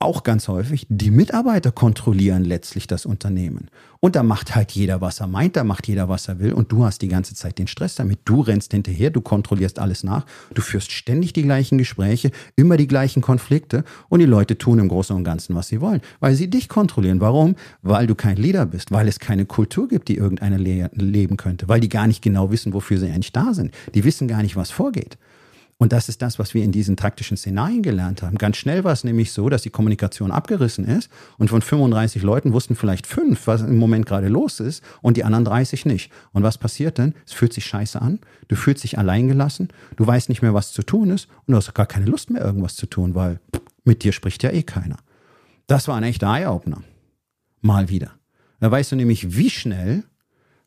auch 0.05 0.23
ganz 0.23 0.47
häufig, 0.47 0.87
die 0.89 1.11
Mitarbeiter 1.11 1.71
kontrollieren 1.71 2.43
letztlich 2.43 2.87
das 2.87 3.05
Unternehmen. 3.05 3.67
Und 3.99 4.15
da 4.15 4.23
macht 4.23 4.55
halt 4.55 4.71
jeder, 4.71 5.01
was 5.01 5.19
er 5.19 5.27
meint, 5.27 5.55
da 5.55 5.63
macht 5.63 5.87
jeder, 5.87 6.07
was 6.07 6.27
er 6.27 6.39
will. 6.39 6.53
Und 6.53 6.71
du 6.71 6.85
hast 6.85 7.01
die 7.01 7.07
ganze 7.07 7.33
Zeit 7.33 7.57
den 7.57 7.67
Stress 7.67 7.95
damit. 7.95 8.19
Du 8.23 8.41
rennst 8.41 8.71
hinterher, 8.71 9.09
du 9.09 9.19
kontrollierst 9.19 9.79
alles 9.79 10.03
nach, 10.03 10.25
du 10.53 10.61
führst 10.61 10.91
ständig 10.91 11.33
die 11.33 11.41
gleichen 11.41 11.77
Gespräche, 11.77 12.31
immer 12.55 12.77
die 12.77 12.87
gleichen 12.87 13.21
Konflikte. 13.21 13.83
Und 14.07 14.19
die 14.19 14.25
Leute 14.25 14.57
tun 14.57 14.79
im 14.79 14.87
Großen 14.87 15.15
und 15.15 15.23
Ganzen, 15.23 15.55
was 15.55 15.69
sie 15.69 15.81
wollen, 15.81 16.01
weil 16.19 16.35
sie 16.35 16.49
dich 16.49 16.69
kontrollieren. 16.69 17.19
Warum? 17.19 17.55
Weil 17.81 18.05
du 18.05 18.15
kein 18.15 18.37
Leader 18.37 18.65
bist, 18.67 18.91
weil 18.91 19.07
es 19.07 19.19
keine 19.19 19.45
Kultur 19.45 19.87
gibt, 19.87 20.07
die 20.07 20.17
irgendeiner 20.17 20.59
le 20.59 20.89
leben 20.93 21.35
könnte, 21.35 21.67
weil 21.67 21.79
die 21.79 21.89
gar 21.89 22.05
nicht 22.05 22.21
genau 22.21 22.51
wissen, 22.51 22.73
wofür 22.73 22.99
sie 22.99 23.07
eigentlich 23.07 23.31
da 23.31 23.53
sind. 23.53 23.73
Die 23.95 24.03
wissen 24.03 24.27
gar 24.27 24.43
nicht, 24.43 24.55
was 24.55 24.69
vorgeht. 24.69 25.17
Und 25.77 25.91
das 25.91 26.07
ist 26.07 26.21
das, 26.21 26.39
was 26.39 26.53
wir 26.53 26.63
in 26.63 26.71
diesen 26.71 26.95
taktischen 26.95 27.35
Szenarien 27.35 27.83
gelernt 27.83 28.21
haben. 28.21 28.37
Ganz 28.37 28.55
schnell 28.55 28.85
war 28.85 28.93
es 28.93 29.03
nämlich 29.03 29.33
so, 29.33 29.49
dass 29.49 29.61
die 29.61 29.69
Kommunikation 29.69 30.31
abgerissen 30.31 30.85
ist 30.85 31.09
und 31.37 31.49
von 31.49 31.61
35 31.61 32.23
Leuten 32.23 32.53
wussten 32.53 32.77
vielleicht 32.77 33.05
fünf, 33.05 33.45
was 33.47 33.61
im 33.61 33.77
Moment 33.77 34.05
gerade 34.05 34.29
los 34.29 34.61
ist 34.61 34.81
und 35.01 35.17
die 35.17 35.25
anderen 35.25 35.43
30 35.43 35.85
nicht. 35.85 36.11
Und 36.31 36.43
was 36.43 36.57
passiert 36.57 36.97
denn? 36.97 37.13
Es 37.25 37.33
fühlt 37.33 37.51
sich 37.51 37.65
scheiße 37.65 38.01
an, 38.01 38.19
du 38.47 38.55
fühlst 38.55 38.85
dich 38.85 38.97
alleingelassen, 38.97 39.67
du 39.97 40.07
weißt 40.07 40.29
nicht 40.29 40.41
mehr, 40.41 40.53
was 40.53 40.71
zu 40.71 40.81
tun 40.81 41.09
ist 41.09 41.27
und 41.45 41.51
du 41.51 41.57
hast 41.57 41.73
gar 41.73 41.87
keine 41.87 42.05
Lust 42.05 42.29
mehr, 42.29 42.43
irgendwas 42.43 42.77
zu 42.77 42.85
tun, 42.85 43.13
weil 43.13 43.41
mit 43.83 44.03
dir 44.03 44.13
spricht 44.13 44.43
ja 44.43 44.51
eh 44.51 44.63
keiner. 44.63 44.97
Das 45.67 45.89
war 45.89 45.97
ein 45.97 46.03
echter 46.03 46.27
Eye-Opener. 46.27 46.83
Mal 47.61 47.89
wieder. 47.89 48.11
Da 48.61 48.71
weißt 48.71 48.93
du 48.93 48.95
nämlich, 48.95 49.35
wie 49.35 49.49
schnell 49.49 50.03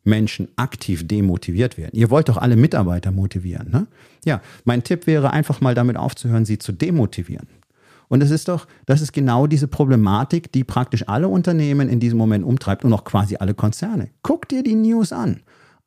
Menschen 0.03 0.47
aktiv 0.55 1.07
demotiviert 1.07 1.77
werden. 1.77 1.91
Ihr 1.93 2.09
wollt 2.09 2.29
doch 2.29 2.37
alle 2.37 2.55
Mitarbeiter 2.55 3.11
motivieren. 3.11 3.69
Ne? 3.71 3.87
Ja, 4.25 4.41
mein 4.65 4.83
Tipp 4.83 5.07
wäre 5.07 5.31
einfach 5.31 5.61
mal 5.61 5.75
damit 5.75 5.97
aufzuhören, 5.97 6.45
sie 6.45 6.57
zu 6.57 6.71
demotivieren. 6.71 7.47
Und 8.07 8.23
es 8.23 8.31
ist 8.31 8.47
doch, 8.47 8.65
das 8.87 9.01
ist 9.01 9.13
genau 9.13 9.45
diese 9.45 9.67
Problematik, 9.67 10.51
die 10.51 10.63
praktisch 10.63 11.07
alle 11.07 11.27
Unternehmen 11.27 11.89
in 11.89 11.99
diesem 11.99 12.17
Moment 12.17 12.43
umtreibt 12.43 12.83
und 12.83 12.91
auch 12.91 13.03
quasi 13.03 13.37
alle 13.37 13.53
Konzerne. 13.53 14.09
Guck 14.23 14.49
dir 14.49 14.63
die 14.63 14.75
News 14.75 15.13
an. 15.13 15.41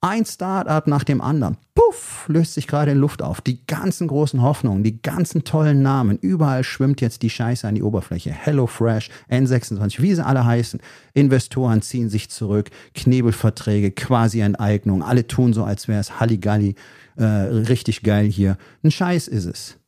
Ein 0.04 0.24
Startup 0.24 0.84
nach 0.88 1.04
dem 1.04 1.20
anderen. 1.20 1.58
Puff, 1.76 2.24
löst 2.26 2.54
sich 2.54 2.66
gerade 2.66 2.90
in 2.90 2.98
Luft 2.98 3.22
auf. 3.22 3.40
Die 3.40 3.64
ganzen 3.66 4.08
großen 4.08 4.42
Hoffnungen, 4.42 4.82
die 4.82 5.00
ganzen 5.00 5.44
tollen 5.44 5.80
Namen. 5.80 6.18
Überall 6.18 6.64
schwimmt 6.64 7.00
jetzt 7.00 7.22
die 7.22 7.30
Scheiße 7.30 7.68
an 7.68 7.76
die 7.76 7.84
Oberfläche. 7.84 8.32
HelloFresh, 8.32 9.10
N26, 9.30 10.02
wie 10.02 10.12
sie 10.12 10.26
alle 10.26 10.44
heißen. 10.44 10.80
Investoren 11.14 11.82
ziehen 11.82 12.10
sich 12.10 12.30
zurück. 12.30 12.70
Knebelverträge, 12.96 13.92
Quasi-Enteignung. 13.92 15.04
Alle 15.04 15.28
tun 15.28 15.52
so, 15.52 15.62
als 15.62 15.86
wäre 15.86 16.00
es 16.00 16.18
Halligalli. 16.18 16.74
Äh, 17.14 17.24
richtig 17.24 18.02
geil 18.02 18.26
hier. 18.26 18.56
Ein 18.82 18.90
Scheiß 18.90 19.28
ist 19.28 19.44
es. 19.44 19.78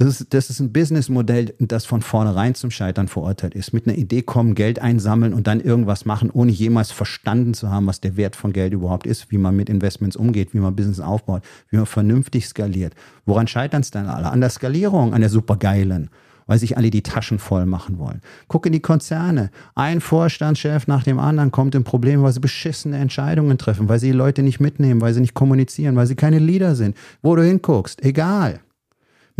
Das 0.00 0.18
ist, 0.18 0.32
das 0.32 0.48
ist 0.48 0.60
ein 0.60 0.72
Businessmodell, 0.72 1.54
das 1.58 1.84
von 1.84 2.00
vornherein 2.00 2.54
zum 2.54 2.70
Scheitern 2.70 3.06
verurteilt 3.06 3.54
ist. 3.54 3.74
Mit 3.74 3.86
einer 3.86 3.98
Idee 3.98 4.22
kommen, 4.22 4.54
Geld 4.54 4.78
einsammeln 4.78 5.34
und 5.34 5.46
dann 5.46 5.60
irgendwas 5.60 6.06
machen, 6.06 6.30
ohne 6.30 6.50
jemals 6.52 6.90
verstanden 6.90 7.52
zu 7.52 7.70
haben, 7.70 7.86
was 7.86 8.00
der 8.00 8.16
Wert 8.16 8.34
von 8.34 8.54
Geld 8.54 8.72
überhaupt 8.72 9.06
ist, 9.06 9.30
wie 9.30 9.36
man 9.36 9.54
mit 9.54 9.68
Investments 9.68 10.16
umgeht, 10.16 10.54
wie 10.54 10.58
man 10.58 10.74
Business 10.74 11.00
aufbaut, 11.00 11.42
wie 11.68 11.76
man 11.76 11.84
vernünftig 11.84 12.48
skaliert. 12.48 12.94
Woran 13.26 13.46
scheitern 13.46 13.82
es 13.82 13.90
denn 13.90 14.06
alle? 14.06 14.30
An 14.30 14.40
der 14.40 14.48
Skalierung, 14.48 15.12
an 15.12 15.20
der 15.20 15.30
supergeilen 15.30 16.08
weil 16.46 16.58
sich 16.58 16.76
alle 16.76 16.90
die 16.90 17.02
Taschen 17.02 17.38
voll 17.38 17.64
machen 17.64 17.98
wollen. 17.98 18.22
Guck 18.48 18.66
in 18.66 18.72
die 18.72 18.80
Konzerne. 18.80 19.52
Ein 19.76 20.00
Vorstandschef 20.00 20.88
nach 20.88 21.04
dem 21.04 21.20
anderen 21.20 21.52
kommt 21.52 21.76
in 21.76 21.84
Probleme, 21.84 22.24
weil 22.24 22.32
sie 22.32 22.40
beschissene 22.40 22.98
Entscheidungen 22.98 23.56
treffen, 23.56 23.88
weil 23.88 24.00
sie 24.00 24.08
die 24.08 24.16
Leute 24.16 24.42
nicht 24.42 24.58
mitnehmen, 24.58 25.00
weil 25.00 25.14
sie 25.14 25.20
nicht 25.20 25.34
kommunizieren, 25.34 25.94
weil 25.94 26.08
sie 26.08 26.16
keine 26.16 26.40
Leader 26.40 26.74
sind. 26.74 26.96
Wo 27.22 27.36
du 27.36 27.44
hinguckst, 27.44 28.02
egal. 28.02 28.58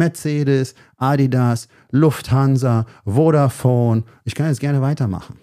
Mercedes, 0.01 0.74
Adidas, 0.96 1.68
Lufthansa, 1.90 2.86
Vodafone. 3.05 4.05
Ich 4.24 4.34
kann 4.34 4.48
jetzt 4.48 4.61
gerne 4.61 4.80
weitermachen. 4.80 5.36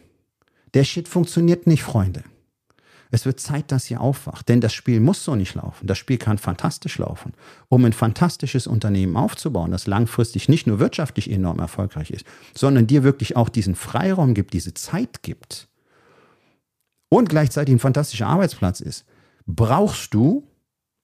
Der 0.74 0.84
Shit 0.84 1.08
funktioniert 1.08 1.68
nicht, 1.68 1.84
Freunde. 1.84 2.24
Es 3.10 3.26
wird 3.26 3.40
Zeit, 3.40 3.72
dass 3.72 3.90
ihr 3.90 4.02
aufwacht, 4.02 4.50
denn 4.50 4.60
das 4.60 4.74
Spiel 4.74 5.00
muss 5.00 5.24
so 5.24 5.36
nicht 5.36 5.56
laufen. 5.56 5.88
Das 5.88 5.98
Spiel 5.98 6.18
kann 6.18 6.38
fantastisch 6.38 6.98
laufen. 6.98 7.34
Um 7.70 7.86
ein 7.86 7.94
fantastisches 7.94 8.68
Unternehmen 8.68 9.16
aufzubauen, 9.16 9.72
das 9.72 9.88
langfristig 9.88 10.50
nicht 10.50 10.68
nur 10.68 10.80
wirtschaftlich 10.80 11.32
enorm 11.32 11.60
erfolgreich 11.60 12.12
ist, 12.12 12.26
sondern 12.54 12.88
dir 12.88 13.04
wirklich 13.04 13.38
auch 13.38 13.50
diesen 13.50 13.76
Freiraum 13.76 14.34
gibt, 14.34 14.54
diese 14.54 14.74
Zeit 14.74 15.24
gibt 15.24 15.70
und 17.10 17.30
gleichzeitig 17.30 17.76
ein 17.76 17.80
fantastischer 17.80 18.28
Arbeitsplatz 18.28 18.82
ist, 18.82 19.06
brauchst 19.46 20.14
du 20.14 20.44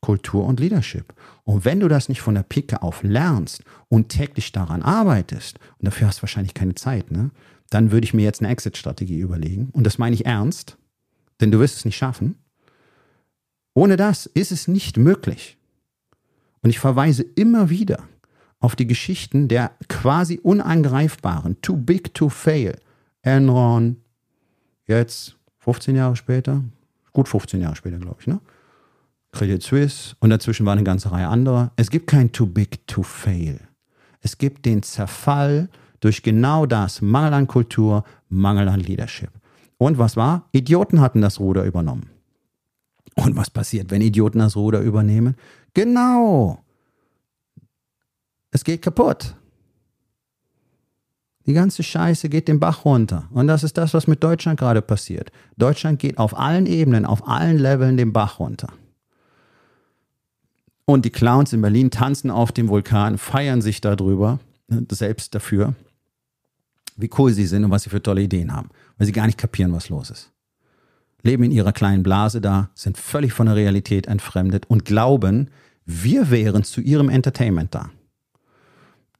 Kultur 0.04 0.46
und 0.46 0.60
Leadership. 0.60 1.14
Und 1.44 1.66
wenn 1.66 1.80
du 1.80 1.88
das 1.88 2.10
nicht 2.10 2.22
von 2.22 2.36
der 2.36 2.44
Pike 2.44 2.84
auf 2.84 3.02
lernst 3.02 3.64
und 3.90 4.10
täglich 4.10 4.52
daran 4.52 4.84
arbeitest, 4.84 5.58
und 5.80 5.86
dafür 5.86 6.08
hast 6.08 6.20
du 6.20 6.24
wahrscheinlich 6.24 6.54
keine 6.54 6.76
Zeit, 6.76 7.10
ne, 7.10 7.32
dann 7.72 7.92
würde 7.92 8.06
ich 8.06 8.14
mir 8.14 8.24
jetzt 8.24 8.42
eine 8.42 8.52
Exit-Strategie 8.52 9.18
überlegen. 9.18 9.70
Und 9.72 9.86
das 9.86 9.98
meine 9.98 10.14
ich 10.14 10.26
ernst 10.26 10.78
denn 11.44 11.52
du 11.52 11.60
wirst 11.60 11.78
es 11.78 11.86
nicht 11.86 11.98
schaffen. 11.98 12.36
Ohne 13.74 13.98
das 13.98 14.28
ist 14.28 14.52
es 14.52 14.68
nicht 14.68 14.98
möglich. 14.98 15.58
Und 16.62 16.70
ich 16.70 16.80
verweise 16.80 17.24
immer 17.24 17.70
wieder 17.70 18.08
auf 18.60 18.76
die 18.78 18.88
Geschichten 18.88 19.50
der 19.50 19.72
quasi 19.90 20.40
unangreifbaren, 20.42 21.60
too 21.62 21.76
big 21.76 22.14
to 22.14 22.30
fail. 22.30 22.80
Enron, 23.24 23.98
jetzt 24.88 25.36
15 25.60 25.96
Jahre 25.96 26.16
später, 26.16 26.64
gut 27.12 27.28
15 27.28 27.60
Jahre 27.60 27.76
später, 27.76 27.98
glaube 27.98 28.18
ich, 28.22 28.28
ne? 28.28 28.40
Credit 29.34 29.62
Suisse 29.62 30.16
und 30.20 30.30
dazwischen 30.30 30.66
war 30.66 30.74
eine 30.74 30.84
ganze 30.84 31.12
Reihe 31.12 31.28
anderer. 31.28 31.72
Es 31.76 31.90
gibt 31.90 32.08
kein 32.08 32.32
too 32.32 32.46
big 32.46 32.88
to 32.88 33.04
fail. 33.04 33.60
Es 34.22 34.38
gibt 34.38 34.66
den 34.66 34.84
Zerfall 34.84 35.70
durch 36.00 36.24
genau 36.24 36.66
das, 36.66 37.02
Mangel 37.02 37.34
an 37.34 37.48
Kultur, 37.48 38.04
Mangel 38.30 38.68
an 38.70 38.80
Leadership. 38.80 39.32
Und 39.78 39.98
was 39.98 40.16
war? 40.16 40.48
Idioten 40.52 41.02
hatten 41.02 41.22
das 41.22 41.40
Ruder 41.40 41.64
übernommen. 41.64 42.10
Und 43.16 43.36
was 43.36 43.50
passiert, 43.50 43.92
wenn 43.92 44.02
Idioten 44.02 44.40
das 44.40 44.56
Ruder 44.56 44.80
übernehmen? 44.80 45.36
Genau. 45.74 46.64
Es 48.52 48.64
geht 48.64 48.82
kaputt. 48.82 49.36
Die 51.46 51.54
ganze 51.54 51.84
Scheiße 51.84 52.30
geht 52.30 52.48
den 52.48 52.60
Bach 52.60 52.86
runter. 52.86 53.28
Und 53.32 53.48
das 53.48 53.64
ist 53.64 53.78
das, 53.78 53.94
was 53.94 54.08
mit 54.08 54.24
Deutschland 54.24 54.60
gerade 54.60 54.82
passiert. 54.82 55.32
Deutschland 55.58 56.00
geht 56.00 56.18
auf 56.18 56.38
allen 56.38 56.66
Ebenen, 56.66 57.06
auf 57.06 57.28
allen 57.28 57.58
Leveln 57.58 57.98
den 57.98 58.14
Bach 58.14 58.40
runter. 58.40 58.68
Und 60.86 61.06
die 61.06 61.10
Clowns 61.10 61.54
in 61.54 61.62
Berlin 61.62 61.92
tanzen 61.92 62.30
auf 62.30 62.52
dem 62.52 62.68
Vulkan, 62.68 63.18
feiern 63.18 63.62
sich 63.62 63.82
darüber, 63.82 64.40
ne, 64.68 64.86
selbst 64.92 65.34
dafür, 65.34 65.76
wie 66.98 67.10
cool 67.18 67.34
sie 67.34 67.46
sind 67.46 67.64
und 67.64 67.72
was 67.72 67.84
sie 67.84 67.90
für 67.90 68.04
tolle 68.04 68.22
Ideen 68.22 68.54
haben 68.54 68.70
weil 68.98 69.06
sie 69.06 69.14
gar 69.14 69.26
nicht 69.26 69.38
kapieren, 69.38 69.74
was 69.74 69.90
los 69.90 70.10
ist. 70.10 70.32
Leben 71.22 71.44
in 71.44 71.52
ihrer 71.52 71.72
kleinen 71.72 72.04
Blase 72.04 72.42
da, 72.42 72.70
sind 72.76 72.98
völlig 72.98 73.34
von 73.34 73.46
der 73.46 73.56
Realität 73.56 74.08
entfremdet 74.08 74.66
und 74.68 74.86
glauben, 74.86 75.50
wir 75.86 76.32
wären 76.32 76.64
zu 76.64 76.82
ihrem 76.82 77.10
Entertainment 77.10 77.74
da. 77.74 77.90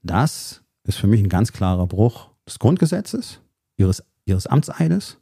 Das 0.02 0.62
ist 0.84 0.98
für 0.98 1.06
mich 1.06 1.20
ein 1.20 1.30
ganz 1.30 1.52
klarer 1.52 1.86
Bruch 1.86 2.28
des 2.46 2.58
Grundgesetzes, 2.58 3.40
ihres, 3.76 4.02
ihres 4.26 4.46
Amtseides. 4.46 5.18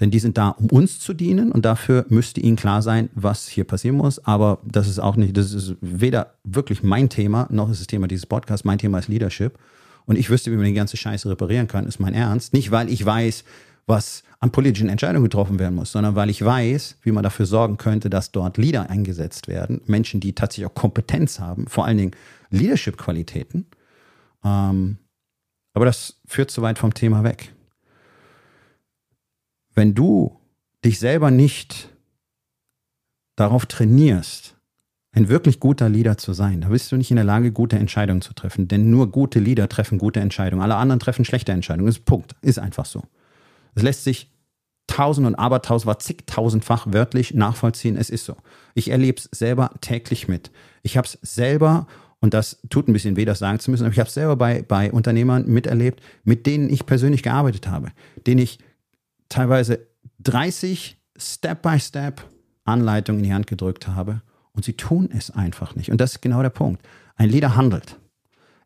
Denn 0.00 0.10
die 0.10 0.18
sind 0.18 0.38
da, 0.38 0.48
um 0.48 0.66
uns 0.66 0.98
zu 0.98 1.12
dienen 1.12 1.52
und 1.52 1.64
dafür 1.64 2.06
müsste 2.08 2.40
ihnen 2.40 2.56
klar 2.56 2.82
sein, 2.82 3.10
was 3.14 3.48
hier 3.48 3.64
passieren 3.64 3.96
muss. 3.96 4.24
Aber 4.24 4.58
das 4.64 4.88
ist 4.88 4.98
auch 4.98 5.16
nicht, 5.16 5.36
das 5.36 5.52
ist 5.52 5.76
weder 5.80 6.34
wirklich 6.44 6.82
mein 6.82 7.08
Thema, 7.08 7.46
noch 7.50 7.70
ist 7.70 7.80
es 7.80 7.86
Thema 7.86 8.08
dieses 8.08 8.26
Podcasts. 8.26 8.64
Mein 8.64 8.78
Thema 8.78 8.98
ist 8.98 9.08
Leadership. 9.08 9.58
Und 10.06 10.16
ich 10.16 10.30
wüsste, 10.30 10.50
wie 10.50 10.56
man 10.56 10.64
die 10.64 10.72
ganze 10.72 10.96
Scheiße 10.96 11.28
reparieren 11.28 11.68
kann, 11.68 11.86
ist 11.86 12.00
mein 12.00 12.14
Ernst. 12.14 12.52
Nicht, 12.52 12.70
weil 12.70 12.90
ich 12.90 13.04
weiß, 13.04 13.44
was 13.86 14.22
an 14.40 14.50
politischen 14.50 14.88
Entscheidungen 14.88 15.24
getroffen 15.24 15.58
werden 15.58 15.74
muss, 15.74 15.92
sondern 15.92 16.14
weil 16.14 16.30
ich 16.30 16.44
weiß, 16.44 16.98
wie 17.02 17.12
man 17.12 17.22
dafür 17.22 17.46
sorgen 17.46 17.76
könnte, 17.76 18.10
dass 18.10 18.32
dort 18.32 18.58
Leader 18.58 18.90
eingesetzt 18.90 19.48
werden, 19.48 19.80
Menschen, 19.86 20.20
die 20.20 20.34
tatsächlich 20.34 20.66
auch 20.66 20.74
Kompetenz 20.74 21.38
haben, 21.38 21.66
vor 21.68 21.84
allen 21.84 21.98
Dingen 21.98 22.12
Leadership-Qualitäten. 22.50 23.66
Ähm, 24.44 24.98
aber 25.74 25.84
das 25.84 26.20
führt 26.26 26.50
zu 26.50 26.62
weit 26.62 26.78
vom 26.78 26.94
Thema 26.94 27.24
weg. 27.24 27.52
Wenn 29.74 29.94
du 29.94 30.38
dich 30.84 30.98
selber 30.98 31.30
nicht 31.30 31.88
darauf 33.36 33.66
trainierst, 33.66 34.56
ein 35.14 35.28
wirklich 35.28 35.60
guter 35.60 35.88
Leader 35.88 36.16
zu 36.16 36.32
sein, 36.32 36.62
da 36.62 36.68
bist 36.68 36.90
du 36.90 36.96
nicht 36.96 37.10
in 37.10 37.16
der 37.16 37.24
Lage, 37.24 37.52
gute 37.52 37.78
Entscheidungen 37.78 38.22
zu 38.22 38.32
treffen. 38.32 38.68
Denn 38.68 38.90
nur 38.90 39.10
gute 39.10 39.40
Leader 39.40 39.68
treffen 39.68 39.98
gute 39.98 40.20
Entscheidungen. 40.20 40.62
Alle 40.62 40.76
anderen 40.76 41.00
treffen 41.00 41.24
schlechte 41.24 41.52
Entscheidungen. 41.52 41.86
Das 41.86 41.98
ist 41.98 42.04
Punkt. 42.04 42.34
Ist 42.40 42.58
einfach 42.58 42.86
so. 42.86 43.02
Es 43.74 43.82
lässt 43.82 44.04
sich 44.04 44.30
tausend 44.86 45.26
und 45.26 45.34
abertausend, 45.34 45.86
war 45.86 45.98
zigtausendfach 45.98 46.86
wörtlich 46.90 47.34
nachvollziehen. 47.34 47.96
Es 47.96 48.10
ist 48.10 48.24
so. 48.24 48.36
Ich 48.74 48.90
erlebe 48.90 49.18
es 49.18 49.28
selber 49.32 49.70
täglich 49.80 50.28
mit. 50.28 50.50
Ich 50.82 50.96
habe 50.96 51.06
es 51.06 51.18
selber, 51.22 51.86
und 52.20 52.34
das 52.34 52.60
tut 52.70 52.88
ein 52.88 52.92
bisschen 52.92 53.16
weh, 53.16 53.24
das 53.24 53.38
sagen 53.38 53.58
zu 53.58 53.70
müssen, 53.70 53.84
aber 53.84 53.92
ich 53.92 53.98
habe 53.98 54.08
es 54.08 54.14
selber 54.14 54.36
bei, 54.36 54.62
bei 54.62 54.92
Unternehmern 54.92 55.46
miterlebt, 55.46 56.02
mit 56.24 56.46
denen 56.46 56.70
ich 56.70 56.86
persönlich 56.86 57.22
gearbeitet 57.22 57.68
habe, 57.68 57.88
denen 58.26 58.40
ich 58.40 58.58
teilweise 59.32 59.86
30 60.20 60.98
Step-by-Step 61.16 62.22
Anleitungen 62.64 63.20
in 63.20 63.28
die 63.28 63.34
Hand 63.34 63.46
gedrückt 63.46 63.88
habe 63.88 64.22
und 64.52 64.64
sie 64.64 64.74
tun 64.74 65.08
es 65.12 65.30
einfach 65.30 65.74
nicht. 65.74 65.90
Und 65.90 66.00
das 66.00 66.12
ist 66.12 66.22
genau 66.22 66.42
der 66.42 66.50
Punkt. 66.50 66.82
Ein 67.16 67.30
Leader 67.30 67.56
handelt. 67.56 67.98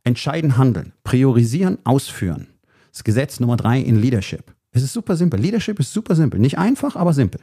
Entscheiden 0.05 0.57
handeln, 0.57 0.93
priorisieren, 1.03 1.79
ausführen. 1.85 2.49
Das 2.93 3.05
Gesetz 3.05 3.41
Nummer 3.41 3.57
drei 3.57 3.81
in 3.81 3.97
Leadership. 3.97 4.55
Es 4.71 4.83
ist 4.83 4.93
super 4.93 5.17
simpel. 5.17 5.41
Leadership 5.41 5.81
ist 5.81 5.93
super 5.93 6.14
simpel. 6.14 6.39
Nicht 6.39 6.59
einfach, 6.59 6.97
aber 6.97 7.12
simpel. 7.12 7.41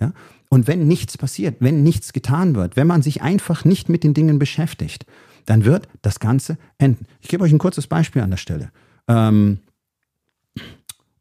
Ja? 0.00 0.12
Und 0.48 0.66
wenn 0.66 0.86
nichts 0.86 1.18
passiert, 1.18 1.56
wenn 1.60 1.82
nichts 1.82 2.12
getan 2.12 2.54
wird, 2.54 2.76
wenn 2.76 2.86
man 2.86 3.02
sich 3.02 3.22
einfach 3.22 3.64
nicht 3.64 3.88
mit 3.88 4.04
den 4.04 4.14
Dingen 4.14 4.38
beschäftigt, 4.38 5.06
dann 5.44 5.64
wird 5.64 5.88
das 6.02 6.20
Ganze 6.20 6.58
enden. 6.78 7.06
Ich 7.20 7.28
gebe 7.28 7.44
euch 7.44 7.52
ein 7.52 7.58
kurzes 7.58 7.86
Beispiel 7.86 8.22
an 8.22 8.30
der 8.30 8.36
Stelle. 8.36 8.70
Ähm, 9.08 9.60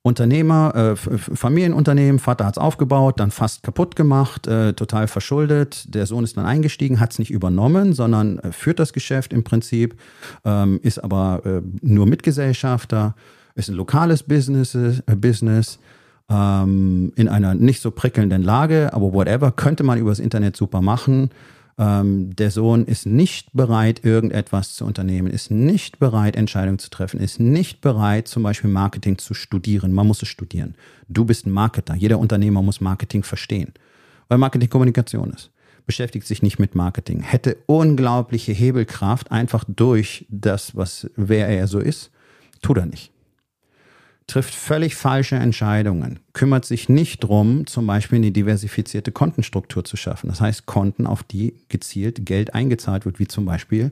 Unternehmer, 0.05 0.75
äh, 0.75 0.95
Familienunternehmen, 0.95 2.19
Vater 2.19 2.45
hat 2.45 2.57
es 2.57 2.61
aufgebaut, 2.61 3.19
dann 3.19 3.31
fast 3.31 3.63
kaputt 3.63 3.95
gemacht, 3.95 4.45
äh, 4.45 4.73
total 4.73 5.07
verschuldet. 5.07 5.95
Der 5.95 6.05
Sohn 6.05 6.23
ist 6.23 6.37
dann 6.37 6.45
eingestiegen, 6.45 6.99
hat 6.99 7.13
es 7.13 7.17
nicht 7.17 7.31
übernommen, 7.31 7.93
sondern 7.93 8.37
äh, 8.37 8.51
führt 8.51 8.77
das 8.77 8.93
Geschäft 8.93 9.33
im 9.33 9.43
Prinzip, 9.43 9.99
ähm, 10.43 10.79
ist 10.83 11.03
aber 11.03 11.41
äh, 11.43 11.61
nur 11.81 12.05
Mitgesellschafter 12.05 13.15
ist 13.55 13.69
ein 13.69 13.75
lokales 13.75 14.21
Business, 14.21 14.75
äh, 14.75 15.15
Business 15.15 15.79
ähm, 16.29 17.11
in 17.15 17.27
einer 17.27 17.55
nicht 17.55 17.81
so 17.81 17.89
prickelnden 17.89 18.43
Lage, 18.43 18.93
aber 18.93 19.11
whatever, 19.11 19.51
könnte 19.51 19.81
man 19.83 19.97
übers 19.97 20.19
Internet 20.19 20.55
super 20.55 20.81
machen. 20.81 21.31
Ähm, 21.77 22.35
der 22.35 22.51
Sohn 22.51 22.85
ist 22.85 23.05
nicht 23.05 23.51
bereit, 23.53 24.05
irgendetwas 24.05 24.75
zu 24.75 24.85
unternehmen, 24.85 25.29
ist 25.29 25.51
nicht 25.51 25.99
bereit, 25.99 26.35
Entscheidungen 26.35 26.79
zu 26.79 26.89
treffen, 26.89 27.19
ist 27.19 27.39
nicht 27.39 27.81
bereit, 27.81 28.27
zum 28.27 28.43
Beispiel 28.43 28.69
Marketing 28.69 29.17
zu 29.17 29.33
studieren. 29.33 29.91
Man 29.91 30.07
muss 30.07 30.21
es 30.21 30.29
studieren. 30.29 30.75
Du 31.09 31.25
bist 31.25 31.45
ein 31.45 31.51
Marketer. 31.51 31.95
Jeder 31.95 32.19
Unternehmer 32.19 32.61
muss 32.61 32.79
Marketing 32.81 33.23
verstehen, 33.23 33.73
weil 34.27 34.37
Marketing 34.37 34.69
Kommunikation 34.69 35.31
ist 35.31 35.51
beschäftigt 35.85 36.25
sich 36.25 36.41
nicht 36.41 36.57
mit 36.57 36.73
Marketing, 36.73 37.21
hätte 37.21 37.57
unglaubliche 37.67 38.51
Hebelkraft 38.51 39.31
einfach 39.31 39.63
durch 39.67 40.25
das, 40.29 40.75
was 40.75 41.09
wer 41.15 41.47
er 41.47 41.67
so 41.67 41.77
ist, 41.77 42.09
tut 42.63 42.77
er 42.77 42.87
nicht 42.87 43.11
trifft 44.27 44.55
völlig 44.55 44.95
falsche 44.95 45.35
Entscheidungen, 45.35 46.19
kümmert 46.33 46.65
sich 46.65 46.89
nicht 46.89 47.23
darum, 47.23 47.67
zum 47.67 47.85
Beispiel 47.85 48.17
eine 48.17 48.31
diversifizierte 48.31 49.11
Kontenstruktur 49.11 49.83
zu 49.85 49.97
schaffen. 49.97 50.27
Das 50.29 50.41
heißt, 50.41 50.65
Konten, 50.65 51.05
auf 51.05 51.23
die 51.23 51.53
gezielt 51.69 52.25
Geld 52.25 52.53
eingezahlt 52.53 53.05
wird, 53.05 53.19
wie 53.19 53.27
zum 53.27 53.45
Beispiel 53.45 53.91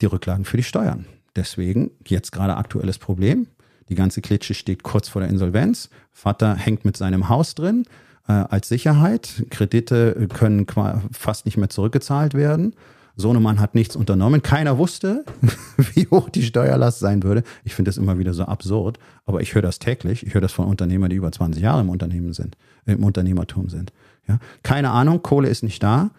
die 0.00 0.06
Rücklagen 0.06 0.44
für 0.44 0.56
die 0.56 0.62
Steuern. 0.62 1.04
Deswegen 1.36 1.90
jetzt 2.06 2.32
gerade 2.32 2.56
aktuelles 2.56 2.98
Problem. 2.98 3.46
Die 3.88 3.94
ganze 3.94 4.22
Klitsche 4.22 4.54
steht 4.54 4.82
kurz 4.82 5.08
vor 5.08 5.20
der 5.20 5.30
Insolvenz. 5.30 5.90
Vater 6.12 6.54
hängt 6.54 6.84
mit 6.84 6.96
seinem 6.96 7.28
Haus 7.28 7.54
drin 7.54 7.84
äh, 8.28 8.32
als 8.32 8.68
Sicherheit. 8.68 9.44
Kredite 9.50 10.28
können 10.32 10.66
fast 11.12 11.44
nicht 11.44 11.56
mehr 11.56 11.68
zurückgezahlt 11.68 12.34
werden. 12.34 12.74
Sohnemann 13.16 13.60
hat 13.60 13.74
nichts 13.74 13.96
unternommen. 13.96 14.42
Keiner 14.42 14.78
wusste, 14.78 15.24
wie 15.94 16.06
hoch 16.08 16.28
die 16.28 16.42
Steuerlast 16.42 17.00
sein 17.00 17.22
würde. 17.22 17.42
Ich 17.64 17.74
finde 17.74 17.88
das 17.88 17.98
immer 17.98 18.18
wieder 18.18 18.34
so 18.34 18.44
absurd, 18.44 18.98
aber 19.26 19.40
ich 19.40 19.54
höre 19.54 19.62
das 19.62 19.78
täglich. 19.78 20.26
Ich 20.26 20.34
höre 20.34 20.40
das 20.40 20.52
von 20.52 20.66
Unternehmern, 20.66 21.10
die 21.10 21.16
über 21.16 21.30
20 21.30 21.62
Jahre 21.62 21.80
im 21.80 21.90
Unternehmen 21.90 22.32
sind, 22.32 22.56
im 22.86 23.04
Unternehmertum 23.04 23.68
sind. 23.68 23.92
Ja? 24.28 24.38
Keine 24.62 24.90
Ahnung, 24.90 25.22
Kohle 25.22 25.48
ist 25.48 25.62
nicht 25.62 25.82
da. 25.82 26.10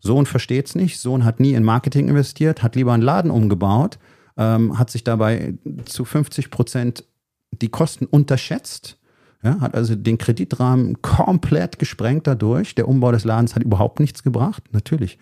Sohn 0.00 0.26
versteht 0.26 0.66
es 0.66 0.74
nicht. 0.74 0.98
Sohn 0.98 1.24
hat 1.24 1.40
nie 1.40 1.52
in 1.52 1.62
Marketing 1.62 2.08
investiert, 2.08 2.62
hat 2.62 2.74
lieber 2.74 2.92
einen 2.92 3.02
Laden 3.02 3.30
umgebaut, 3.30 3.98
ähm, 4.36 4.78
hat 4.78 4.90
sich 4.90 5.04
dabei 5.04 5.54
zu 5.84 6.04
50 6.04 6.50
Prozent 6.50 7.04
die 7.52 7.68
Kosten 7.68 8.06
unterschätzt. 8.06 8.96
Ja, 9.42 9.58
hat 9.60 9.74
also 9.74 9.94
den 9.94 10.18
Kreditrahmen 10.18 11.00
komplett 11.00 11.78
gesprengt 11.78 12.26
dadurch. 12.26 12.74
Der 12.74 12.86
Umbau 12.86 13.10
des 13.10 13.24
Ladens 13.24 13.54
hat 13.54 13.62
überhaupt 13.62 13.98
nichts 13.98 14.22
gebracht. 14.22 14.62
Natürlich 14.72 15.18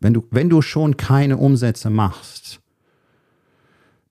wenn 0.00 0.14
du, 0.14 0.24
wenn 0.30 0.48
du 0.48 0.62
schon 0.62 0.96
keine 0.96 1.36
Umsätze 1.36 1.90
machst, 1.90 2.60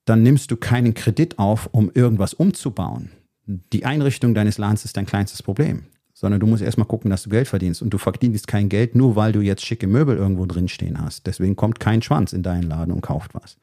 dann 0.05 0.21
nimmst 0.23 0.51
du 0.51 0.57
keinen 0.57 0.93
Kredit 0.93 1.39
auf, 1.39 1.67
um 1.71 1.91
irgendwas 1.93 2.33
umzubauen. 2.33 3.11
Die 3.47 3.85
Einrichtung 3.85 4.33
deines 4.33 4.57
Ladens 4.57 4.85
ist 4.85 4.97
dein 4.97 5.05
kleinstes 5.05 5.43
Problem. 5.43 5.83
Sondern 6.13 6.39
du 6.39 6.47
musst 6.47 6.63
erstmal 6.63 6.87
gucken, 6.87 7.11
dass 7.11 7.23
du 7.23 7.29
Geld 7.29 7.47
verdienst. 7.47 7.81
Und 7.81 7.89
du 7.89 7.97
verdienst 7.97 8.47
kein 8.47 8.69
Geld, 8.69 8.95
nur 8.95 9.17
weil 9.17 9.33
du 9.33 9.41
jetzt 9.41 9.65
schicke 9.65 9.85
Möbel 9.85 10.15
irgendwo 10.15 10.45
drinstehen 10.45 11.01
hast. 11.01 11.27
Deswegen 11.27 11.57
kommt 11.57 11.79
kein 11.81 12.01
Schwanz 12.01 12.31
in 12.31 12.41
deinen 12.41 12.63
Laden 12.63 12.93
und 12.93 13.01
kauft 13.01 13.35
was. 13.35 13.57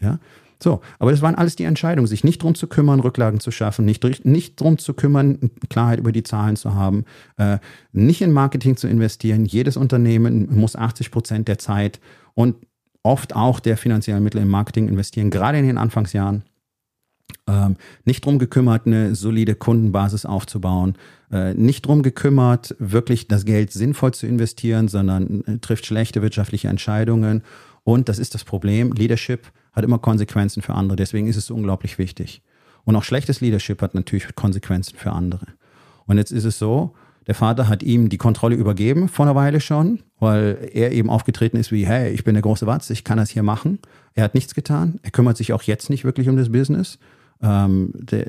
Ja? 0.00 0.18
So, 0.62 0.80
aber 1.00 1.10
das 1.10 1.22
waren 1.22 1.34
alles 1.34 1.56
die 1.56 1.64
Entscheidungen, 1.64 2.06
sich 2.06 2.22
nicht 2.22 2.42
drum 2.42 2.54
zu 2.54 2.68
kümmern, 2.68 3.00
Rücklagen 3.00 3.40
zu 3.40 3.50
schaffen, 3.50 3.84
nicht, 3.84 4.24
nicht 4.24 4.60
drum 4.60 4.78
zu 4.78 4.94
kümmern, 4.94 5.50
Klarheit 5.68 5.98
über 5.98 6.12
die 6.12 6.22
Zahlen 6.22 6.54
zu 6.54 6.74
haben, 6.74 7.04
äh, 7.36 7.58
nicht 7.92 8.22
in 8.22 8.30
Marketing 8.30 8.76
zu 8.76 8.86
investieren. 8.86 9.44
Jedes 9.44 9.76
Unternehmen 9.76 10.48
muss 10.54 10.76
80 10.76 11.10
Prozent 11.10 11.48
der 11.48 11.58
Zeit 11.58 12.00
und 12.34 12.56
oft 13.02 13.34
auch 13.34 13.58
der 13.58 13.76
finanziellen 13.76 14.22
Mittel 14.22 14.40
im 14.40 14.48
Marketing 14.48 14.88
investieren, 14.88 15.30
gerade 15.30 15.58
in 15.58 15.66
den 15.66 15.78
Anfangsjahren. 15.78 16.44
Ähm, 17.48 17.76
nicht 18.04 18.24
drum 18.24 18.38
gekümmert, 18.38 18.86
eine 18.86 19.16
solide 19.16 19.56
Kundenbasis 19.56 20.26
aufzubauen, 20.26 20.94
äh, 21.32 21.54
nicht 21.54 21.86
drum 21.86 22.02
gekümmert, 22.04 22.76
wirklich 22.78 23.26
das 23.26 23.44
Geld 23.44 23.72
sinnvoll 23.72 24.14
zu 24.14 24.28
investieren, 24.28 24.86
sondern 24.86 25.42
äh, 25.46 25.58
trifft 25.58 25.86
schlechte 25.86 26.22
wirtschaftliche 26.22 26.68
Entscheidungen. 26.68 27.42
Und 27.82 28.08
das 28.08 28.20
ist 28.20 28.34
das 28.34 28.44
Problem. 28.44 28.92
Leadership 28.92 29.50
hat 29.72 29.84
immer 29.84 29.98
Konsequenzen 29.98 30.62
für 30.62 30.74
andere. 30.74 30.96
Deswegen 30.96 31.26
ist 31.26 31.36
es 31.36 31.46
so 31.46 31.54
unglaublich 31.54 31.98
wichtig. 31.98 32.42
Und 32.84 32.96
auch 32.96 33.04
schlechtes 33.04 33.40
Leadership 33.40 33.80
hat 33.82 33.94
natürlich 33.94 34.34
Konsequenzen 34.34 34.96
für 34.96 35.12
andere. 35.12 35.46
Und 36.06 36.18
jetzt 36.18 36.32
ist 36.32 36.44
es 36.44 36.58
so, 36.58 36.94
der 37.26 37.34
Vater 37.34 37.68
hat 37.68 37.82
ihm 37.82 38.08
die 38.08 38.18
Kontrolle 38.18 38.56
übergeben 38.56 39.08
vor 39.08 39.26
einer 39.26 39.36
Weile 39.36 39.60
schon, 39.60 40.00
weil 40.18 40.70
er 40.72 40.92
eben 40.92 41.08
aufgetreten 41.08 41.56
ist 41.56 41.70
wie, 41.70 41.86
hey, 41.86 42.12
ich 42.12 42.24
bin 42.24 42.34
der 42.34 42.42
große 42.42 42.66
Watz, 42.66 42.90
ich 42.90 43.04
kann 43.04 43.18
das 43.18 43.30
hier 43.30 43.44
machen. 43.44 43.78
Er 44.14 44.24
hat 44.24 44.34
nichts 44.34 44.54
getan. 44.54 44.98
Er 45.02 45.12
kümmert 45.12 45.36
sich 45.36 45.52
auch 45.52 45.62
jetzt 45.62 45.88
nicht 45.88 46.04
wirklich 46.04 46.28
um 46.28 46.36
das 46.36 46.50
Business. 46.50 46.98
Ähm, 47.40 47.92
der, 47.94 48.24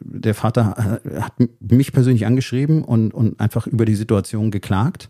der, 0.00 0.34
Vater 0.34 1.00
hat 1.20 1.32
mich 1.60 1.92
persönlich 1.92 2.26
angeschrieben 2.26 2.82
und, 2.82 3.12
und 3.14 3.40
einfach 3.40 3.66
über 3.66 3.84
die 3.84 3.94
Situation 3.94 4.50
geklagt. 4.50 5.08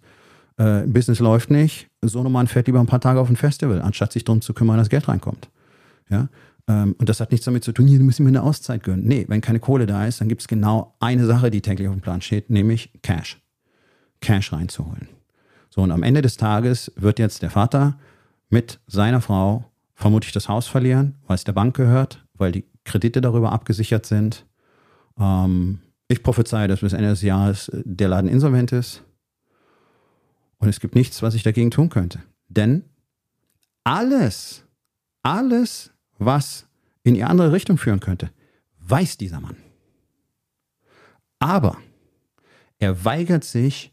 Äh, 0.59 0.83
Business 0.87 1.21
läuft 1.21 1.51
nicht. 1.51 1.89
Sohnemann 2.03 2.47
fährt 2.47 2.67
lieber 2.67 2.81
ein 2.81 2.87
paar 2.87 3.01
Tage 3.01 3.21
auf 3.21 3.31
ein 3.31 3.37
Festival, 3.37 3.81
anstatt 3.83 4.13
sich 4.13 4.25
darum 4.25 4.41
zu 4.41 4.55
kümmern, 4.55 4.79
dass 4.79 4.89
Geld 4.89 5.09
reinkommt. 5.09 5.49
Ja? 6.09 6.29
Ähm, 6.69 6.95
und 6.99 7.09
das 7.09 7.21
hat 7.21 7.31
nichts 7.31 7.45
damit 7.45 7.65
zu 7.65 7.73
tun, 7.73 7.87
hier, 7.87 8.01
musst 8.01 8.21
mir 8.21 8.29
eine 8.29 8.43
Auszeit 8.43 8.83
gönnen. 8.83 9.07
Nee, 9.07 9.25
wenn 9.29 9.41
keine 9.41 9.61
Kohle 9.61 9.87
da 9.87 10.07
ist, 10.07 10.21
dann 10.21 10.29
gibt 10.29 10.43
es 10.43 10.49
genau 10.49 10.95
eine 11.01 11.27
Sache, 11.27 11.51
die 11.51 11.61
täglich 11.61 11.89
auf 11.89 11.95
dem 11.95 12.01
Plan 12.01 12.21
steht, 12.21 12.51
nämlich 12.51 12.91
Cash. 13.03 13.41
Cash 14.21 14.53
reinzuholen. 14.53 15.09
So, 15.71 15.83
und 15.83 15.91
am 15.91 16.03
Ende 16.03 16.23
des 16.23 16.37
Tages 16.37 16.93
wird 16.97 17.19
jetzt 17.19 17.43
der 17.43 17.51
Vater 17.51 17.99
mit 18.49 18.81
seiner 18.87 19.21
Frau 19.21 19.65
vermutlich 19.95 20.33
das 20.33 20.49
Haus 20.49 20.67
verlieren, 20.67 21.17
weil 21.27 21.35
es 21.35 21.45
der 21.45 21.53
Bank 21.53 21.77
gehört, 21.77 22.25
weil 22.35 22.53
die 22.53 22.65
Kredite 22.85 23.21
darüber 23.21 23.53
abgesichert 23.53 24.07
sind. 24.07 24.47
Ähm, 25.19 25.81
ich 26.09 26.23
prophezeie, 26.23 26.69
dass 26.69 26.81
bis 26.81 26.93
Ende 26.93 27.09
des 27.09 27.23
Jahres 27.23 27.69
äh, 27.69 27.83
der 27.85 28.09
Laden 28.09 28.31
insolvent 28.31 28.73
ist. 28.73 29.03
Und 30.59 30.69
es 30.69 30.81
gibt 30.81 30.95
nichts, 30.95 31.23
was 31.23 31.35
ich 31.35 31.43
dagegen 31.43 31.71
tun 31.71 31.91
könnte. 31.91 32.23
Denn 32.49 32.85
alles, 33.85 34.65
alles, 35.23 35.93
was 36.19 36.67
in 37.03 37.15
die 37.15 37.25
andere 37.25 37.53
Richtung 37.53 37.79
führen 37.79 38.01
könnte, 38.01 38.31
weiß 38.81 39.17
dieser 39.17 39.41
Mann. 39.41 39.57
Aber 41.39 41.77
er 42.79 43.05
weigert 43.05 43.45
sich, 43.45 43.93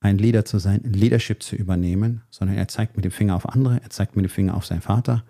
ein 0.00 0.18
Leader 0.18 0.44
zu 0.44 0.58
sein, 0.58 0.80
Leadership 0.82 1.42
zu 1.42 1.56
übernehmen, 1.56 2.22
sondern 2.30 2.56
er 2.56 2.68
zeigt 2.68 2.96
mit 2.96 3.04
dem 3.04 3.12
Finger 3.12 3.36
auf 3.36 3.48
andere, 3.48 3.80
er 3.82 3.90
zeigt 3.90 4.16
mit 4.16 4.24
dem 4.24 4.30
Finger 4.30 4.54
auf 4.54 4.64
seinen 4.64 4.80
Vater. 4.80 5.24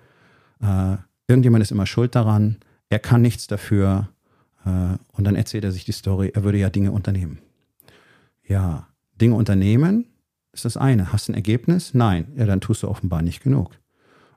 Äh, 0.63 0.97
irgendjemand 1.27 1.63
ist 1.63 1.73
immer 1.73 1.87
schuld 1.87 2.15
daran, 2.15 2.59
er 2.89 3.01
kann 3.01 3.21
nichts 3.21 3.47
dafür. 3.49 4.11
Äh, 4.65 4.97
und 5.13 5.25
dann 5.25 5.35
erzählt 5.35 5.65
er 5.65 5.73
sich 5.73 5.85
die 5.85 5.93
Story, 5.93 6.31
er 6.35 6.45
würde 6.45 6.59
ja 6.59 6.71
Dinge 6.71 6.93
unternehmen. 6.93 7.39
Ja, 8.47 8.89
Dinge 9.21 9.35
unternehmen 9.35 10.07
ist 10.53 10.65
das 10.65 10.77
eine. 10.77 11.13
Hast 11.13 11.29
du 11.29 11.33
ein 11.33 11.37
Ergebnis? 11.37 11.95
Nein. 11.95 12.33
Ja, 12.37 12.47
dann 12.47 12.61
tust 12.61 12.83
du 12.83 12.89
offenbar 12.89 13.23
nicht 13.23 13.43
genug. 13.43 13.79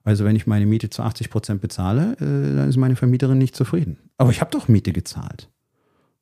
Also 0.03 0.25
wenn 0.25 0.35
ich 0.35 0.47
meine 0.47 0.65
Miete 0.65 0.89
zu 0.89 1.01
80 1.01 1.29
Prozent 1.29 1.61
bezahle, 1.61 2.13
äh, 2.13 2.55
dann 2.55 2.69
ist 2.69 2.77
meine 2.77 2.95
Vermieterin 2.95 3.37
nicht 3.37 3.55
zufrieden. 3.55 3.97
Aber 4.17 4.31
ich 4.31 4.41
habe 4.41 4.51
doch 4.51 4.67
Miete 4.67 4.91
gezahlt. 4.91 5.49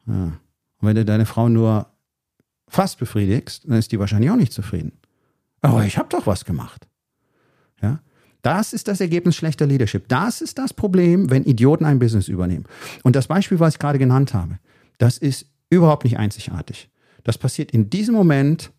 Ja. 0.05 0.23
Und 0.23 0.87
wenn 0.87 0.95
du 0.95 1.05
deine 1.05 1.25
Frau 1.25 1.49
nur 1.49 1.87
fast 2.67 2.99
befriedigst, 2.99 3.67
dann 3.67 3.77
ist 3.77 3.91
die 3.91 3.99
wahrscheinlich 3.99 4.29
auch 4.29 4.35
nicht 4.35 4.53
zufrieden. 4.53 4.93
Aber 5.61 5.85
ich 5.85 5.97
habe 5.97 6.09
doch 6.09 6.27
was 6.27 6.45
gemacht. 6.45 6.87
Ja? 7.81 7.99
Das 8.41 8.73
ist 8.73 8.87
das 8.87 9.01
Ergebnis 9.01 9.35
schlechter 9.35 9.67
Leadership. 9.67 10.07
Das 10.07 10.41
ist 10.41 10.57
das 10.57 10.73
Problem, 10.73 11.29
wenn 11.29 11.43
Idioten 11.43 11.85
ein 11.85 11.99
Business 11.99 12.27
übernehmen. 12.27 12.65
Und 13.03 13.15
das 13.15 13.27
Beispiel, 13.27 13.59
was 13.59 13.75
ich 13.75 13.79
gerade 13.79 13.99
genannt 13.99 14.33
habe, 14.33 14.57
das 14.97 15.17
ist 15.17 15.47
überhaupt 15.69 16.03
nicht 16.03 16.17
einzigartig. 16.17 16.89
Das 17.23 17.37
passiert 17.37 17.71
in 17.71 17.89
diesem 17.89 18.15
Moment 18.15 18.71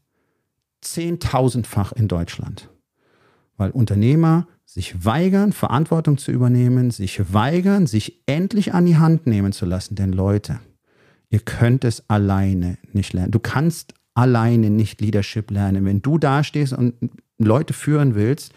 zehntausendfach 0.80 1.92
in 1.92 2.08
Deutschland. 2.08 2.68
Weil 3.56 3.70
Unternehmer 3.70 4.48
sich 4.72 5.04
weigern, 5.04 5.52
Verantwortung 5.52 6.16
zu 6.16 6.32
übernehmen, 6.32 6.90
sich 6.90 7.34
weigern, 7.34 7.86
sich 7.86 8.22
endlich 8.24 8.72
an 8.72 8.86
die 8.86 8.96
Hand 8.96 9.26
nehmen 9.26 9.52
zu 9.52 9.66
lassen. 9.66 9.96
Denn 9.96 10.14
Leute, 10.14 10.60
ihr 11.28 11.40
könnt 11.40 11.84
es 11.84 12.08
alleine 12.08 12.78
nicht 12.90 13.12
lernen. 13.12 13.32
Du 13.32 13.38
kannst 13.38 13.92
alleine 14.14 14.70
nicht 14.70 15.02
Leadership 15.02 15.50
lernen. 15.50 15.84
Wenn 15.84 16.00
du 16.00 16.16
dastehst 16.16 16.72
und 16.72 16.94
Leute 17.36 17.74
führen 17.74 18.14
willst, 18.14 18.54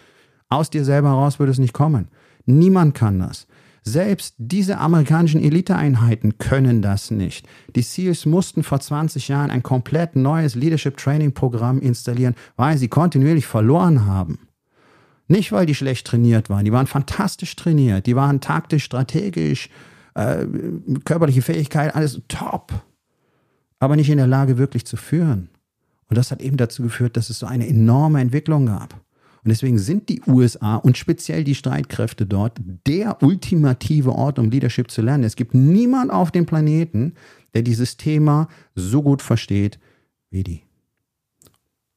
aus 0.47 0.70
dir 0.70 0.86
selber 0.86 1.09
heraus 1.09 1.38
würde 1.39 1.51
es 1.51 1.59
nicht 1.59 1.74
kommen. 1.74 2.07
Niemand 2.45 2.93
kann 2.93 3.20
das. 3.20 3.45
Selbst 3.84 4.36
diese 4.38 4.78
amerikanischen 4.78 5.43
Eliteeinheiten 5.43 6.38
können 6.38 6.82
das 6.82 7.11
nicht. 7.11 7.45
Die 7.76 7.82
SEALs 7.82 8.26
mussten 8.26 8.63
vor 8.63 8.80
20 8.80 9.28
Jahren 9.28 9.51
ein 9.51 9.63
komplett 9.63 10.16
neues 10.16 10.55
Leadership 10.55 10.95
Training 10.95 11.34
Programm 11.34 11.80
installieren, 11.80 12.36
weil 12.55 12.78
sie 12.78 12.88
kontinuierlich 12.88 13.45
verloren 13.45 14.05
haben. 14.05 14.45
Nicht, 15.28 15.51
weil 15.51 15.65
die 15.65 15.76
schlecht 15.76 16.05
trainiert 16.05 16.49
waren. 16.49 16.65
Die 16.65 16.71
waren 16.71 16.88
fantastisch 16.88 17.55
trainiert. 17.55 18.05
Die 18.05 18.15
waren 18.15 18.41
taktisch, 18.41 18.84
strategisch, 18.84 19.69
äh, 20.13 20.45
körperliche 21.03 21.41
Fähigkeit, 21.41 21.95
alles 21.95 22.21
top. 22.28 22.73
Aber 23.80 23.95
nicht 23.95 24.09
in 24.09 24.17
der 24.17 24.28
Lage, 24.28 24.57
wirklich 24.57 24.86
zu 24.86 24.97
führen. 24.97 25.49
Und 26.07 26.17
das 26.17 26.32
hat 26.32 26.41
eben 26.41 26.57
dazu 26.57 26.84
geführt, 26.84 27.17
dass 27.17 27.30
es 27.30 27.39
so 27.39 27.47
eine 27.47 27.67
enorme 27.67 28.21
Entwicklung 28.21 28.67
gab. 28.67 28.93
Und 29.43 29.49
deswegen 29.49 29.78
sind 29.78 30.09
die 30.09 30.21
USA 30.26 30.78
und 30.78 30.97
speziell 30.97 31.43
die 31.43 31.53
Streitkräfte 31.53 32.26
dort 32.26 32.59
der 32.88 33.21
ultimative 33.21 34.11
Ort, 34.11 34.39
um 34.39 34.49
Leadership 34.49 34.89
zu 34.89 35.01
lernen. 35.01 35.23
Es 35.23 35.36
gibt 35.36 35.53
niemand 35.53 36.11
auf 36.11 36.32
dem 36.32 36.45
Planeten, 36.45 37.13
der 37.53 37.61
dieses 37.61 37.97
Thema 37.97 38.47
so 38.73 39.03
gut 39.03 39.21
versteht 39.21 39.80
wie 40.32 40.43
die. 40.43 40.63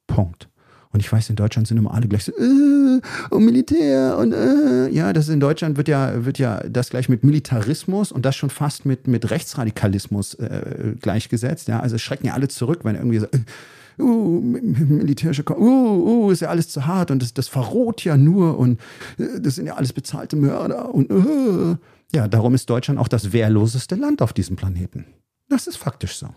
Punkt. 0.07 0.48
Und 0.91 1.01
ich 1.01 1.11
weiß, 1.11 1.29
in 1.29 1.35
Deutschland 1.35 1.67
sind 1.67 1.77
immer 1.77 1.93
alle 1.93 2.07
gleich 2.07 2.23
so, 2.23 2.31
äh, 2.31 3.01
und 3.29 3.45
Militär 3.45 4.17
und 4.17 4.33
äh. 4.33 4.89
ja, 4.89 5.13
das 5.13 5.29
in 5.29 5.39
Deutschland 5.39 5.77
wird 5.77 5.87
ja, 5.87 6.25
wird 6.25 6.39
ja 6.39 6.61
das 6.67 6.89
gleich 6.89 7.09
mit 7.09 7.23
Militarismus 7.23 8.11
und 8.11 8.25
das 8.25 8.35
schon 8.35 8.49
fast 8.49 8.87
mit, 8.87 9.07
mit 9.07 9.29
Rechtsradikalismus 9.29 10.33
äh, 10.35 10.95
gleichgesetzt. 10.99 11.67
Ja, 11.67 11.79
also 11.79 11.99
schrecken 11.99 12.25
ja 12.25 12.33
alle 12.33 12.47
zurück, 12.47 12.79
wenn 12.83 12.95
irgendwie 12.95 13.19
so, 13.19 13.27
äh, 13.27 14.01
uh, 14.01 14.41
militärische, 14.41 15.43
uh, 15.47 16.25
uh, 16.25 16.31
ist 16.31 16.41
ja 16.41 16.49
alles 16.49 16.69
zu 16.69 16.87
hart 16.87 17.11
und 17.11 17.21
das, 17.21 17.35
das 17.35 17.47
verroht 17.47 18.03
ja 18.03 18.17
nur 18.17 18.57
und 18.57 18.79
äh, 19.19 19.39
das 19.39 19.55
sind 19.55 19.67
ja 19.67 19.75
alles 19.75 19.93
bezahlte 19.93 20.37
Mörder 20.37 20.93
und 20.93 21.11
uh. 21.11 21.75
ja, 22.13 22.27
darum 22.27 22.55
ist 22.55 22.67
Deutschland 22.67 22.99
auch 22.99 23.07
das 23.07 23.31
wehrloseste 23.31 23.93
Land 23.93 24.23
auf 24.23 24.33
diesem 24.33 24.55
Planeten. 24.55 25.05
Das 25.49 25.67
ist 25.67 25.77
faktisch 25.77 26.17
so. 26.17 26.29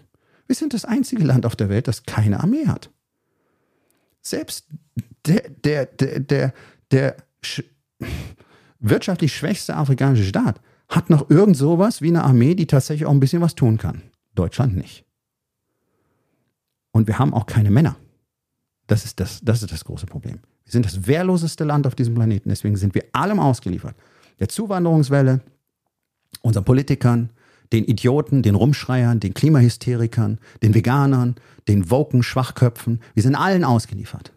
Wir 0.47 0.57
sind 0.57 0.75
das 0.75 0.85
einzige 0.85 1.25
Land 1.25 1.47
auf 1.47 1.57
der 1.57 1.71
Welt, 1.71 1.89
das 1.89 2.03
keine 2.03 2.41
Armee 2.41 2.67
hat. 2.67 2.91
Selbst 4.23 4.67
der, 5.27 5.49
der, 5.51 5.87
der, 5.87 6.21
der, 6.21 6.55
der 6.91 7.17
sch 7.43 7.63
wirtschaftlich 8.79 9.35
schwächste 9.35 9.77
afrikanische 9.77 10.25
Staat 10.25 10.61
hat 10.89 11.09
noch 11.09 11.31
irgend 11.31 11.57
sowas 11.57 12.03
wie 12.03 12.09
eine 12.09 12.25
Armee, 12.25 12.55
die 12.55 12.67
tatsächlich 12.67 13.07
auch 13.07 13.13
ein 13.13 13.21
bisschen 13.21 13.41
was 13.41 13.55
tun 13.55 13.79
kann. 13.79 14.03
Deutschland 14.35 14.77
nicht. 14.77 15.05
Und 16.91 17.07
wir 17.07 17.19
haben 17.19 17.33
auch 17.33 17.47
keine 17.47 17.71
Männer. 17.71 17.97
Das 18.87 19.05
ist 19.05 19.21
das, 19.21 19.41
das 19.43 19.63
ist 19.63 19.73
das 19.73 19.85
große 19.85 20.07
Problem. 20.07 20.41
Wir 20.65 20.73
sind 20.73 20.85
das 20.85 21.07
wehrloseste 21.07 21.65
Land 21.65 21.87
auf 21.87 21.95
diesem 21.95 22.15
Planeten. 22.15 22.49
Deswegen 22.49 22.77
sind 22.77 22.95
wir 22.95 23.05
allem 23.13 23.41
ausgeliefert. 23.41 23.97
Der 24.39 24.49
Zuwanderungswelle, 24.49 25.41
unseren 26.43 26.65
Politikern, 26.65 27.31
den 27.73 27.85
Idioten, 27.85 28.43
den 28.43 28.55
Rumschreiern, 28.55 29.21
den 29.21 29.35
Klimahysterikern, 29.35 30.39
den 30.63 30.75
Veganern, 30.75 31.37
den 31.69 31.91
woken 31.91 32.23
Schwachköpfen. 32.23 33.01
Wir 33.15 33.23
sind 33.23 33.35
allen 33.35 33.65
ausgeliefert. 33.65 34.33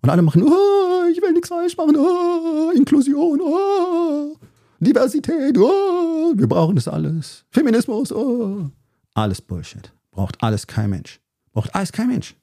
Und 0.00 0.10
alle 0.10 0.22
machen, 0.22 0.42
oh, 0.42 1.10
ich 1.12 1.20
will 1.20 1.32
nichts 1.32 1.48
falsch 1.48 1.76
machen, 1.76 1.96
oh, 1.96 2.70
Inklusion, 2.74 3.40
oh, 3.40 4.36
Diversität, 4.80 5.56
oh, 5.58 6.32
wir 6.34 6.48
brauchen 6.48 6.74
das 6.74 6.88
alles. 6.88 7.44
Feminismus, 7.50 8.12
oh. 8.12 8.70
Alles 9.14 9.40
Bullshit. 9.40 9.92
Braucht 10.10 10.42
alles 10.42 10.66
kein 10.66 10.90
Mensch. 10.90 11.20
Braucht 11.52 11.74
alles 11.74 11.92
kein 11.92 12.08
Mensch. 12.08 12.34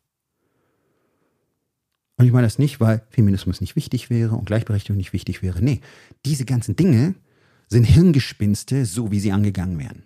Und 2.18 2.26
ich 2.26 2.32
meine 2.32 2.48
das 2.48 2.60
nicht, 2.60 2.80
weil 2.80 3.02
Feminismus 3.10 3.62
nicht 3.62 3.76
wichtig 3.76 4.10
wäre 4.10 4.36
und 4.36 4.46
Gleichberechtigung 4.46 4.98
nicht 4.98 5.14
wichtig 5.14 5.42
wäre. 5.42 5.62
Nee, 5.62 5.82
diese 6.26 6.46
ganzen 6.46 6.76
Dinge 6.76 7.16
sind 7.68 7.86
Hirngespinste, 7.86 8.86
so 8.86 9.12
wie 9.12 9.20
sie 9.20 9.32
angegangen 9.32 9.78
werden. 9.80 10.04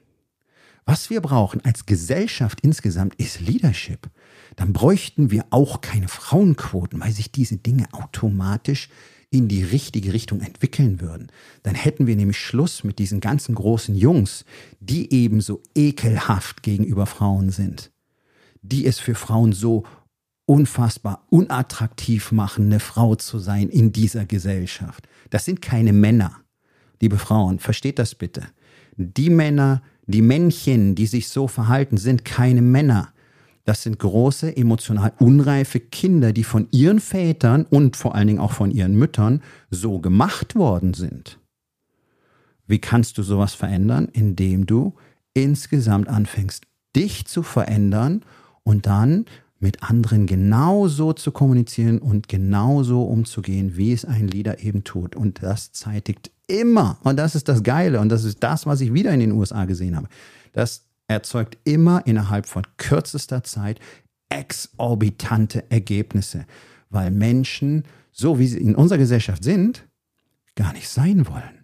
Was 0.86 1.10
wir 1.10 1.22
brauchen 1.22 1.64
als 1.64 1.86
Gesellschaft 1.86 2.60
insgesamt 2.62 3.16
ist 3.16 3.40
Leadership. 3.40 4.10
Dann 4.56 4.74
bräuchten 4.74 5.32
wir 5.32 5.46
auch 5.50 5.82
keine 5.82 6.08
Frauenquoten, 6.08 7.00
weil 7.00 7.12
sich 7.12 7.32
diese 7.32 7.58
Dinge 7.58 7.88
automatisch 7.92 8.90
in 9.30 9.48
die 9.48 9.64
richtige 9.64 10.14
Richtung 10.14 10.42
entwickeln 10.42 11.02
würden. 11.02 11.32
Dann 11.64 11.74
hätten 11.74 12.06
wir 12.06 12.16
nämlich 12.16 12.38
Schluss 12.38 12.84
mit 12.84 13.00
diesen 13.00 13.20
ganzen 13.20 13.56
großen 13.56 13.96
Jungs, 13.96 14.46
die 14.80 15.12
ebenso 15.12 15.62
ekelhaft 15.74 16.62
gegenüber 16.62 17.08
Frauen 17.08 17.50
sind, 17.50 17.92
die 18.62 18.86
es 18.86 19.00
für 19.00 19.16
Frauen 19.16 19.54
so 19.54 19.86
unfassbar 20.46 21.26
unattraktiv 21.30 22.32
machen, 22.32 22.66
eine 22.66 22.80
Frau 22.80 23.16
zu 23.16 23.40
sein 23.40 23.70
in 23.70 23.92
dieser 23.92 24.26
Gesellschaft. 24.26 25.08
Das 25.32 25.46
sind 25.46 25.62
keine 25.62 25.94
Männer, 25.94 26.42
liebe 27.02 27.18
Frauen, 27.18 27.58
versteht 27.58 27.98
das 27.98 28.14
bitte. 28.14 28.44
Die 28.98 29.32
Männer, 29.32 29.82
die 30.06 30.22
Männchen, 30.22 30.96
die 30.96 31.06
sich 31.06 31.30
so 31.30 31.48
verhalten, 31.48 31.98
sind 31.98 32.26
keine 32.26 32.62
Männer. 32.62 33.10
Das 33.66 33.84
sind 33.84 34.00
große, 34.00 34.58
emotional 34.58 35.14
unreife 35.20 35.80
Kinder, 35.80 36.34
die 36.34 36.44
von 36.44 36.68
ihren 36.72 37.00
Vätern 37.00 37.66
und 37.70 37.96
vor 37.96 38.14
allen 38.14 38.28
Dingen 38.28 38.40
auch 38.40 38.52
von 38.52 38.72
ihren 38.72 38.96
Müttern 38.96 39.42
so 39.70 40.00
gemacht 40.00 40.56
worden 40.56 40.94
sind. 40.94 41.40
Wie 42.68 42.80
kannst 42.80 43.18
du 43.18 43.24
sowas 43.24 43.54
verändern? 43.54 44.10
Indem 44.12 44.66
du 44.66 44.94
insgesamt 45.34 46.10
anfängst, 46.10 46.66
dich 46.96 47.26
zu 47.26 47.42
verändern 47.42 48.24
und 48.64 48.86
dann 48.86 49.26
mit 49.64 49.82
anderen 49.82 50.28
genauso 50.28 51.14
zu 51.14 51.32
kommunizieren 51.32 52.00
und 52.00 52.28
genauso 52.28 53.04
umzugehen, 53.04 53.78
wie 53.78 53.94
es 53.94 54.04
ein 54.04 54.28
Leader 54.28 54.60
eben 54.60 54.84
tut. 54.84 55.16
Und 55.16 55.42
das 55.42 55.72
zeitigt 55.72 56.32
immer, 56.48 57.00
und 57.04 57.18
das 57.18 57.34
ist 57.34 57.48
das 57.48 57.64
Geile, 57.64 58.02
und 58.02 58.10
das 58.10 58.26
ist 58.26 58.44
das, 58.44 58.66
was 58.66 58.82
ich 58.82 58.94
wieder 58.94 59.12
in 59.12 59.22
den 59.22 59.32
USA 59.32 59.64
gesehen 59.64 59.96
habe, 59.96 60.10
das 60.52 60.84
erzeugt 61.08 61.58
immer 61.64 62.06
innerhalb 62.06 62.46
von 62.46 62.64
kürzester 62.76 63.44
Zeit 63.44 63.80
exorbitante 64.28 65.72
Ergebnisse, 65.72 66.46
weil 66.90 67.10
Menschen, 67.10 67.86
so 68.12 68.40
wie 68.40 68.48
sie 68.48 68.60
in 68.60 68.76
unserer 68.76 69.00
Gesellschaft 69.00 69.46
sind, 69.46 69.88
gar 70.56 70.74
nicht 70.74 70.90
sein 70.90 71.26
wollen. 71.28 71.63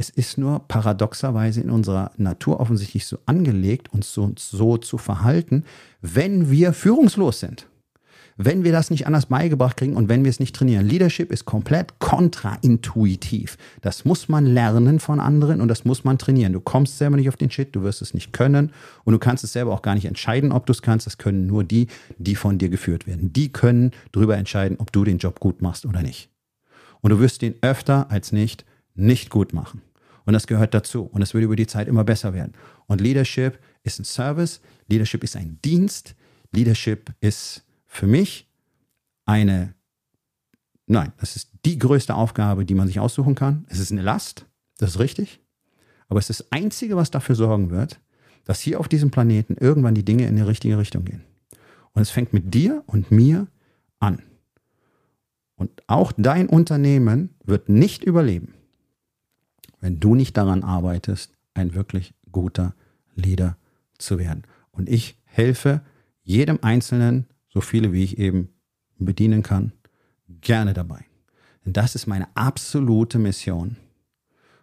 Es 0.00 0.08
ist 0.08 0.38
nur 0.38 0.60
paradoxerweise 0.66 1.60
in 1.60 1.68
unserer 1.68 2.12
Natur 2.16 2.58
offensichtlich 2.58 3.04
so 3.04 3.18
angelegt, 3.26 3.92
uns 3.92 4.14
so, 4.14 4.32
so 4.34 4.78
zu 4.78 4.96
verhalten, 4.96 5.64
wenn 6.00 6.50
wir 6.50 6.72
führungslos 6.72 7.40
sind. 7.40 7.66
Wenn 8.38 8.64
wir 8.64 8.72
das 8.72 8.88
nicht 8.88 9.06
anders 9.06 9.26
beigebracht 9.26 9.76
kriegen 9.76 9.96
und 9.96 10.08
wenn 10.08 10.24
wir 10.24 10.30
es 10.30 10.40
nicht 10.40 10.56
trainieren. 10.56 10.86
Leadership 10.86 11.30
ist 11.30 11.44
komplett 11.44 11.98
kontraintuitiv. 11.98 13.58
Das 13.82 14.06
muss 14.06 14.30
man 14.30 14.46
lernen 14.46 15.00
von 15.00 15.20
anderen 15.20 15.60
und 15.60 15.68
das 15.68 15.84
muss 15.84 16.02
man 16.02 16.16
trainieren. 16.16 16.54
Du 16.54 16.60
kommst 16.60 16.96
selber 16.96 17.18
nicht 17.18 17.28
auf 17.28 17.36
den 17.36 17.50
Shit, 17.50 17.76
du 17.76 17.82
wirst 17.82 18.00
es 18.00 18.14
nicht 18.14 18.32
können 18.32 18.72
und 19.04 19.12
du 19.12 19.18
kannst 19.18 19.44
es 19.44 19.52
selber 19.52 19.74
auch 19.74 19.82
gar 19.82 19.96
nicht 19.96 20.06
entscheiden, 20.06 20.50
ob 20.50 20.64
du 20.64 20.72
es 20.72 20.80
kannst. 20.80 21.04
Das 21.04 21.18
können 21.18 21.46
nur 21.46 21.62
die, 21.62 21.88
die 22.16 22.36
von 22.36 22.56
dir 22.56 22.70
geführt 22.70 23.06
werden. 23.06 23.34
Die 23.34 23.52
können 23.52 23.90
darüber 24.12 24.38
entscheiden, 24.38 24.78
ob 24.80 24.92
du 24.92 25.04
den 25.04 25.18
Job 25.18 25.40
gut 25.40 25.60
machst 25.60 25.84
oder 25.84 26.00
nicht. 26.00 26.30
Und 27.02 27.10
du 27.10 27.20
wirst 27.20 27.42
den 27.42 27.56
öfter 27.60 28.10
als 28.10 28.32
nicht 28.32 28.64
nicht 28.94 29.28
gut 29.28 29.52
machen. 29.52 29.82
Und 30.30 30.34
das 30.34 30.46
gehört 30.46 30.74
dazu. 30.74 31.02
Und 31.02 31.22
es 31.22 31.34
wird 31.34 31.42
über 31.42 31.56
die 31.56 31.66
Zeit 31.66 31.88
immer 31.88 32.04
besser 32.04 32.32
werden. 32.32 32.52
Und 32.86 33.00
Leadership 33.00 33.58
ist 33.82 33.98
ein 33.98 34.04
Service, 34.04 34.60
Leadership 34.86 35.24
ist 35.24 35.34
ein 35.34 35.58
Dienst, 35.64 36.14
Leadership 36.52 37.12
ist 37.18 37.64
für 37.84 38.06
mich 38.06 38.48
eine, 39.24 39.74
nein, 40.86 41.12
das 41.18 41.34
ist 41.34 41.50
die 41.64 41.80
größte 41.80 42.14
Aufgabe, 42.14 42.64
die 42.64 42.76
man 42.76 42.86
sich 42.86 43.00
aussuchen 43.00 43.34
kann. 43.34 43.66
Es 43.70 43.80
ist 43.80 43.90
eine 43.90 44.02
Last, 44.02 44.46
das 44.78 44.90
ist 44.90 44.98
richtig. 45.00 45.40
Aber 46.06 46.20
es 46.20 46.30
ist 46.30 46.38
das 46.38 46.52
Einzige, 46.52 46.94
was 46.94 47.10
dafür 47.10 47.34
sorgen 47.34 47.70
wird, 47.70 47.98
dass 48.44 48.60
hier 48.60 48.78
auf 48.78 48.86
diesem 48.86 49.10
Planeten 49.10 49.56
irgendwann 49.58 49.96
die 49.96 50.04
Dinge 50.04 50.28
in 50.28 50.36
die 50.36 50.42
richtige 50.42 50.78
Richtung 50.78 51.04
gehen. 51.04 51.24
Und 51.90 52.02
es 52.02 52.10
fängt 52.10 52.32
mit 52.32 52.54
dir 52.54 52.84
und 52.86 53.10
mir 53.10 53.48
an. 53.98 54.22
Und 55.56 55.82
auch 55.88 56.12
dein 56.16 56.48
Unternehmen 56.48 57.34
wird 57.44 57.68
nicht 57.68 58.04
überleben, 58.04 58.54
wenn 59.80 60.00
du 60.00 60.14
nicht 60.14 60.36
daran 60.36 60.62
arbeitest, 60.62 61.32
ein 61.54 61.74
wirklich 61.74 62.14
guter 62.30 62.74
Leader 63.14 63.56
zu 63.98 64.18
werden. 64.18 64.44
Und 64.70 64.88
ich 64.88 65.18
helfe 65.24 65.82
jedem 66.22 66.58
Einzelnen, 66.62 67.26
so 67.48 67.60
viele 67.60 67.92
wie 67.92 68.04
ich 68.04 68.18
eben 68.18 68.50
bedienen 68.98 69.42
kann, 69.42 69.72
gerne 70.40 70.74
dabei. 70.74 71.04
Denn 71.64 71.72
das 71.72 71.94
ist 71.94 72.06
meine 72.06 72.28
absolute 72.36 73.18
Mission. 73.18 73.76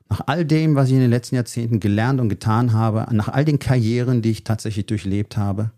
Nach 0.09 0.21
all 0.27 0.45
dem, 0.45 0.75
was 0.75 0.87
ich 0.87 0.95
in 0.95 1.01
den 1.01 1.09
letzten 1.09 1.35
Jahrzehnten 1.35 1.79
gelernt 1.79 2.21
und 2.21 2.29
getan 2.29 2.71
habe, 2.71 3.05
nach 3.13 3.27
all 3.27 3.43
den 3.43 3.59
Karrieren, 3.59 4.21
die 4.21 4.31
ich 4.31 4.43
tatsächlich 4.43 4.85
durchlebt 4.85 5.35
habe, 5.35 5.71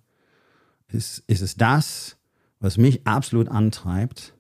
ist, 0.87 1.23
ist 1.27 1.41
es 1.41 1.55
das, 1.55 2.17
was 2.59 2.77
mich 2.77 3.07
absolut 3.07 3.49
antreibt, 3.49 4.35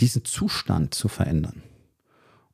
diesen 0.00 0.24
Zustand 0.24 0.94
zu 0.94 1.08
verändern. 1.08 1.62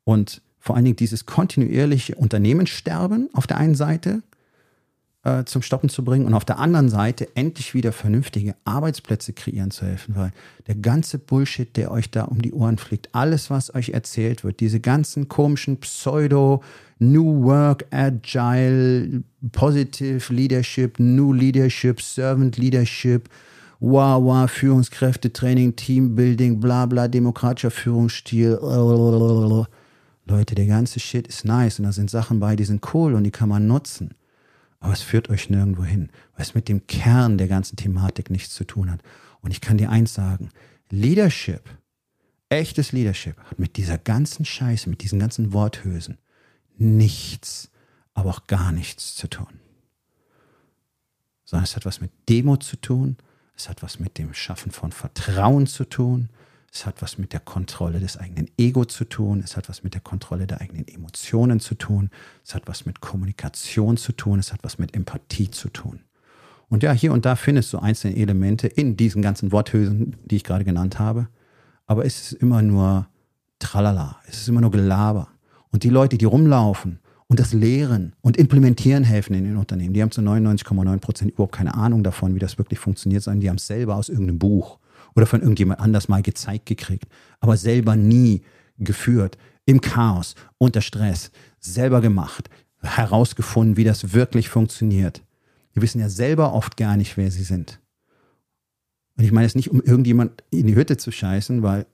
Und 0.05 0.43
vor 0.67 0.75
allen 0.75 0.85
Dingen 0.85 0.97
dieses 0.97 1.27
kontinuierliche 1.27 2.17
Unternehmenssterben 2.17 3.31
auf 3.33 3.47
der 3.47 3.57
einen 3.59 3.77
Seite 3.77 4.23
äh, 5.23 5.45
zum 5.45 5.62
Stoppen 5.62 5.89
zu 5.89 6.05
bringen 6.05 6.27
und 6.27 6.35
auf 6.35 6.45
der 6.45 6.59
anderen 6.59 6.89
Seite 6.89 7.29
endlich 7.37 7.73
wieder 7.73 7.93
vernünftige 7.93 8.57
Arbeitsplätze 8.64 9.33
kreieren 9.33 9.71
zu 9.71 9.87
helfen, 9.87 10.17
weil 10.17 10.33
der 10.67 10.75
ganze 10.75 11.19
Bullshit, 11.19 11.77
der 11.77 11.93
euch 11.93 12.11
da 12.11 12.25
um 12.25 12.43
die 12.43 12.53
Ohren 12.53 12.79
fliegt, 12.79 13.14
alles, 13.14 13.49
was 13.49 13.73
euch 13.77 13.91
erzählt 13.91 14.43
wird, 14.43 14.59
diese 14.59 14.81
ganzen 14.81 15.29
komischen 15.29 15.79
Pseudo- 15.79 16.62
New 16.99 17.45
Work, 17.45 17.85
Agile, 17.91 19.23
Positive 19.53 20.33
Leadership, 20.33 20.99
New 20.99 21.33
Leadership, 21.33 22.01
Servant 22.01 22.57
Leadership, 22.57 23.29
wow, 23.81 24.23
wow, 24.23 24.51
Führungskräftetraining, 24.51 25.77
Teambuilding, 25.77 26.59
bla 26.59 26.87
bla, 26.87 27.07
demokratischer 27.07 27.71
Führungsstil. 27.71 28.59
Leute, 30.27 30.57
der 30.57 30.66
ganze 30.66 30.99
Shit 30.99 31.27
ist 31.29 31.45
nice 31.45 31.79
und 31.79 31.85
da 31.85 31.93
sind 31.93 32.11
Sachen 32.11 32.41
bei, 32.41 32.57
die 32.57 32.64
sind 32.64 32.95
cool 32.95 33.14
und 33.14 33.24
die 33.24 33.31
kann 33.31 33.49
man 33.49 33.66
nutzen. 33.66 34.14
Aber 34.81 34.93
es 34.93 35.01
führt 35.01 35.31
euch 35.31 35.49
nirgendwo 35.49 35.85
hin, 35.85 36.11
weil 36.35 36.43
es 36.43 36.55
mit 36.55 36.68
dem 36.68 36.87
Kern 36.87 37.39
der 37.39 37.49
ganzen 37.49 37.77
Thematik 37.77 38.31
nichts 38.31 38.55
zu 38.55 38.64
tun 38.64 38.91
hat. 38.91 39.01
Und 39.41 39.53
ich 39.53 39.61
kann 39.61 39.79
dir 39.79 39.89
eins 39.89 40.14
sagen, 40.14 40.51
Leadership, 40.91 41.62
echtes 42.49 42.93
Leadership 42.93 43.39
hat 43.39 43.59
mit 43.59 43.77
dieser 43.77 43.99
ganzen 43.99 44.45
Scheiße, 44.45 44.91
mit 44.91 45.03
diesen 45.03 45.20
ganzen 45.20 45.53
Worthülsen 45.53 46.18
nichts, 46.77 47.70
aber 48.12 48.31
auch 48.31 48.47
gar 48.49 48.72
nichts 48.72 49.14
zu 49.14 49.29
tun. 49.29 49.61
Sondern 51.45 51.64
es 51.64 51.77
hat 51.77 51.87
was 51.87 52.01
mit 52.01 52.11
Demo 52.29 52.57
zu 52.57 52.77
tun, 52.77 53.16
es 53.57 53.68
hat 53.68 53.83
was 53.83 54.01
mit 54.01 54.18
dem 54.18 54.35
Schaffen 54.35 54.72
von 54.72 54.91
Vertrauen 54.91 55.66
zu 55.66 55.85
tun, 55.85 56.29
es 56.77 56.85
hat 56.85 57.01
was 57.01 57.16
mit 57.16 57.33
der 57.33 57.41
Kontrolle 57.41 58.01
des 58.01 58.18
eigenen 58.18 58.51
Ego 58.59 58.85
zu 58.85 59.05
tun. 59.05 59.41
Es 59.43 59.57
hat 59.57 59.70
was 59.70 59.83
mit 59.83 59.95
der 59.95 60.03
Kontrolle 60.03 60.47
der 60.47 60.61
eigenen 60.61 60.87
Emotionen 60.87 61.59
zu 61.59 61.74
tun. 61.74 62.11
Es 62.45 62.55
hat 62.55 62.64
was 62.66 62.85
mit 62.85 63.01
Kommunikation 63.01 63.97
zu 63.97 64.12
tun. 64.12 64.39
Es 64.39 64.53
hat 64.53 64.62
was 64.62 64.79
mit 64.79 64.95
Empathie 64.95 65.51
zu 65.51 65.70
tun. 65.70 66.01
Und 66.68 66.83
ja, 66.83 66.93
hier 66.93 67.12
und 67.12 67.24
da 67.24 67.35
findest 67.35 67.72
du 67.72 67.79
einzelne 67.79 68.16
Elemente 68.16 68.66
in 68.66 68.97
diesen 68.97 69.22
ganzen 69.22 69.53
Worthülsen, 69.53 70.16
die 70.24 70.37
ich 70.37 70.45
gerade 70.45 70.64
genannt 70.64 70.99
habe. 70.99 71.29
Aber 71.87 72.05
es 72.05 72.33
ist 72.33 72.43
immer 72.43 72.61
nur 72.61 73.07
Tralala. 73.59 74.20
Es 74.29 74.43
ist 74.43 74.49
immer 74.49 74.61
nur 74.61 74.70
Gelaber. 74.70 75.29
Und 75.70 75.83
die 75.83 75.89
Leute, 75.89 76.18
die 76.18 76.27
rumlaufen 76.27 76.99
und 77.27 77.41
das 77.41 77.55
lehren 77.55 78.14
und 78.20 78.37
implementieren 78.37 79.03
helfen 79.03 79.33
in 79.33 79.45
den 79.45 79.57
Unternehmen, 79.57 79.95
die 79.95 80.03
haben 80.03 80.11
zu 80.11 80.20
99,9 80.20 80.99
Prozent 80.99 81.31
überhaupt 81.31 81.55
keine 81.55 81.74
Ahnung 81.74 82.03
davon, 82.05 82.35
wie 82.35 82.39
das 82.39 82.59
wirklich 82.59 82.79
funktioniert, 82.79 83.22
sondern 83.22 83.41
die 83.41 83.49
haben 83.49 83.57
es 83.57 83.66
selber 83.66 83.97
aus 83.97 84.11
irgendeinem 84.11 84.39
Buch 84.39 84.79
oder 85.17 85.27
von 85.27 85.41
irgendjemand 85.41 85.81
anders 85.81 86.09
mal 86.09 86.23
gezeigt 86.23 86.67
gekriegt, 86.67 87.11
aber 87.41 87.57
selber 87.57 87.97
nie 87.97 88.43
geführt, 88.79 89.39
im 89.64 89.81
Chaos, 89.81 90.35
unter 90.59 90.81
Stress, 90.81 91.33
selber 91.59 92.01
gemacht, 92.01 92.49
herausgefunden, 92.83 93.77
wie 93.77 93.85
das 93.85 94.12
wirklich 94.12 94.49
funktioniert. 94.49 95.23
Die 95.75 95.83
wissen 95.83 96.01
ja 96.01 96.09
selber 96.09 96.53
oft 96.53 96.77
gar 96.77 96.97
nicht, 96.97 97.17
wer 97.17 97.31
sie 97.31 97.43
sind. 97.43 97.81
Und 99.17 99.25
ich 99.25 99.33
meine 99.33 99.47
es 99.47 99.55
nicht, 99.55 99.71
um 99.71 99.81
irgendjemand 99.81 100.45
in 100.51 100.67
die 100.67 100.77
Hütte 100.77 100.99
zu 100.99 101.11
scheißen, 101.11 101.62
weil, 101.62 101.87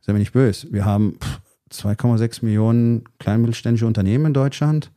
sei 0.00 0.12
mir 0.12 0.18
nicht 0.18 0.32
böse, 0.32 0.72
wir 0.72 0.84
haben 0.84 1.18
2,6 1.70 2.44
Millionen 2.44 3.04
klein 3.18 3.42
mittelständische 3.42 3.86
Unternehmen 3.86 4.26
in 4.26 4.34
Deutschland 4.34 4.90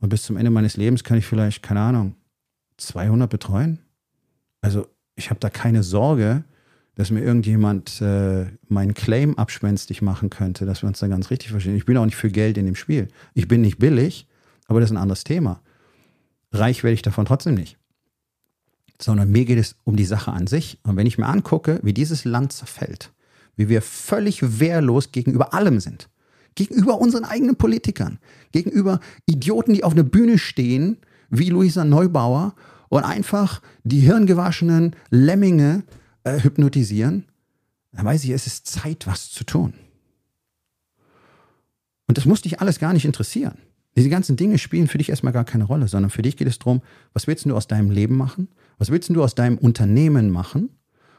und 0.00 0.08
bis 0.08 0.22
zum 0.22 0.36
Ende 0.36 0.50
meines 0.50 0.76
Lebens 0.76 1.04
kann 1.04 1.18
ich 1.18 1.26
vielleicht, 1.26 1.62
keine 1.62 1.80
Ahnung, 1.80 2.16
200 2.78 3.28
betreuen. 3.28 3.78
Also 4.62 4.86
ich 5.14 5.28
habe 5.28 5.40
da 5.40 5.50
keine 5.50 5.82
Sorge, 5.82 6.44
dass 6.94 7.10
mir 7.10 7.22
irgendjemand 7.22 8.00
äh, 8.00 8.46
meinen 8.68 8.94
Claim 8.94 9.36
abspenstig 9.36 10.02
machen 10.02 10.30
könnte, 10.30 10.66
dass 10.66 10.82
wir 10.82 10.88
uns 10.88 10.98
da 10.98 11.08
ganz 11.08 11.30
richtig 11.30 11.50
verstehen. 11.50 11.76
Ich 11.76 11.86
bin 11.86 11.96
auch 11.96 12.04
nicht 12.04 12.16
für 12.16 12.30
Geld 12.30 12.58
in 12.58 12.66
dem 12.66 12.74
Spiel. 12.74 13.08
Ich 13.34 13.48
bin 13.48 13.60
nicht 13.60 13.78
billig, 13.78 14.26
aber 14.66 14.80
das 14.80 14.90
ist 14.90 14.96
ein 14.96 15.02
anderes 15.02 15.24
Thema. 15.24 15.62
Reich 16.52 16.82
werde 16.82 16.94
ich 16.94 17.02
davon 17.02 17.26
trotzdem 17.26 17.54
nicht. 17.54 17.78
Sondern 19.00 19.30
mir 19.30 19.44
geht 19.44 19.58
es 19.58 19.76
um 19.84 19.96
die 19.96 20.04
Sache 20.04 20.32
an 20.32 20.46
sich. 20.46 20.78
Und 20.82 20.96
wenn 20.96 21.06
ich 21.06 21.16
mir 21.16 21.26
angucke, 21.26 21.80
wie 21.82 21.94
dieses 21.94 22.24
Land 22.24 22.52
zerfällt, 22.52 23.12
wie 23.56 23.68
wir 23.68 23.82
völlig 23.82 24.60
wehrlos 24.60 25.12
gegenüber 25.12 25.54
allem 25.54 25.80
sind, 25.80 26.10
Gegenüber 26.54 27.00
unseren 27.00 27.24
eigenen 27.24 27.56
Politikern. 27.56 28.18
Gegenüber 28.52 29.00
Idioten, 29.26 29.74
die 29.74 29.84
auf 29.84 29.92
einer 29.92 30.02
Bühne 30.02 30.38
stehen, 30.38 30.98
wie 31.30 31.48
Luisa 31.48 31.84
Neubauer, 31.84 32.54
und 32.88 33.04
einfach 33.04 33.62
die 33.84 34.00
hirngewaschenen 34.00 34.96
Lemminge 35.10 35.84
äh, 36.24 36.40
hypnotisieren. 36.40 37.26
Dann 37.92 38.06
weiß 38.06 38.24
ich, 38.24 38.30
es 38.30 38.46
ist 38.46 38.66
Zeit, 38.66 39.06
was 39.06 39.30
zu 39.30 39.44
tun. 39.44 39.74
Und 42.06 42.18
das 42.18 42.26
muss 42.26 42.42
dich 42.42 42.60
alles 42.60 42.78
gar 42.78 42.92
nicht 42.92 43.04
interessieren. 43.04 43.58
Diese 43.96 44.08
ganzen 44.08 44.36
Dinge 44.36 44.58
spielen 44.58 44.88
für 44.88 44.98
dich 44.98 45.10
erstmal 45.10 45.32
gar 45.32 45.44
keine 45.44 45.64
Rolle, 45.64 45.88
sondern 45.88 46.10
für 46.10 46.22
dich 46.22 46.36
geht 46.36 46.48
es 46.48 46.58
darum, 46.58 46.82
was 47.12 47.26
willst 47.26 47.44
du 47.44 47.56
aus 47.56 47.66
deinem 47.66 47.90
Leben 47.90 48.16
machen? 48.16 48.48
Was 48.78 48.90
willst 48.90 49.10
du 49.10 49.22
aus 49.22 49.34
deinem 49.34 49.58
Unternehmen 49.58 50.30
machen? 50.30 50.70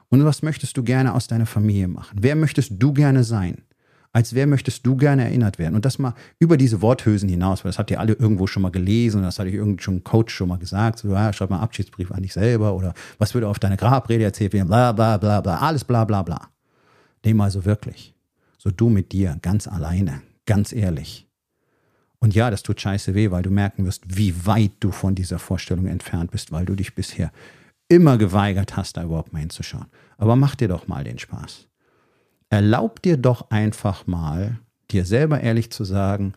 Und 0.09 0.23
was 0.25 0.41
möchtest 0.41 0.75
du 0.77 0.83
gerne 0.83 1.13
aus 1.13 1.27
deiner 1.27 1.45
Familie 1.45 1.87
machen? 1.87 2.17
Wer 2.21 2.35
möchtest 2.35 2.73
du 2.77 2.93
gerne 2.93 3.23
sein? 3.23 3.63
Als 4.13 4.33
wer 4.33 4.45
möchtest 4.45 4.85
du 4.85 4.97
gerne 4.97 5.23
erinnert 5.23 5.57
werden? 5.57 5.75
Und 5.75 5.85
das 5.85 5.97
mal 5.97 6.13
über 6.37 6.57
diese 6.57 6.81
Worthülsen 6.81 7.29
hinaus, 7.29 7.63
weil 7.63 7.69
das 7.69 7.79
habt 7.79 7.91
ihr 7.91 7.99
alle 7.99 8.13
irgendwo 8.13 8.45
schon 8.45 8.61
mal 8.61 8.71
gelesen, 8.71 9.21
das 9.21 9.39
hatte 9.39 9.49
ich 9.49 9.55
irgend 9.55 9.81
schon 9.81 10.03
Coach 10.03 10.33
schon 10.33 10.49
mal 10.49 10.57
gesagt, 10.57 10.99
so, 10.99 11.09
ja, 11.09 11.31
schreib 11.31 11.49
mal 11.49 11.57
einen 11.57 11.63
Abschiedsbrief 11.63 12.11
an 12.11 12.21
dich 12.21 12.33
selber 12.33 12.73
oder 12.73 12.93
was 13.19 13.33
würde 13.33 13.47
auf 13.47 13.59
deine 13.59 13.77
Grabrede 13.77 14.25
erzählt 14.25 14.51
werden, 14.51 14.67
bla 14.67 14.91
bla 14.91 15.17
bla 15.17 15.39
bla, 15.39 15.57
alles 15.59 15.85
bla 15.85 16.03
bla 16.03 16.23
bla. 16.23 16.49
Dem 17.23 17.39
also 17.39 17.63
wirklich. 17.63 18.13
So 18.57 18.69
du 18.69 18.89
mit 18.89 19.13
dir, 19.13 19.37
ganz 19.41 19.67
alleine, 19.67 20.21
ganz 20.45 20.73
ehrlich. 20.73 21.27
Und 22.19 22.35
ja, 22.35 22.51
das 22.51 22.63
tut 22.63 22.81
scheiße 22.81 23.15
weh, 23.15 23.31
weil 23.31 23.43
du 23.43 23.49
merken 23.49 23.85
wirst, 23.85 24.03
wie 24.15 24.45
weit 24.45 24.73
du 24.81 24.91
von 24.91 25.15
dieser 25.15 25.39
Vorstellung 25.39 25.87
entfernt 25.87 26.31
bist, 26.31 26.51
weil 26.51 26.65
du 26.65 26.75
dich 26.75 26.93
bisher 26.93 27.31
immer 27.87 28.17
geweigert 28.17 28.77
hast, 28.77 28.97
da 28.97 29.03
überhaupt 29.03 29.33
mal 29.33 29.39
hinzuschauen. 29.39 29.87
Aber 30.17 30.35
mach 30.35 30.55
dir 30.55 30.67
doch 30.67 30.87
mal 30.87 31.03
den 31.03 31.17
Spaß. 31.17 31.70
Erlaub 32.51 33.01
dir 33.01 33.15
doch 33.15 33.49
einfach 33.49 34.07
mal, 34.07 34.59
dir 34.91 35.05
selber 35.05 35.39
ehrlich 35.39 35.71
zu 35.71 35.85
sagen, 35.85 36.33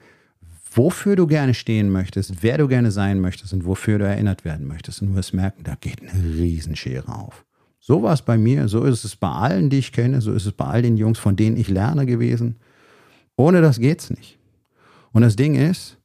wofür 0.72 1.16
du 1.16 1.26
gerne 1.26 1.54
stehen 1.54 1.90
möchtest, 1.90 2.44
wer 2.44 2.56
du 2.56 2.68
gerne 2.68 2.92
sein 2.92 3.20
möchtest 3.20 3.52
und 3.52 3.66
wofür 3.66 3.98
du 3.98 4.06
erinnert 4.06 4.44
werden 4.44 4.68
möchtest. 4.68 5.02
Und 5.02 5.08
du 5.08 5.16
wirst 5.16 5.34
merken, 5.34 5.64
da 5.64 5.74
geht 5.74 6.00
eine 6.02 6.12
Riesenschere 6.12 7.12
auf. 7.12 7.44
So 7.80 8.04
war 8.04 8.14
es 8.14 8.22
bei 8.22 8.38
mir, 8.38 8.68
so 8.68 8.84
ist 8.84 9.04
es 9.04 9.16
bei 9.16 9.28
allen, 9.28 9.70
die 9.70 9.78
ich 9.78 9.90
kenne, 9.90 10.20
so 10.20 10.32
ist 10.32 10.46
es 10.46 10.52
bei 10.52 10.64
all 10.64 10.82
den 10.82 10.96
Jungs, 10.96 11.18
von 11.18 11.34
denen 11.34 11.56
ich 11.56 11.68
lerne 11.68 12.06
gewesen. 12.06 12.56
Ohne 13.36 13.60
das 13.60 13.80
geht's 13.80 14.08
nicht. 14.10 14.38
Und 15.10 15.22
das 15.22 15.34
Ding 15.34 15.56
ist, 15.56 15.98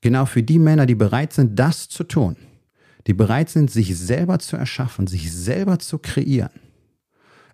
genau 0.00 0.24
für 0.24 0.42
die 0.42 0.58
Männer, 0.58 0.86
die 0.86 0.94
bereit 0.94 1.34
sind, 1.34 1.58
das 1.58 1.90
zu 1.90 2.04
tun, 2.04 2.36
die 3.06 3.12
bereit 3.12 3.50
sind, 3.50 3.70
sich 3.70 3.98
selber 3.98 4.38
zu 4.38 4.56
erschaffen, 4.56 5.06
sich 5.06 5.30
selber 5.30 5.78
zu 5.78 5.98
kreieren, 5.98 6.50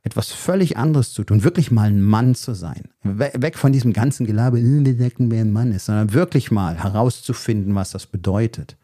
etwas 0.02 0.32
völlig 0.32 0.76
anderes 0.76 1.12
zu 1.12 1.24
tun, 1.24 1.44
wirklich 1.44 1.70
mal 1.70 1.88
ein 1.88 2.02
Mann 2.02 2.34
zu 2.34 2.54
sein. 2.54 2.88
Weg 3.02 3.58
von 3.58 3.72
diesem 3.72 3.92
ganzen 3.92 4.26
Gelaber, 4.26 4.58
äh, 4.58 4.84
wir 4.84 4.96
denken, 4.96 5.30
wer 5.30 5.42
ein 5.42 5.52
Mann 5.52 5.72
ist, 5.72 5.86
sondern 5.86 6.12
wirklich 6.12 6.50
mal 6.50 6.82
herauszufinden, 6.82 7.74
was 7.74 7.90
das 7.90 8.06
bedeutet. 8.06 8.76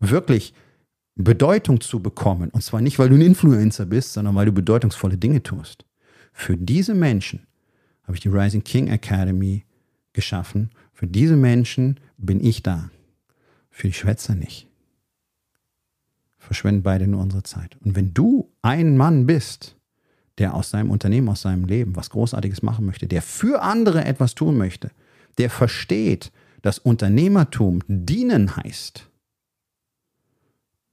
Wirklich 0.00 0.54
Bedeutung 1.16 1.80
zu 1.80 2.00
bekommen. 2.00 2.50
Und 2.50 2.62
zwar 2.62 2.80
nicht, 2.80 2.98
weil 2.98 3.08
du 3.08 3.16
ein 3.16 3.20
Influencer 3.20 3.86
bist, 3.86 4.12
sondern 4.12 4.34
weil 4.34 4.46
du 4.46 4.52
bedeutungsvolle 4.52 5.16
Dinge 5.16 5.42
tust. 5.42 5.84
Für 6.32 6.56
diese 6.56 6.94
Menschen 6.94 7.46
habe 8.04 8.16
ich 8.16 8.20
die 8.20 8.28
Rising 8.28 8.64
King 8.64 8.88
Academy 8.88 9.64
geschaffen. 10.12 10.70
Für 10.92 11.06
diese 11.06 11.36
Menschen 11.36 12.00
bin 12.16 12.44
ich 12.44 12.62
da. 12.62 12.90
Für 13.70 13.86
die 13.86 13.92
Schwätzer 13.92 14.34
nicht. 14.34 14.68
Verschwenden 16.38 16.82
beide 16.82 17.06
nur 17.06 17.20
unsere 17.20 17.42
Zeit. 17.42 17.76
Und 17.84 17.94
wenn 17.94 18.14
du 18.14 18.50
ein 18.62 18.96
Mann 18.96 19.26
bist, 19.26 19.76
der 20.40 20.54
aus 20.54 20.70
seinem 20.70 20.90
Unternehmen, 20.90 21.28
aus 21.28 21.42
seinem 21.42 21.66
Leben 21.66 21.94
was 21.94 22.10
Großartiges 22.10 22.62
machen 22.62 22.86
möchte, 22.86 23.06
der 23.06 23.22
für 23.22 23.62
andere 23.62 24.04
etwas 24.04 24.34
tun 24.34 24.56
möchte, 24.56 24.90
der 25.38 25.50
versteht, 25.50 26.32
dass 26.62 26.78
Unternehmertum 26.78 27.80
dienen 27.86 28.56
heißt, 28.56 29.08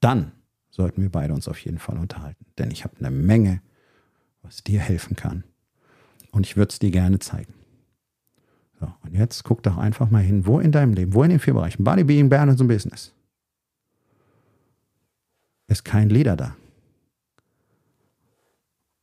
dann 0.02 0.34
sollten 0.70 1.02
wir 1.02 1.10
beide 1.10 1.34
uns 1.34 1.48
auf 1.48 1.60
jeden 1.60 1.80
Fall 1.80 1.98
unterhalten. 1.98 2.46
Denn 2.58 2.72
ich 2.72 2.84
habe 2.84 2.96
eine 3.00 3.10
Menge, 3.10 3.62
was 4.44 4.64
dir 4.64 4.80
helfen 4.80 5.16
kann. 5.16 5.44
Und 6.32 6.46
ich 6.46 6.56
würde 6.58 6.72
es 6.72 6.80
dir 6.80 6.92
gerne 6.92 7.20
zeigen. 7.20 7.54
So, 8.80 8.92
und 9.04 9.16
jetzt 9.16 9.44
guck 9.44 9.64
doch 9.64 9.78
einfach 9.78 10.12
mal 10.12 10.22
hin, 10.22 10.46
wo 10.46 10.60
in 10.60 10.72
deinem 10.72 10.94
Leben, 10.94 11.14
wo 11.14 11.24
in 11.24 11.32
den 11.32 11.40
vier 11.40 11.54
Bereichen, 11.54 11.84
Body, 11.84 12.04
Being, 12.04 12.30
Balance 12.30 12.62
und 12.62 12.68
Business, 12.68 13.14
ist 15.68 15.84
kein 15.84 16.10
Leader 16.10 16.36
da. 16.36 16.56